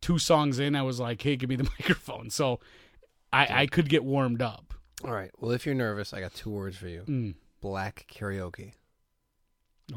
two 0.00 0.18
songs 0.18 0.58
in, 0.58 0.76
I 0.76 0.82
was 0.82 1.00
like, 1.00 1.20
"Hey, 1.22 1.36
give 1.36 1.48
me 1.50 1.56
the 1.56 1.64
microphone." 1.80 2.30
So, 2.30 2.60
I 3.32 3.62
I 3.62 3.66
could 3.66 3.88
get 3.88 4.04
warmed 4.04 4.42
up. 4.42 4.74
All 5.04 5.12
right. 5.12 5.30
Well, 5.38 5.50
if 5.50 5.66
you're 5.66 5.74
nervous, 5.74 6.12
I 6.14 6.20
got 6.20 6.34
two 6.34 6.50
words 6.50 6.76
for 6.76 6.88
you: 6.88 7.02
Mm, 7.06 7.34
black 7.60 8.06
karaoke. 8.12 8.72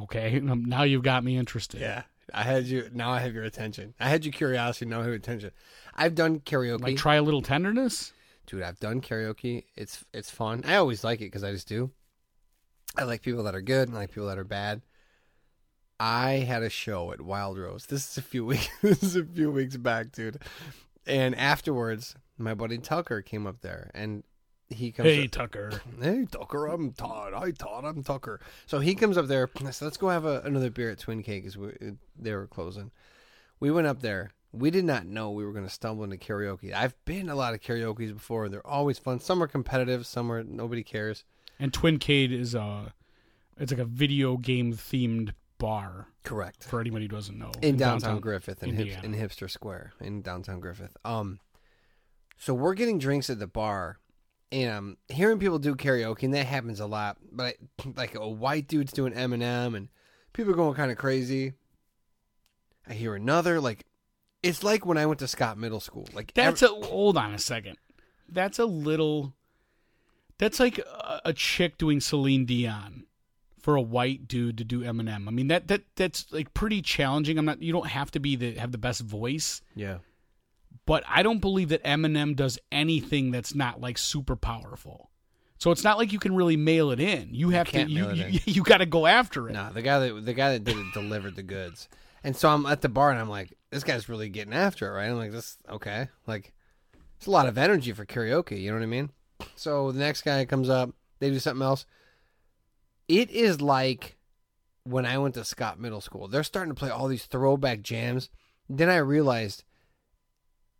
okay, 0.04 0.38
um, 0.50 0.66
now 0.66 0.84
you've 0.84 1.04
got 1.04 1.24
me 1.24 1.38
interested. 1.38 1.82
Yeah. 1.82 2.04
I 2.32 2.44
had 2.44 2.66
you. 2.66 2.90
Now 2.94 3.10
I 3.12 3.20
have 3.22 3.34
your 3.34 3.44
attention. 3.44 3.96
I 4.00 4.08
had 4.08 4.24
your 4.24 4.32
curiosity. 4.32 4.86
Now 4.86 4.98
I 4.98 5.00
have 5.00 5.08
your 5.08 5.16
attention. 5.16 5.50
I've 5.96 6.14
done 6.14 6.40
karaoke. 6.42 6.82
Like 6.82 6.98
try 6.98 7.16
a 7.16 7.24
little 7.24 7.42
tenderness. 7.42 8.14
dude 8.46 8.62
i've 8.64 8.80
done 8.80 9.00
karaoke 9.02 9.64
it's 9.76 10.04
it's 10.14 10.30
fun 10.32 10.64
i 10.66 10.74
always 10.76 11.04
like 11.04 11.22
it 11.22 11.26
because 11.26 11.44
i 11.44 11.52
just 11.52 11.68
do 11.68 11.92
i 12.98 13.04
like 13.04 13.22
people 13.22 13.44
that 13.44 13.56
are 13.56 13.62
good 13.62 13.88
and 13.88 13.98
i 13.98 14.02
like 14.02 14.12
people 14.12 14.28
that 14.28 14.38
are 14.38 14.44
bad 14.44 14.82
i 16.00 16.32
had 16.32 16.64
a 16.64 16.70
show 16.70 17.12
at 17.12 17.22
wild 17.22 17.58
rose 17.58 17.86
this 17.88 18.10
is 18.12 18.18
a 18.18 18.22
few 18.22 18.46
weeks 18.52 18.70
this 18.82 19.04
is 19.04 19.16
a 19.16 19.26
few 19.26 19.52
weeks 19.52 19.78
back 19.78 20.12
dude 20.12 20.38
and 21.06 21.36
afterwards 21.36 22.16
my 22.38 22.54
buddy 22.54 22.78
tucker 22.78 23.22
came 23.22 23.46
up 23.48 23.62
there 23.62 23.90
and 23.94 24.24
he 24.72 24.92
comes 24.92 25.08
Hey, 25.10 25.26
up, 25.26 25.32
Tucker. 25.32 25.82
hey 26.02 26.26
tucker 26.32 26.68
i'm 26.68 26.92
todd 26.94 27.34
hi 27.34 27.52
todd 27.52 27.86
i'm 27.86 28.04
tucker 28.04 28.40
so 28.68 28.80
he 28.80 28.94
comes 28.96 29.18
up 29.18 29.26
there 29.28 29.50
and 29.58 29.68
I 29.68 29.72
said 29.72 29.86
let's 29.86 29.98
go 29.98 30.10
have 30.10 30.26
a, 30.26 30.42
another 30.42 30.70
beer 30.70 30.92
at 30.92 31.00
Twincade 31.00 31.44
because 31.44 31.58
they 32.18 32.34
were 32.34 32.48
closing 32.48 32.92
we 33.60 33.72
went 33.72 33.88
up 33.88 34.02
there. 34.02 34.32
We 34.52 34.72
did 34.72 34.86
not 34.86 35.06
know 35.06 35.32
we 35.32 35.46
were 35.46 35.52
going 35.52 35.66
to 35.66 35.70
stumble 35.70 36.06
into 36.06 36.18
karaoke. 36.18 36.74
I've 36.74 36.96
been 37.06 37.30
a 37.30 37.36
lot 37.36 37.54
of 37.54 37.62
karaoke's 37.62 38.12
before. 38.14 38.48
They're 38.48 38.66
always 38.66 38.98
fun. 38.98 39.20
Some 39.20 39.44
are 39.44 39.48
competitive. 39.48 40.08
Some 40.08 40.32
are 40.32 40.44
nobody 40.44 40.82
cares. 40.82 41.26
And 41.60 41.74
Twincade 41.74 42.32
is 42.32 42.56
a, 42.56 42.94
it's 43.58 43.72
like 43.72 43.82
a 43.82 43.86
video 43.86 44.38
game 44.38 44.74
themed 44.74 45.34
bar 45.58 46.08
Correct. 46.24 46.64
for 46.64 46.80
anybody 46.80 47.06
who 47.06 47.10
doesn't 47.10 47.38
know 47.38 47.52
In 47.62 47.78
downtown, 47.78 48.20
Griffith, 48.20 48.64
in, 48.64 48.76
hip, 48.76 49.04
in 49.04 49.14
Hipster 49.14 49.50
Square, 49.50 49.94
in 50.00 50.22
downtown 50.22 50.60
Griffith. 50.60 50.96
Um, 51.06 51.40
so 52.38 52.54
we're 52.54 52.74
getting 52.74 52.98
drinks 52.98 53.30
at 53.30 53.38
the 53.38 53.48
bar, 53.48 54.00
and 54.52 54.72
I'm 54.72 54.98
hearing 55.10 55.38
people 55.40 55.60
do 55.60 55.76
karaoke, 55.76 56.24
and 56.24 56.34
that 56.34 56.46
happens 56.46 56.80
a 56.80 56.86
lot. 56.86 57.18
But 57.32 57.46
I, 57.46 57.90
like 57.98 58.16
a 58.16 58.28
white 58.28 58.68
dude's 58.68 58.94
doing 58.94 59.14
Eminem, 59.14 59.76
and 59.76 59.90
people 60.34 60.54
are 60.54 60.56
going 60.56 60.74
kind 60.74 60.92
of 60.92 60.98
crazy. 60.98 61.54
I 62.88 62.94
hear 62.94 63.14
another 63.14 63.60
like, 63.60 63.86
it's 64.42 64.64
like 64.64 64.86
when 64.86 64.98
I 64.98 65.06
went 65.06 65.20
to 65.20 65.28
Scott 65.28 65.58
Middle 65.58 65.82
School. 65.82 66.08
Like 66.14 66.34
That's 66.34 66.62
a 66.62 66.70
hold 66.70 67.18
on 67.18 67.34
a 67.34 67.40
second. 67.40 67.78
That's 68.28 68.58
a 68.58 68.66
little. 68.66 69.34
That's 70.40 70.60
like 70.60 70.80
a, 70.80 71.22
a 71.26 71.34
chick 71.34 71.78
doing 71.78 72.00
Celine 72.00 72.46
Dion 72.46 73.06
for 73.62 73.76
a 73.76 73.82
white 73.82 74.28
dude 74.28 74.58
to 74.58 74.64
do 74.64 74.82
Eminem. 74.82 75.28
I 75.28 75.32
mean 75.32 75.50
that 75.50 75.68
that 75.68 75.84
that's 75.96 76.26
like 76.32 76.54
pretty 76.54 76.82
challenging. 76.82 77.38
I'm 77.38 77.46
not. 77.46 77.62
You 77.62 77.72
don't 77.72 77.88
have 77.88 78.10
to 78.12 78.20
be 78.20 78.36
the 78.36 78.56
have 78.56 78.72
the 78.72 78.78
best 78.78 79.02
voice, 79.02 79.62
yeah. 79.76 80.00
but 80.86 81.04
I 81.08 81.22
don't 81.22 81.40
believe 81.40 81.70
that 81.70 81.84
Eminem 81.84 82.36
does 82.36 82.58
anything 82.72 83.32
that's 83.32 83.54
not 83.54 83.80
like 83.80 83.98
super 83.98 84.36
powerful. 84.36 85.12
So 85.60 85.72
it's 85.72 85.84
not 85.84 85.98
like 85.98 86.14
you 86.14 86.20
can 86.20 86.34
really 86.36 86.56
mail 86.56 86.92
it 86.92 87.02
in. 87.02 87.30
You 87.34 87.50
have 87.50 87.68
can't 87.68 87.90
to 87.90 87.94
you 87.94 88.12
you, 88.12 88.40
you 88.46 88.64
got 88.64 88.78
to 88.78 88.86
go 88.86 89.06
after 89.06 89.50
it. 89.50 89.54
No, 89.54 89.70
the 89.72 89.82
guy 89.82 90.00
that 90.00 90.26
the 90.26 90.34
guy 90.34 90.54
that 90.54 90.64
did 90.64 90.78
it 90.78 90.86
delivered 90.94 91.36
the 91.36 91.44
goods. 91.44 91.90
And 92.24 92.36
so 92.36 92.50
I'm 92.50 92.66
at 92.66 92.82
the 92.82 92.90
bar 92.90 93.12
and 93.12 93.20
I'm 93.20 93.30
like, 93.30 93.54
this 93.70 93.84
guy's 93.84 94.10
really 94.10 94.30
getting 94.30 94.54
after 94.54 94.88
it, 94.88 94.92
right? 94.92 95.10
I'm 95.10 95.18
like, 95.18 95.32
this 95.32 95.58
okay. 95.70 96.08
Like 96.26 96.54
it's 97.18 97.28
a 97.28 97.32
lot 97.32 97.48
of 97.48 97.58
energy 97.58 97.92
for 97.92 98.06
karaoke, 98.06 98.62
you 98.62 98.72
know 98.72 98.78
what 98.78 98.84
I 98.84 98.88
mean? 98.88 99.10
So 99.56 99.92
the 99.92 100.00
next 100.00 100.22
guy 100.22 100.46
comes 100.46 100.70
up, 100.70 100.92
they 101.20 101.30
do 101.30 101.40
something 101.40 101.66
else. 101.66 101.86
It 103.08 103.32
is 103.32 103.62
like 103.62 104.18
when 104.84 105.06
I 105.06 105.18
went 105.18 105.36
to 105.36 105.44
Scott 105.44 105.80
Middle 105.80 106.02
School. 106.02 106.28
They're 106.28 106.44
starting 106.44 106.74
to 106.74 106.80
play 106.80 106.90
all 106.90 107.08
these 107.08 107.26
throwback 107.26 107.82
jams. 107.82 108.30
Then 108.70 108.90
I 108.90 108.98
realized 108.98 109.64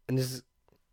and 0.10 0.18
this 0.18 0.34
is 0.34 0.44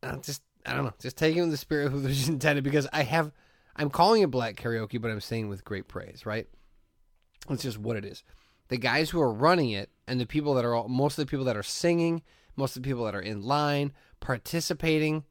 uh, 0.02 0.16
just 0.18 0.42
I 0.64 0.74
don't 0.74 0.84
know, 0.84 0.94
just 1.00 1.16
taking 1.16 1.50
the 1.50 1.56
spirit 1.56 1.86
of 1.86 2.04
was 2.04 2.28
intended 2.28 2.62
because 2.62 2.86
I 2.92 3.02
have 3.02 3.32
I'm 3.74 3.90
calling 3.90 4.22
it 4.22 4.30
black 4.30 4.56
karaoke, 4.56 5.00
but 5.00 5.10
I'm 5.10 5.20
saying 5.20 5.48
with 5.48 5.64
great 5.64 5.88
praise, 5.88 6.24
right? 6.24 6.46
It's 7.50 7.62
just 7.62 7.78
what 7.78 7.96
it 7.96 8.04
is. 8.04 8.22
The 8.68 8.78
guys 8.78 9.10
who 9.10 9.20
are 9.20 9.32
running 9.32 9.70
it 9.70 9.90
and 10.06 10.20
the 10.20 10.26
people 10.26 10.54
that 10.54 10.64
are 10.64 10.74
all, 10.74 10.88
most 10.88 11.18
of 11.18 11.26
the 11.26 11.30
people 11.30 11.44
that 11.46 11.56
are 11.56 11.62
singing, 11.62 12.22
most 12.56 12.76
of 12.76 12.82
the 12.82 12.88
people 12.88 13.04
that 13.04 13.14
are 13.14 13.20
in 13.20 13.42
line 13.42 13.92
participating, 14.20 15.24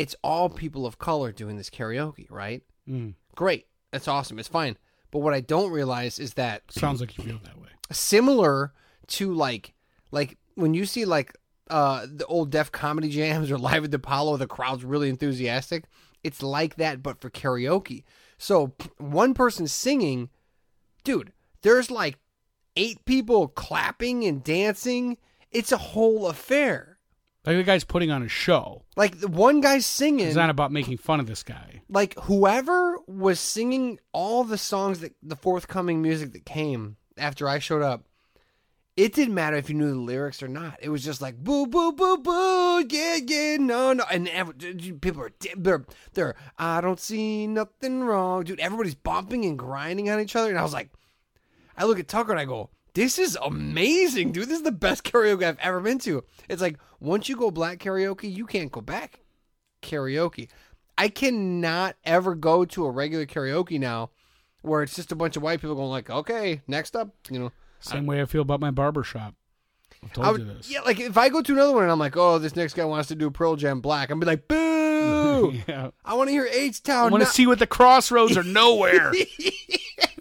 it's 0.00 0.16
all 0.24 0.48
people 0.48 0.86
of 0.86 0.98
color 0.98 1.30
doing 1.30 1.56
this 1.58 1.68
karaoke, 1.70 2.26
right? 2.30 2.62
Mm. 2.88 3.14
Great, 3.36 3.66
that's 3.92 4.08
awesome. 4.08 4.38
It's 4.38 4.48
fine. 4.48 4.76
But 5.10 5.18
what 5.20 5.34
I 5.34 5.40
don't 5.40 5.70
realize 5.72 6.18
is 6.18 6.34
that 6.34 6.62
Sounds 6.72 7.00
like 7.00 7.16
you 7.18 7.24
feel 7.24 7.40
that 7.44 7.58
way. 7.60 7.68
similar 7.92 8.72
to 9.08 9.34
like 9.34 9.74
like 10.10 10.38
when 10.54 10.72
you 10.74 10.86
see 10.86 11.04
like 11.04 11.36
uh 11.68 12.06
the 12.08 12.26
old 12.26 12.50
deaf 12.50 12.70
comedy 12.72 13.08
jams 13.10 13.50
or 13.50 13.58
live 13.58 13.84
at 13.84 13.90
the 13.90 13.96
Apollo, 13.96 14.38
the 14.38 14.46
crowd's 14.46 14.84
really 14.84 15.08
enthusiastic. 15.08 15.84
It's 16.22 16.42
like 16.42 16.76
that, 16.76 17.02
but 17.02 17.20
for 17.20 17.28
karaoke. 17.30 18.04
So 18.38 18.72
one 18.98 19.34
person 19.34 19.66
singing, 19.66 20.30
dude, 21.04 21.32
there's 21.62 21.90
like 21.90 22.18
eight 22.76 23.04
people 23.04 23.48
clapping 23.48 24.24
and 24.24 24.42
dancing. 24.44 25.18
It's 25.50 25.72
a 25.72 25.76
whole 25.76 26.28
affair. 26.28 26.89
Like 27.46 27.56
the 27.56 27.62
guy's 27.62 27.84
putting 27.84 28.10
on 28.10 28.22
a 28.22 28.28
show. 28.28 28.84
Like 28.96 29.20
the 29.20 29.28
one 29.28 29.60
guy 29.62 29.78
singing, 29.78 30.26
It's 30.26 30.36
not 30.36 30.50
about 30.50 30.72
making 30.72 30.98
fun 30.98 31.20
of 31.20 31.26
this 31.26 31.42
guy. 31.42 31.82
like 31.88 32.18
whoever 32.20 32.98
was 33.06 33.40
singing 33.40 33.98
all 34.12 34.44
the 34.44 34.58
songs 34.58 35.00
that 35.00 35.14
the 35.22 35.36
forthcoming 35.36 36.02
music 36.02 36.32
that 36.34 36.44
came 36.44 36.96
after 37.16 37.48
I 37.48 37.58
showed 37.58 37.82
up, 37.82 38.04
it 38.96 39.14
didn't 39.14 39.32
matter 39.34 39.56
if 39.56 39.70
you 39.70 39.74
knew 39.74 39.90
the 39.90 39.98
lyrics 39.98 40.42
or 40.42 40.48
not. 40.48 40.78
It 40.82 40.90
was 40.90 41.02
just 41.02 41.22
like 41.22 41.36
boo 41.42 41.66
boo 41.66 41.92
boo 41.92 42.18
boo, 42.18 42.84
yeah 42.90 43.16
yeah 43.26 43.56
no 43.58 43.94
no, 43.94 44.04
and 44.10 44.28
ev- 44.28 44.58
dude, 44.58 45.00
people 45.00 45.22
are 45.22 45.30
they're 45.56 45.84
they're 46.12 46.34
I 46.58 46.82
don't 46.82 47.00
see 47.00 47.46
nothing 47.46 48.00
wrong, 48.04 48.44
dude. 48.44 48.60
Everybody's 48.60 48.94
bumping 48.94 49.46
and 49.46 49.58
grinding 49.58 50.10
on 50.10 50.20
each 50.20 50.36
other, 50.36 50.50
and 50.50 50.58
I 50.58 50.62
was 50.62 50.74
like, 50.74 50.90
I 51.78 51.84
look 51.84 51.98
at 51.98 52.08
Tucker 52.08 52.32
and 52.32 52.40
I 52.40 52.44
go. 52.44 52.68
This 52.94 53.18
is 53.18 53.38
amazing, 53.42 54.32
dude. 54.32 54.48
This 54.48 54.58
is 54.58 54.64
the 54.64 54.72
best 54.72 55.04
karaoke 55.04 55.44
I've 55.44 55.58
ever 55.58 55.80
been 55.80 55.98
to. 56.00 56.24
It's 56.48 56.62
like 56.62 56.78
once 56.98 57.28
you 57.28 57.36
go 57.36 57.50
black 57.50 57.78
karaoke, 57.78 58.32
you 58.34 58.46
can't 58.46 58.72
go 58.72 58.80
back 58.80 59.20
karaoke. 59.82 60.48
I 60.98 61.08
cannot 61.08 61.96
ever 62.04 62.34
go 62.34 62.64
to 62.66 62.84
a 62.84 62.90
regular 62.90 63.26
karaoke 63.26 63.78
now 63.78 64.10
where 64.62 64.82
it's 64.82 64.94
just 64.94 65.12
a 65.12 65.16
bunch 65.16 65.36
of 65.36 65.42
white 65.42 65.60
people 65.60 65.74
going 65.74 65.90
like, 65.90 66.10
okay, 66.10 66.62
next 66.66 66.96
up, 66.96 67.14
you 67.30 67.38
know. 67.38 67.52
Same 67.80 68.04
way 68.04 68.20
I 68.20 68.26
feel 68.26 68.42
about 68.42 68.60
my 68.60 68.70
barber 68.70 69.02
shop. 69.02 69.34
I've 70.02 70.12
told 70.12 70.26
I 70.26 70.30
you 70.32 70.44
this. 70.44 70.70
yeah, 70.70 70.80
like 70.80 71.00
if 71.00 71.16
I 71.16 71.28
go 71.28 71.42
to 71.42 71.52
another 71.52 71.72
one 71.72 71.84
and 71.84 71.92
I'm 71.92 71.98
like, 71.98 72.16
oh, 72.16 72.38
this 72.38 72.56
next 72.56 72.74
guy 72.74 72.84
wants 72.84 73.08
to 73.08 73.14
do 73.14 73.30
Pearl 73.30 73.56
Jam 73.56 73.80
Black, 73.80 74.10
I'm 74.10 74.20
be 74.20 74.26
like, 74.26 74.48
boo! 74.48 75.54
yeah. 75.68 75.90
I 76.04 76.14
want 76.14 76.28
to 76.28 76.32
hear 76.32 76.48
H 76.50 76.80
I 76.84 76.88
Town. 76.88 77.08
I 77.08 77.10
want 77.10 77.24
to 77.24 77.30
see 77.30 77.46
what 77.46 77.58
the 77.58 77.66
crossroads 77.66 78.36
are 78.36 78.42
nowhere. 78.42 79.12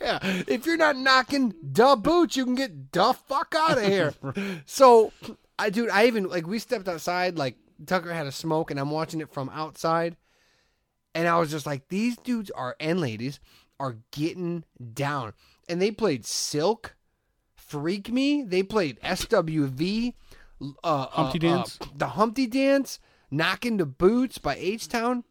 yeah. 0.10 0.44
If 0.48 0.66
you're 0.66 0.78
not 0.78 0.98
knocking 0.98 1.54
duh 1.72 1.96
boots, 1.96 2.36
you 2.36 2.46
can 2.46 2.56
get 2.56 2.92
the 2.92 3.14
fuck 3.14 3.54
out 3.58 3.78
of 3.78 3.84
here. 3.84 4.14
so, 4.66 5.12
I 5.58 5.70
dude, 5.70 5.90
I 5.90 6.08
even 6.08 6.30
like 6.30 6.48
we 6.48 6.60
stepped 6.60 6.88
outside. 6.88 7.38
Like 7.38 7.58
Tucker 7.86 8.14
had 8.14 8.28
a 8.28 8.32
smoke, 8.32 8.72
and 8.72 8.80
I'm 8.80 8.92
watching 8.92 9.22
it 9.22 9.32
from 9.32 9.50
outside, 9.50 10.18
and 11.14 11.28
I 11.28 11.38
was 11.38 11.52
just 11.52 11.66
like, 11.66 11.88
these 11.90 12.18
dudes 12.18 12.52
are 12.52 12.76
and 12.80 13.00
ladies 13.00 13.40
are 13.80 13.98
getting 14.12 14.66
down, 14.94 15.34
and 15.68 15.82
they 15.82 15.92
played 15.92 16.26
Silk, 16.26 16.96
Freak 17.56 18.12
Me. 18.12 18.44
They 18.44 18.64
played 18.64 19.00
SWV, 19.02 20.14
uh, 20.84 21.06
Humpty 21.08 21.48
uh, 21.48 21.52
uh, 21.52 21.56
Dance? 21.56 21.80
the 21.96 22.08
Humpty 22.08 22.48
Dance, 22.48 23.00
Knocking 23.32 23.78
the 23.78 23.86
Boots 23.86 24.38
by 24.38 24.56
H 24.56 24.88
Town. 24.88 25.24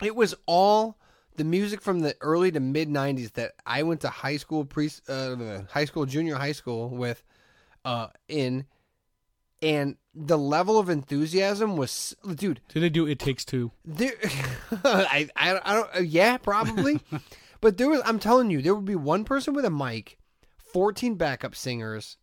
It 0.00 0.14
was 0.14 0.34
all 0.46 0.98
the 1.38 1.44
music 1.44 1.80
from 1.80 2.00
the 2.00 2.14
early 2.20 2.50
to 2.52 2.60
mid 2.60 2.88
'90s 2.88 3.32
that 3.34 3.52
I 3.66 3.82
went 3.84 4.02
to 4.02 4.08
high 4.10 4.36
school, 4.36 4.64
pre, 4.64 4.90
uh, 5.08 5.62
high 5.70 5.86
school, 5.86 6.04
junior 6.04 6.34
high 6.36 6.52
school 6.52 6.90
with, 6.90 7.22
uh, 7.84 8.08
in, 8.28 8.66
and 9.62 9.96
the 10.14 10.36
level 10.38 10.78
of 10.78 10.88
enthusiasm 10.90 11.76
was, 11.76 12.14
dude. 12.34 12.60
Did 12.68 12.80
they 12.82 12.90
do 12.90 13.06
It 13.06 13.18
Takes 13.18 13.44
Two? 13.44 13.70
There, 13.84 14.12
I, 14.84 15.28
I, 15.36 15.60
I 15.64 15.74
don't. 15.74 15.96
uh, 15.96 16.00
Yeah, 16.00 16.36
probably. 16.38 17.00
but 17.60 17.78
there 17.78 17.88
was. 17.88 18.02
I'm 18.04 18.18
telling 18.18 18.50
you, 18.50 18.60
there 18.60 18.74
would 18.74 18.84
be 18.84 18.96
one 18.96 19.24
person 19.24 19.54
with 19.54 19.64
a 19.64 19.70
mic, 19.70 20.18
14 20.72 21.14
backup 21.14 21.54
singers, 21.54 22.16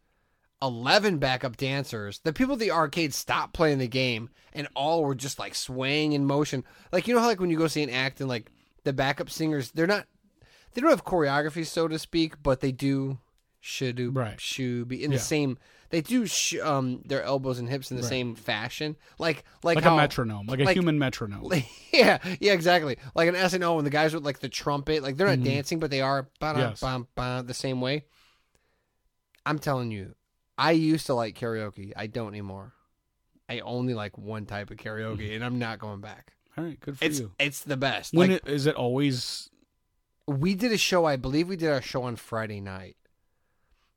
11 0.61 1.17
backup 1.17 1.57
dancers. 1.57 2.19
The 2.23 2.33
people 2.33 2.53
at 2.53 2.59
the 2.59 2.71
arcade 2.71 3.13
stopped 3.13 3.53
playing 3.53 3.79
the 3.79 3.87
game, 3.87 4.29
and 4.53 4.67
all 4.75 5.03
were 5.03 5.15
just 5.15 5.39
like 5.39 5.55
swaying 5.55 6.13
in 6.13 6.25
motion. 6.25 6.63
Like 6.91 7.07
you 7.07 7.13
know 7.13 7.21
how 7.21 7.27
like 7.27 7.39
when 7.39 7.49
you 7.49 7.57
go 7.57 7.67
see 7.67 7.83
an 7.83 7.89
act 7.89 8.19
and 8.19 8.29
like 8.29 8.51
the 8.85 8.93
backup 8.93 9.29
singers, 9.29 9.71
they're 9.71 9.85
not. 9.87 10.07
They 10.73 10.81
don't 10.81 10.89
have 10.89 11.03
choreography, 11.05 11.65
so 11.65 11.87
to 11.87 11.99
speak, 11.99 12.41
but 12.41 12.61
they 12.61 12.71
do 12.71 13.19
should 13.59 13.95
do 13.95 14.11
Right. 14.11 14.39
should 14.39 14.87
be 14.87 15.03
in 15.03 15.11
Yeah. 15.11 15.17
the 15.17 15.23
same. 15.23 15.57
They 15.89 16.01
do 16.01 16.25
sh- 16.27 16.55
um 16.61 17.01
their 17.05 17.23
elbows 17.23 17.57
and 17.59 17.67
hips 17.69 17.89
in 17.91 17.97
the 17.97 18.03
Right. 18.03 18.09
same 18.09 18.35
fashion, 18.35 18.95
like 19.17 19.43
like, 19.63 19.75
Like 19.77 19.83
how, 19.83 19.93
a 19.95 19.97
metronome, 19.97 20.45
like 20.47 20.59
a 20.59 20.63
like- 20.65 20.75
human 20.77 20.99
metronome. 21.05 21.51
yeah, 21.93 22.17
yeah, 22.39 22.53
exactly. 22.53 22.97
Like 23.15 23.27
an 23.29 23.35
SNL 23.35 23.77
and 23.77 23.85
the 23.85 23.91
guys 23.91 24.13
with 24.13 24.23
like 24.25 24.39
the 24.39 24.49
trumpet, 24.49 25.01
like 25.03 25.17
they're 25.17 25.27
not 25.27 25.43
dancing, 25.43 25.79
but 25.79 25.89
they 25.91 26.01
are 26.01 26.29
ba 26.39 26.53
Yes. 26.57 26.79
the 26.79 27.53
same 27.53 27.81
way. 27.81 28.05
I'm 29.45 29.59
telling 29.59 29.91
you, 29.91 30.15
I 30.57 30.71
used 30.71 31.05
to 31.07 31.13
like 31.13 31.37
karaoke. 31.37 31.91
I 31.95 32.07
don't 32.07 32.29
anymore. 32.29 32.73
I 33.47 33.59
only 33.59 33.93
like 33.93 34.17
one 34.17 34.45
type 34.45 34.71
of 34.71 34.77
karaoke, 34.77 35.33
and 35.35 35.43
I'm 35.45 35.59
not 35.59 35.79
going 35.79 36.01
back. 36.01 36.33
All 36.57 36.63
right, 36.63 36.79
good 36.79 36.97
for 36.97 37.05
It's 37.05 37.19
you. 37.19 37.31
it's 37.39 37.61
the 37.63 37.77
best. 37.77 38.13
When 38.13 38.31
like 38.31 38.45
it, 38.45 38.49
is 38.49 38.65
it 38.65 38.75
always? 38.75 39.49
we 40.27 40.55
did 40.55 40.71
a 40.71 40.77
show, 40.77 41.05
I 41.05 41.15
believe 41.17 41.47
we 41.47 41.55
did 41.57 41.69
our 41.69 41.81
show 41.81 42.03
on 42.03 42.15
Friday 42.15 42.61
night. 42.61 42.97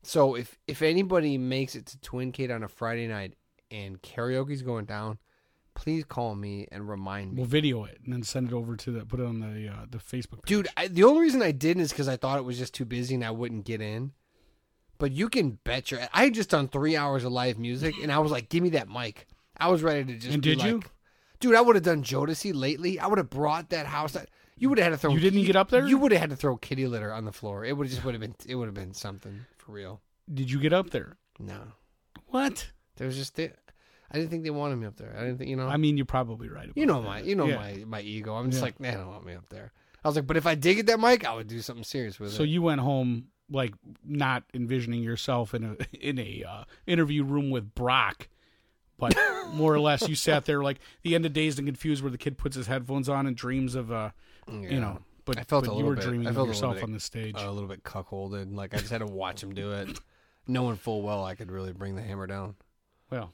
So 0.03 0.35
if 0.35 0.57
if 0.67 0.81
anybody 0.81 1.37
makes 1.37 1.75
it 1.75 1.85
to 1.87 1.97
Twincade 1.99 2.51
on 2.51 2.63
a 2.63 2.67
Friday 2.67 3.07
night 3.07 3.33
and 3.71 4.01
karaoke's 4.01 4.61
going 4.61 4.85
down, 4.85 5.19
please 5.73 6.03
call 6.05 6.35
me 6.35 6.67
and 6.71 6.89
remind 6.89 7.33
me. 7.33 7.37
We'll 7.37 7.47
video 7.47 7.83
it 7.85 7.99
and 8.03 8.13
then 8.13 8.23
send 8.23 8.49
it 8.49 8.53
over 8.53 8.75
to 8.75 8.91
the 8.91 9.05
put 9.05 9.19
it 9.19 9.25
on 9.25 9.39
the 9.39 9.69
uh, 9.69 9.85
the 9.89 9.97
Facebook. 9.97 10.43
Page. 10.43 10.47
Dude, 10.47 10.67
I, 10.77 10.87
the 10.87 11.03
only 11.03 11.21
reason 11.21 11.41
I 11.41 11.51
didn't 11.51 11.83
is 11.83 11.91
because 11.91 12.07
I 12.07 12.17
thought 12.17 12.37
it 12.39 12.45
was 12.45 12.57
just 12.57 12.73
too 12.73 12.85
busy 12.85 13.15
and 13.15 13.25
I 13.25 13.31
wouldn't 13.31 13.65
get 13.65 13.81
in. 13.81 14.11
But 14.97 15.11
you 15.13 15.29
can 15.29 15.59
bet 15.63 15.91
your. 15.91 16.01
I 16.13 16.25
had 16.25 16.33
just 16.33 16.49
done 16.49 16.67
three 16.67 16.95
hours 16.95 17.23
of 17.23 17.31
live 17.31 17.57
music 17.57 17.95
and 18.01 18.11
I 18.11 18.19
was 18.19 18.31
like, 18.31 18.49
give 18.49 18.61
me 18.63 18.69
that 18.71 18.89
mic. 18.89 19.27
I 19.57 19.69
was 19.69 19.81
ready 19.81 20.05
to 20.05 20.19
just. 20.19 20.33
And 20.33 20.41
be 20.41 20.55
did 20.55 20.63
you? 20.63 20.81
Dude, 21.39 21.55
I 21.55 21.61
would 21.61 21.75
have 21.75 21.83
done 21.83 22.03
Jodeci 22.03 22.53
lately. 22.53 22.99
I 22.99 23.07
would 23.07 23.17
have 23.17 23.29
brought 23.29 23.69
that 23.69 23.85
house. 23.85 24.13
That, 24.13 24.29
you 24.57 24.69
would 24.69 24.77
have 24.77 24.85
had 24.85 24.91
to 24.91 24.97
throw. 24.97 25.11
You 25.13 25.19
didn't 25.19 25.45
get 25.45 25.55
up 25.55 25.69
there? 25.69 25.87
You 25.87 25.97
would 25.97 26.11
have 26.11 26.21
had 26.21 26.29
to 26.31 26.35
throw 26.35 26.57
kitty 26.57 26.85
litter 26.87 27.13
on 27.13 27.25
the 27.25 27.31
floor. 27.31 27.63
It 27.63 27.77
would 27.77 27.87
just 27.87 28.03
would 28.03 28.13
have 28.13 28.21
been. 28.21 28.35
It 28.45 28.55
would 28.55 28.65
have 28.65 28.73
been 28.75 28.93
something 28.93 29.45
for 29.57 29.71
real. 29.71 30.01
Did 30.33 30.51
you 30.51 30.59
get 30.59 30.73
up 30.73 30.89
there? 30.89 31.17
No, 31.39 31.59
What? 32.27 32.71
there 32.97 33.07
was 33.07 33.15
just. 33.15 33.39
I 33.39 34.17
didn't 34.17 34.29
think 34.29 34.43
they 34.43 34.49
wanted 34.49 34.75
me 34.77 34.87
up 34.87 34.97
there. 34.97 35.15
I 35.17 35.21
didn't 35.21 35.37
think 35.37 35.49
you 35.49 35.55
know. 35.55 35.67
I 35.67 35.77
mean, 35.77 35.95
you're 35.95 36.05
probably 36.05 36.49
right. 36.49 36.65
About 36.65 36.77
you 36.77 36.85
know 36.85 37.01
that. 37.01 37.07
my. 37.07 37.19
You 37.21 37.35
know 37.35 37.45
Yeah. 37.47 37.55
my 37.55 37.83
my 37.87 38.01
ego. 38.01 38.35
I'm 38.35 38.49
just 38.51 38.59
Yeah. 38.61 38.65
like, 38.65 38.77
they 38.79 38.91
don't 38.91 39.07
want 39.07 39.25
me 39.25 39.33
up 39.35 39.47
there. 39.49 39.71
I 40.03 40.07
was 40.07 40.15
like, 40.15 40.27
but 40.27 40.37
if 40.37 40.45
I 40.47 40.55
did 40.55 40.75
get 40.75 40.85
that 40.87 40.99
mic, 40.99 41.25
I 41.25 41.33
would 41.35 41.47
do 41.47 41.61
something 41.61 41.83
serious 41.83 42.19
with 42.19 42.29
So 42.31 42.35
it. 42.35 42.37
So 42.37 42.43
you 42.43 42.61
went 42.61 42.81
home 42.81 43.27
like 43.51 43.73
not 44.03 44.43
envisioning 44.53 45.01
yourself 45.03 45.53
in 45.53 45.63
a 45.63 45.75
in 46.07 46.19
a 46.19 46.43
uh, 46.47 46.63
interview 46.85 47.23
room 47.23 47.49
with 47.49 47.73
Brock, 47.75 48.27
but 48.99 49.15
more 49.53 49.73
or 49.73 49.79
less 49.79 50.07
you 50.07 50.15
sat 50.15 50.45
there 50.45 50.61
like 50.63 50.79
the 51.03 51.15
end 51.15 51.25
of 51.25 51.33
Dazed 51.33 51.57
and 51.59 51.67
Confused, 51.67 52.03
where 52.03 52.11
the 52.11 52.17
kid 52.17 52.37
puts 52.37 52.55
his 52.55 52.67
headphones 52.67 53.09
on 53.09 53.25
and 53.25 53.35
dreams 53.35 53.75
of 53.75 53.91
uh, 53.91 54.09
you 54.51 54.79
know. 54.79 54.99
But, 55.25 55.37
I 55.37 55.43
felt 55.43 55.65
but 55.65 55.75
you 55.77 55.85
were 55.85 55.95
bit- 55.95 56.03
dreaming 56.05 56.27
I 56.27 56.31
felt 56.31 56.47
little 56.47 56.55
yourself 56.55 56.75
bit, 56.75 56.83
on 56.83 56.91
the 56.91 56.99
stage. 56.99 57.35
a 57.37 57.51
little 57.51 57.69
bit 57.69 57.83
cuckolded. 57.83 58.55
Like 58.55 58.73
I 58.73 58.77
just 58.77 58.89
had 58.89 58.99
to 58.99 59.05
watch 59.05 59.43
him 59.43 59.53
do 59.53 59.73
it, 59.73 59.99
knowing 60.47 60.75
full 60.75 61.01
well 61.01 61.23
I 61.23 61.35
could 61.35 61.51
really 61.51 61.71
bring 61.73 61.95
the 61.95 62.01
hammer 62.01 62.25
down 62.27 62.55
well, 63.11 63.33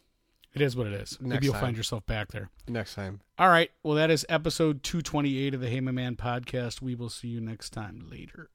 it 0.53 0.61
is 0.61 0.75
what 0.75 0.87
it 0.87 0.93
is. 0.93 1.17
Maybe 1.19 1.45
you'll 1.45 1.53
time. 1.53 1.63
find 1.63 1.77
yourself 1.77 2.05
back 2.05 2.31
there. 2.31 2.49
next 2.67 2.95
time. 2.95 3.19
All 3.37 3.49
right. 3.49 3.71
Well, 3.83 3.95
that 3.95 4.09
is 4.09 4.25
episode 4.29 4.83
228 4.83 5.53
of 5.53 5.59
the 5.61 5.69
Hey 5.69 5.81
My 5.81 5.91
Man 5.91 6.15
podcast. 6.15 6.81
We 6.81 6.95
will 6.95 7.09
see 7.09 7.27
you 7.27 7.41
next 7.41 7.71
time. 7.71 8.07
Later. 8.09 8.49